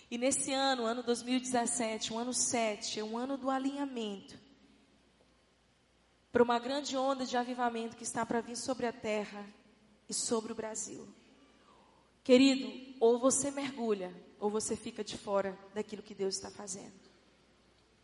e 0.10 0.18
nesse 0.18 0.52
ano, 0.52 0.86
ano 0.86 1.04
2017, 1.04 2.12
um 2.12 2.18
ano 2.18 2.34
7, 2.34 3.00
é 3.00 3.04
um 3.04 3.16
ano 3.16 3.38
do 3.38 3.52
alinhamento 3.52 4.49
para 6.32 6.44
uma 6.44 6.60
grande 6.60 6.96
onda 6.96 7.26
de 7.26 7.36
avivamento 7.36 7.96
que 7.96 8.04
está 8.04 8.26
para 8.26 8.42
vir 8.42 8.56
sobre 8.56 8.86
a 8.86 8.94
terra 8.94 9.46
e 10.08 10.14
sobre 10.14 10.52
o 10.52 10.56
Brasil. 10.56 11.08
Querido, 12.24 12.96
ou 13.00 13.18
você 13.18 13.50
mergulha, 13.50 14.14
ou 14.40 14.50
você 14.50 14.76
fica 14.76 15.04
de 15.04 15.18
fora 15.18 15.58
daquilo 15.74 16.04
que 16.04 16.14
Deus 16.14 16.36
está 16.36 16.50
fazendo. 16.52 16.94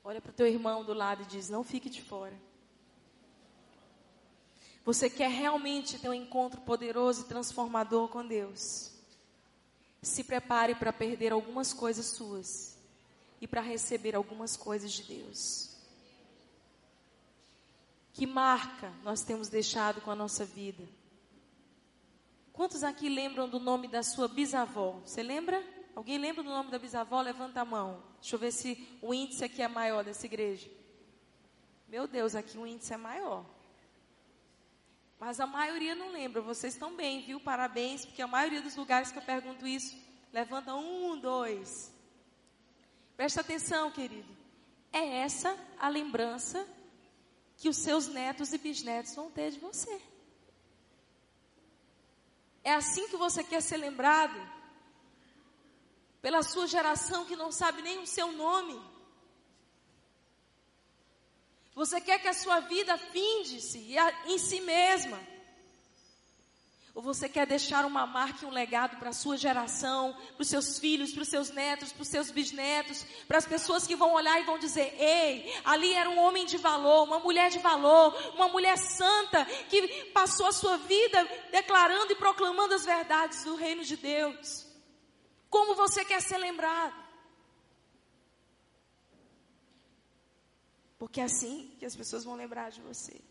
Olha 0.03 0.21
para 0.21 0.31
o 0.31 0.33
teu 0.33 0.47
irmão 0.47 0.83
do 0.83 0.93
lado 0.93 1.23
e 1.23 1.25
diz: 1.25 1.49
não 1.49 1.63
fique 1.63 1.89
de 1.89 2.01
fora. 2.01 2.35
Você 4.83 5.09
quer 5.09 5.29
realmente 5.31 5.97
ter 5.97 6.09
um 6.09 6.13
encontro 6.13 6.61
poderoso 6.61 7.21
e 7.21 7.25
transformador 7.25 8.07
com 8.07 8.25
Deus? 8.25 8.91
Se 10.01 10.23
prepare 10.23 10.75
para 10.75 10.93
perder 10.93 11.31
algumas 11.31 11.73
coisas 11.73 12.05
suas 12.05 12.77
e 13.41 13.47
para 13.47 13.61
receber 13.61 14.15
algumas 14.15 14.55
coisas 14.55 14.91
de 14.91 15.01
Deus. 15.01 15.74
Que 18.15 18.25
marca 18.25 18.93
nós 19.03 19.23
temos 19.23 19.49
deixado 19.49 19.99
com 19.99 20.09
a 20.09 20.15
nossa 20.15 20.45
vida? 20.45 20.87
Quantos 22.53 22.81
aqui 22.81 23.09
lembram 23.09 23.49
do 23.49 23.59
nome 23.59 23.89
da 23.89 24.01
sua 24.03 24.29
bisavó? 24.29 25.01
Você 25.05 25.21
lembra? 25.21 25.61
Alguém 25.93 26.17
lembra 26.17 26.41
do 26.41 26.49
nome 26.49 26.71
da 26.71 26.79
bisavó? 26.79 27.19
Levanta 27.19 27.59
a 27.59 27.65
mão. 27.65 28.01
Deixa 28.21 28.37
eu 28.37 28.39
ver 28.39 28.53
se 28.53 28.97
o 29.01 29.13
índice 29.13 29.43
aqui 29.43 29.61
é 29.61 29.67
maior 29.67 30.01
dessa 30.01 30.25
igreja. 30.25 30.71
Meu 31.89 32.07
Deus, 32.07 32.35
aqui 32.35 32.57
o 32.57 32.65
índice 32.65 32.93
é 32.93 32.97
maior. 32.97 33.45
Mas 35.19 35.41
a 35.41 35.45
maioria 35.45 35.93
não 35.93 36.13
lembra. 36.13 36.41
Vocês 36.41 36.71
estão 36.71 36.95
bem, 36.95 37.21
viu? 37.21 37.41
Parabéns, 37.41 38.05
porque 38.05 38.21
a 38.21 38.27
maioria 38.27 38.61
dos 38.61 38.77
lugares 38.77 39.11
que 39.11 39.17
eu 39.17 39.23
pergunto 39.23 39.67
isso, 39.67 39.93
levanta 40.31 40.73
um, 40.73 41.19
dois. 41.19 41.93
Presta 43.17 43.41
atenção, 43.41 43.91
querido. 43.91 44.33
É 44.93 45.17
essa 45.17 45.53
a 45.77 45.89
lembrança 45.89 46.65
que 47.57 47.69
os 47.69 47.77
seus 47.77 48.07
netos 48.07 48.53
e 48.53 48.57
bisnetos 48.57 49.15
vão 49.15 49.31
ter 49.31 49.51
de 49.51 49.59
você. 49.59 50.01
É 52.63 52.73
assim 52.73 53.07
que 53.07 53.17
você 53.17 53.43
quer 53.43 53.61
ser 53.61 53.77
lembrado? 53.77 54.39
Pela 56.21 56.41
sua 56.41 56.67
geração 56.67 57.25
que 57.25 57.35
não 57.35 57.51
sabe 57.51 57.81
nem 57.81 57.99
o 57.99 58.07
seu 58.07 58.31
nome? 58.31 58.81
Você 61.75 62.01
quer 62.01 62.19
que 62.19 62.27
a 62.27 62.33
sua 62.33 62.61
vida 62.61 62.97
finde-se 62.97 63.95
em 64.25 64.37
si 64.39 64.61
mesma? 64.61 65.34
Ou 66.95 67.01
você 67.01 67.27
quer 67.27 67.45
deixar 67.45 67.83
uma 67.83 68.07
marca 68.07 68.45
e 68.45 68.47
um 68.47 68.51
legado 68.51 68.95
para 68.95 69.09
a 69.09 69.13
sua 69.13 69.35
geração, 69.35 70.13
para 70.13 70.41
os 70.41 70.47
seus 70.47 70.79
filhos, 70.79 71.11
para 71.11 71.23
os 71.23 71.27
seus 71.27 71.49
netos, 71.49 71.91
para 71.91 72.01
os 72.01 72.07
seus 72.07 72.31
bisnetos, 72.31 73.05
para 73.27 73.37
as 73.37 73.45
pessoas 73.45 73.85
que 73.85 73.97
vão 73.97 74.13
olhar 74.13 74.39
e 74.39 74.45
vão 74.45 74.57
dizer: 74.57 74.95
Ei, 74.97 75.53
ali 75.65 75.93
era 75.93 76.09
um 76.09 76.17
homem 76.17 76.45
de 76.45 76.57
valor, 76.57 77.03
uma 77.03 77.19
mulher 77.19 77.51
de 77.51 77.59
valor, 77.59 78.15
uma 78.33 78.47
mulher 78.47 78.77
santa 78.77 79.43
que 79.69 80.05
passou 80.13 80.47
a 80.47 80.53
sua 80.53 80.77
vida 80.77 81.21
declarando 81.51 82.13
e 82.13 82.15
proclamando 82.15 82.73
as 82.73 82.85
verdades 82.85 83.43
do 83.43 83.55
reino 83.55 83.83
de 83.83 83.97
Deus. 83.97 84.65
Como 85.49 85.75
você 85.75 86.05
quer 86.05 86.21
ser 86.21 86.37
lembrado? 86.37 86.95
Porque 90.97 91.19
é 91.19 91.25
assim 91.25 91.75
que 91.77 91.85
as 91.85 91.93
pessoas 91.93 92.23
vão 92.23 92.35
lembrar 92.35 92.71
de 92.71 92.79
você. 92.79 93.21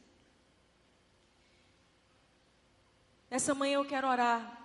Essa 3.35 3.53
manhã 3.53 3.79
eu 3.79 3.85
quero 3.85 4.07
orar 4.07 4.65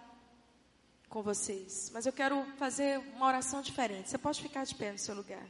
com 1.09 1.24
vocês, 1.24 1.89
mas 1.91 2.05
eu 2.05 2.13
quero 2.13 2.45
fazer 2.55 2.99
uma 3.15 3.26
oração 3.26 3.63
diferente. 3.63 4.07
Você 4.07 4.17
pode 4.20 4.39
ficar 4.39 4.63
de 4.63 4.76
pé 4.76 4.91
no 4.91 4.97
seu 4.99 5.15
lugar. 5.15 5.43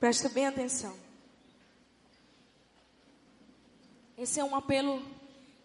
Presta 0.00 0.28
bem 0.28 0.48
atenção. 0.48 0.98
Esse 4.18 4.40
é 4.40 4.44
um 4.44 4.56
apelo 4.56 5.00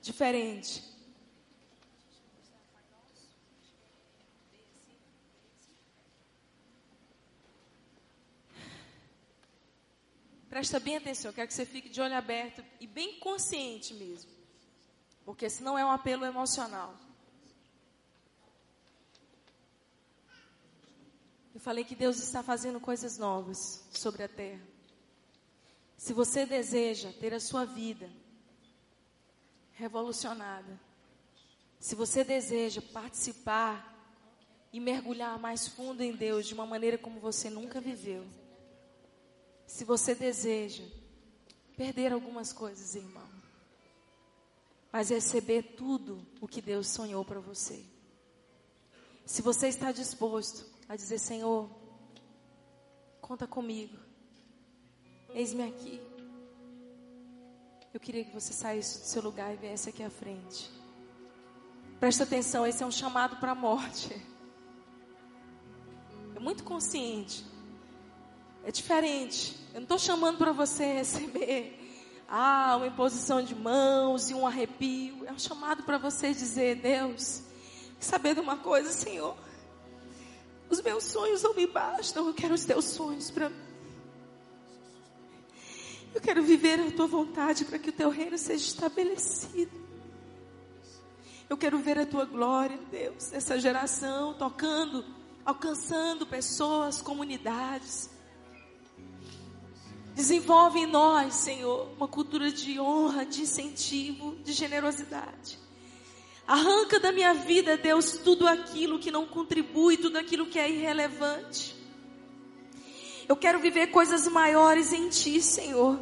diferente. 0.04 0.84
Presta 10.60 10.78
bem 10.78 10.98
atenção, 10.98 11.30
eu 11.30 11.34
quero 11.34 11.48
que 11.48 11.54
você 11.54 11.66
fique 11.66 11.88
de 11.88 12.02
olho 12.02 12.18
aberto 12.18 12.62
e 12.82 12.86
bem 12.86 13.18
consciente 13.22 13.94
mesmo. 13.94 14.30
Porque 15.24 15.50
senão 15.50 15.80
é 15.80 15.86
um 15.86 15.90
apelo 15.90 16.26
emocional. 16.26 16.94
Eu 21.56 21.62
falei 21.62 21.86
que 21.86 21.96
Deus 21.96 22.20
está 22.20 22.44
fazendo 22.44 22.78
coisas 22.78 23.18
novas 23.18 23.86
sobre 23.94 24.22
a 24.22 24.28
terra. 24.28 24.62
Se 25.96 26.12
você 26.12 26.46
deseja 26.46 27.14
ter 27.14 27.34
a 27.34 27.40
sua 27.40 27.64
vida 27.64 28.12
revolucionada, 29.72 30.78
se 31.80 31.96
você 31.96 32.22
deseja 32.22 32.82
participar 32.82 33.98
e 34.74 34.80
mergulhar 34.82 35.40
mais 35.40 35.70
fundo 35.70 36.04
em 36.04 36.14
Deus 36.14 36.46
de 36.46 36.54
uma 36.54 36.66
maneira 36.66 36.98
como 36.98 37.22
você 37.22 37.50
nunca 37.50 37.80
viveu, 37.80 38.28
se 39.70 39.86
você 39.86 40.16
deseja 40.16 40.84
perder 41.78 42.12
algumas 42.12 42.52
coisas, 42.52 42.96
irmão, 42.96 43.30
mas 44.92 45.12
receber 45.12 45.62
tudo 45.78 46.26
o 46.42 46.48
que 46.48 46.60
Deus 46.60 46.88
sonhou 46.88 47.24
para 47.24 47.40
você. 47.40 47.86
Se 49.28 49.44
você 49.44 49.68
está 49.68 49.92
disposto 49.92 50.66
a 50.90 50.96
dizer, 50.96 51.20
Senhor, 51.20 51.70
conta 53.22 53.46
comigo, 53.46 53.96
eis-me 55.36 55.62
aqui. 55.62 56.02
Eu 57.94 58.00
queria 58.00 58.26
que 58.26 58.34
você 58.34 58.52
saísse 58.52 59.02
do 59.02 59.06
seu 59.06 59.22
lugar 59.22 59.54
e 59.54 59.58
viesse 59.58 59.88
aqui 59.88 60.02
à 60.02 60.10
frente. 60.10 60.68
Presta 62.00 62.24
atenção, 62.24 62.66
esse 62.66 62.82
é 62.82 62.86
um 62.88 62.92
chamado 62.92 63.36
para 63.36 63.52
a 63.52 63.56
morte. 63.56 64.20
É 66.36 66.40
muito 66.40 66.64
consciente. 66.64 67.49
É 68.64 68.72
diferente. 68.72 69.56
Eu 69.74 69.76
não 69.76 69.84
estou 69.84 70.00
chamando 70.00 70.38
para 70.38 70.52
você 70.52 70.94
receber 70.94 71.80
ah, 72.28 72.76
uma 72.78 72.88
imposição 72.88 73.42
de 73.42 73.56
mãos 73.56 74.30
e 74.30 74.34
um 74.34 74.46
arrepio. 74.46 75.26
É 75.26 75.32
um 75.32 75.40
chamado 75.40 75.84
para 75.84 75.98
você 75.98 76.34
dizer, 76.34 76.78
Deus, 76.78 77.44
saber 78.00 78.36
de 78.36 78.40
uma 78.40 78.58
coisa, 78.58 78.92
Senhor. 78.92 79.36
Os 80.70 80.82
meus 80.82 81.04
sonhos 81.06 81.42
não 81.42 81.56
me 81.56 81.66
bastam, 81.66 82.28
eu 82.28 82.34
quero 82.34 82.54
os 82.54 82.64
teus 82.64 82.86
sonhos 82.86 83.32
para 83.32 83.50
mim. 83.50 83.70
Eu 86.14 86.22
quero 86.22 86.44
viver 86.44 86.80
a 86.80 86.92
tua 86.92 87.08
vontade 87.08 87.66
para 87.66 87.80
que 87.80 87.90
o 87.90 87.94
teu 87.94 88.10
reino 88.10 88.38
seja 88.38 88.66
estabelecido. 88.66 89.72
Eu 91.50 91.58
quero 91.58 91.80
ver 91.80 91.98
a 91.98 92.06
tua 92.06 92.26
glória, 92.26 92.78
Deus, 92.92 93.34
essa 93.34 93.60
geração 93.60 94.34
tocando 94.36 95.04
alcançando 95.50 96.28
pessoas, 96.28 97.02
comunidades. 97.02 98.10
Desenvolve 100.20 100.80
em 100.80 100.86
nós, 100.86 101.34
Senhor, 101.34 101.94
uma 101.96 102.06
cultura 102.06 102.52
de 102.52 102.78
honra, 102.78 103.26
de 103.26 103.44
incentivo, 103.44 104.36
de 104.44 104.52
generosidade. 104.52 105.58
Arranca 106.46 107.00
da 107.00 107.10
minha 107.10 107.34
vida, 107.34 107.78
Deus, 107.78 108.18
tudo 108.18 108.46
aquilo 108.46 109.00
que 109.00 109.12
não 109.12 109.26
contribui, 109.26 109.96
tudo 109.96 110.18
aquilo 110.18 110.46
que 110.48 110.60
é 110.60 110.70
irrelevante. 110.70 111.74
Eu 113.30 113.38
quero 113.38 113.60
viver 113.60 113.88
coisas 113.92 114.28
maiores 114.28 114.92
em 114.92 115.08
Ti, 115.08 115.42
Senhor. 115.42 115.98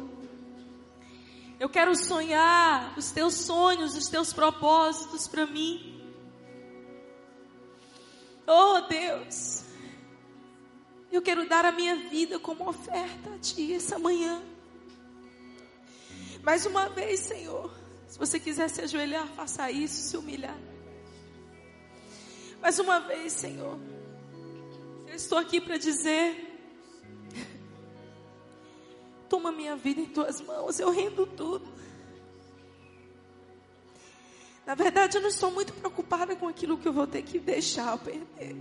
Eu 1.60 1.68
quero 1.68 1.94
sonhar 1.94 2.98
os 2.98 3.12
Teus 3.12 3.34
sonhos, 3.34 3.96
os 3.96 4.08
Teus 4.08 4.32
propósitos 4.32 5.28
para 5.28 5.46
mim. 5.46 5.96
Oh 8.48 8.80
Deus, 8.80 9.62
eu 11.10 11.22
quero 11.22 11.48
dar 11.48 11.64
a 11.64 11.72
minha 11.72 11.96
vida 11.96 12.38
como 12.38 12.68
oferta 12.68 13.34
a 13.34 13.38
Ti 13.38 13.74
essa 13.74 13.98
manhã. 13.98 14.42
Mais 16.42 16.66
uma 16.66 16.88
vez, 16.88 17.20
Senhor, 17.20 17.72
se 18.06 18.18
você 18.18 18.38
quiser 18.38 18.68
se 18.68 18.80
ajoelhar, 18.82 19.26
faça 19.28 19.70
isso, 19.70 20.02
se 20.08 20.16
humilhar. 20.16 20.56
Mais 22.60 22.78
uma 22.78 23.00
vez, 23.00 23.32
Senhor, 23.32 23.78
eu 25.06 25.14
estou 25.14 25.38
aqui 25.38 25.60
para 25.60 25.76
dizer: 25.76 26.46
toma 29.28 29.52
minha 29.52 29.76
vida 29.76 30.00
em 30.00 30.06
Tuas 30.06 30.40
mãos, 30.40 30.78
eu 30.78 30.90
rendo 30.90 31.26
tudo. 31.26 31.66
Na 34.66 34.74
verdade, 34.74 35.16
eu 35.16 35.22
não 35.22 35.30
estou 35.30 35.50
muito 35.50 35.72
preocupada 35.72 36.36
com 36.36 36.46
aquilo 36.46 36.76
que 36.76 36.86
eu 36.86 36.92
vou 36.92 37.06
ter 37.06 37.22
que 37.22 37.38
deixar 37.38 37.92
ou 37.92 37.98
perder. 37.98 38.54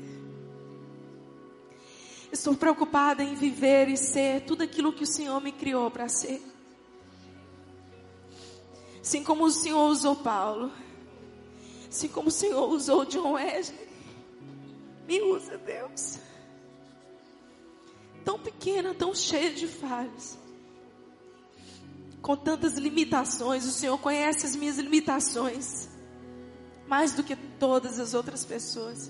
Estou 2.31 2.55
preocupada 2.55 3.23
em 3.23 3.35
viver 3.35 3.87
e 3.87 3.97
ser 3.97 4.41
tudo 4.45 4.63
aquilo 4.63 4.93
que 4.93 5.03
o 5.03 5.07
Senhor 5.07 5.41
me 5.41 5.51
criou 5.51 5.89
para 5.89 6.09
ser. 6.09 6.41
Assim 9.01 9.23
como 9.23 9.45
o 9.45 9.51
Senhor 9.51 9.87
usou 9.89 10.15
Paulo, 10.15 10.71
assim 11.89 12.09
como 12.09 12.27
o 12.27 12.31
Senhor 12.31 12.69
usou 12.69 13.05
John 13.05 13.33
Wesley, 13.33 13.87
me 15.07 15.21
usa, 15.21 15.57
Deus. 15.57 16.19
Tão 18.25 18.37
pequena, 18.37 18.93
tão 18.93 19.15
cheia 19.15 19.53
de 19.53 19.65
falhas 19.65 20.37
com 22.27 22.35
tantas 22.35 22.73
limitações, 22.73 23.65
o 23.65 23.71
Senhor 23.71 23.97
conhece 23.99 24.45
as 24.45 24.53
minhas 24.53 24.77
limitações 24.77 25.87
mais 26.85 27.13
do 27.13 27.23
que 27.23 27.37
todas 27.37 28.01
as 28.01 28.13
outras 28.13 28.43
pessoas. 28.43 29.09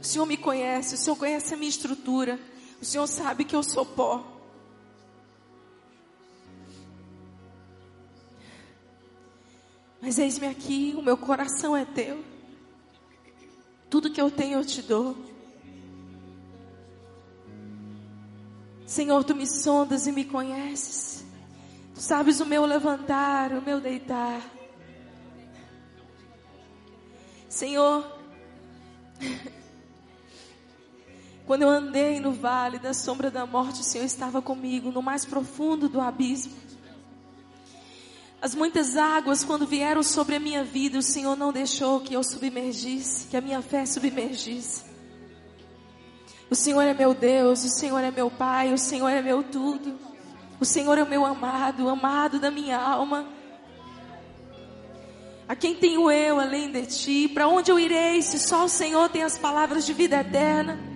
O 0.00 0.04
Senhor 0.04 0.24
me 0.24 0.36
conhece, 0.36 0.94
o 0.94 0.98
Senhor 0.98 1.16
conhece 1.16 1.52
a 1.52 1.56
minha 1.56 1.68
estrutura, 1.68 2.40
o 2.80 2.84
Senhor 2.84 3.06
sabe 3.06 3.44
que 3.44 3.54
eu 3.54 3.62
sou 3.62 3.84
pó. 3.84 4.24
Mas 10.00 10.18
eis-me 10.18 10.46
aqui, 10.46 10.94
o 10.96 11.02
meu 11.02 11.16
coração 11.16 11.76
é 11.76 11.84
teu. 11.84 12.24
Tudo 13.90 14.10
que 14.10 14.20
eu 14.20 14.30
tenho 14.30 14.58
eu 14.58 14.64
te 14.64 14.80
dou. 14.80 15.14
Senhor, 18.86 19.22
tu 19.22 19.36
me 19.36 19.46
sondas 19.46 20.06
e 20.06 20.12
me 20.12 20.24
conheces. 20.24 21.24
Tu 21.94 22.00
sabes 22.00 22.40
o 22.40 22.46
meu 22.46 22.64
levantar, 22.64 23.52
o 23.52 23.60
meu 23.60 23.80
deitar. 23.80 24.40
Senhor, 27.48 28.04
quando 31.50 31.62
eu 31.62 31.68
andei 31.68 32.20
no 32.20 32.30
vale 32.30 32.78
da 32.78 32.94
sombra 32.94 33.28
da 33.28 33.44
morte, 33.44 33.80
o 33.80 33.82
Senhor 33.82 34.04
estava 34.04 34.40
comigo, 34.40 34.92
no 34.92 35.02
mais 35.02 35.24
profundo 35.24 35.88
do 35.88 36.00
abismo. 36.00 36.52
As 38.40 38.54
muitas 38.54 38.96
águas, 38.96 39.42
quando 39.42 39.66
vieram 39.66 40.00
sobre 40.00 40.36
a 40.36 40.38
minha 40.38 40.62
vida, 40.62 40.96
o 40.96 41.02
Senhor 41.02 41.36
não 41.36 41.52
deixou 41.52 41.98
que 41.98 42.14
eu 42.14 42.22
submergisse, 42.22 43.26
que 43.26 43.36
a 43.36 43.40
minha 43.40 43.60
fé 43.60 43.84
submergisse. 43.84 44.84
O 46.48 46.54
Senhor 46.54 46.82
é 46.82 46.94
meu 46.94 47.12
Deus, 47.12 47.64
o 47.64 47.68
Senhor 47.68 47.98
é 47.98 48.12
meu 48.12 48.30
Pai, 48.30 48.72
o 48.72 48.78
Senhor 48.78 49.08
é 49.08 49.20
meu 49.20 49.42
tudo. 49.42 49.98
O 50.60 50.64
Senhor 50.64 50.98
é 50.98 51.02
o 51.02 51.08
meu 51.08 51.26
amado, 51.26 51.88
amado 51.88 52.38
da 52.38 52.52
minha 52.52 52.78
alma. 52.78 53.26
A 55.48 55.56
quem 55.56 55.74
tenho 55.74 56.08
eu 56.12 56.38
além 56.38 56.70
de 56.70 56.86
ti? 56.86 57.28
Para 57.28 57.48
onde 57.48 57.72
eu 57.72 57.78
irei 57.80 58.22
se 58.22 58.38
só 58.38 58.66
o 58.66 58.68
Senhor 58.68 59.08
tem 59.08 59.24
as 59.24 59.36
palavras 59.36 59.84
de 59.84 59.92
vida 59.92 60.20
eterna? 60.20 60.89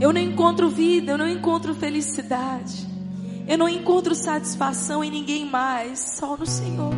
Eu 0.00 0.12
não 0.12 0.20
encontro 0.20 0.68
vida, 0.68 1.12
eu 1.12 1.18
não 1.18 1.28
encontro 1.28 1.74
felicidade. 1.74 2.86
Eu 3.46 3.58
não 3.58 3.68
encontro 3.68 4.14
satisfação 4.14 5.04
em 5.04 5.10
ninguém 5.10 5.44
mais, 5.44 5.98
só 5.98 6.36
no 6.36 6.46
Senhor. 6.46 6.92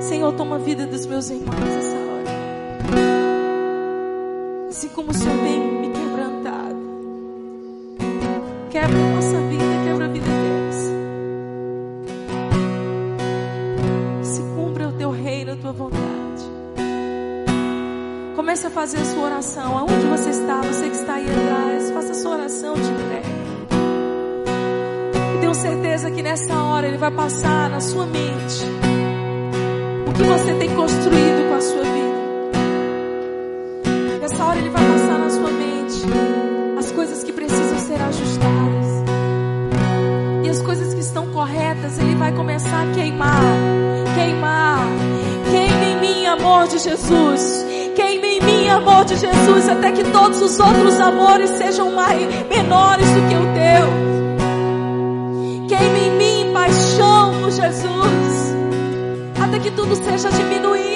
Senhor, 0.00 0.32
toma 0.34 0.56
a 0.56 0.58
vida 0.58 0.86
dos 0.86 1.04
meus 1.04 1.28
irmãos 1.30 1.60
nessa 1.60 1.96
hora. 1.96 2.30
Assim 4.68 4.88
como 4.88 5.10
o 5.10 5.14
Senhor 5.14 5.38
tem 5.38 5.60
me 5.60 5.90
quebrantado. 5.90 6.76
Quebra 8.70 9.15
fazer 18.76 18.98
a 18.98 19.04
sua 19.06 19.22
oração. 19.24 19.78
Aonde 19.78 20.06
você 20.06 20.28
está, 20.28 20.60
você 20.60 20.90
que 20.90 20.96
está 20.96 21.14
aí 21.14 21.24
atrás, 21.24 21.90
faça 21.92 22.12
a 22.12 22.14
sua 22.14 22.32
oração 22.32 22.74
de 22.74 22.82
entrega. 22.82 23.26
E 25.34 25.38
tenho 25.40 25.54
certeza 25.54 26.10
que 26.10 26.22
nessa 26.22 26.62
hora 26.62 26.86
ele 26.86 26.98
vai 26.98 27.10
passar 27.10 27.70
na 27.70 27.80
sua 27.80 28.04
mente 28.04 28.66
o 30.06 30.12
que 30.12 30.22
você 30.24 30.52
tem 30.56 30.68
construído 30.76 31.48
com 31.48 31.54
a 31.54 31.60
sua 31.62 31.82
vida. 31.84 32.16
Nessa 34.20 34.44
hora 34.44 34.58
ele 34.58 34.68
vai 34.68 34.82
passar 34.86 35.18
na 35.20 35.30
sua 35.30 35.50
mente 35.50 36.02
as 36.78 36.92
coisas 36.92 37.24
que 37.24 37.32
precisam 37.32 37.78
ser 37.78 37.98
ajustadas. 38.02 38.86
E 40.44 40.50
as 40.50 40.60
coisas 40.60 40.92
que 40.92 41.00
estão 41.00 41.26
corretas, 41.28 41.98
ele 41.98 42.14
vai 42.14 42.30
começar 42.32 42.82
a 42.82 42.92
queimar, 42.92 43.40
queimar, 44.14 44.86
amor 46.26 46.68
de 46.68 46.78
Jesus. 46.78 47.65
Amor 48.68 49.04
de 49.04 49.16
Jesus, 49.16 49.68
até 49.68 49.92
que 49.92 50.04
todos 50.04 50.40
os 50.42 50.58
outros 50.58 51.00
amores 51.00 51.50
sejam 51.50 51.92
mais, 51.92 52.20
menores 52.48 53.06
do 53.10 53.28
que 53.28 53.34
o 53.34 53.46
teu. 53.54 53.86
Queime 55.68 56.00
em 56.06 56.10
mim 56.16 56.52
paixão 56.52 57.32
por 57.40 57.50
Jesus, 57.50 58.54
até 59.42 59.58
que 59.58 59.70
tudo 59.70 59.94
seja 59.96 60.30
diminuído, 60.30 60.95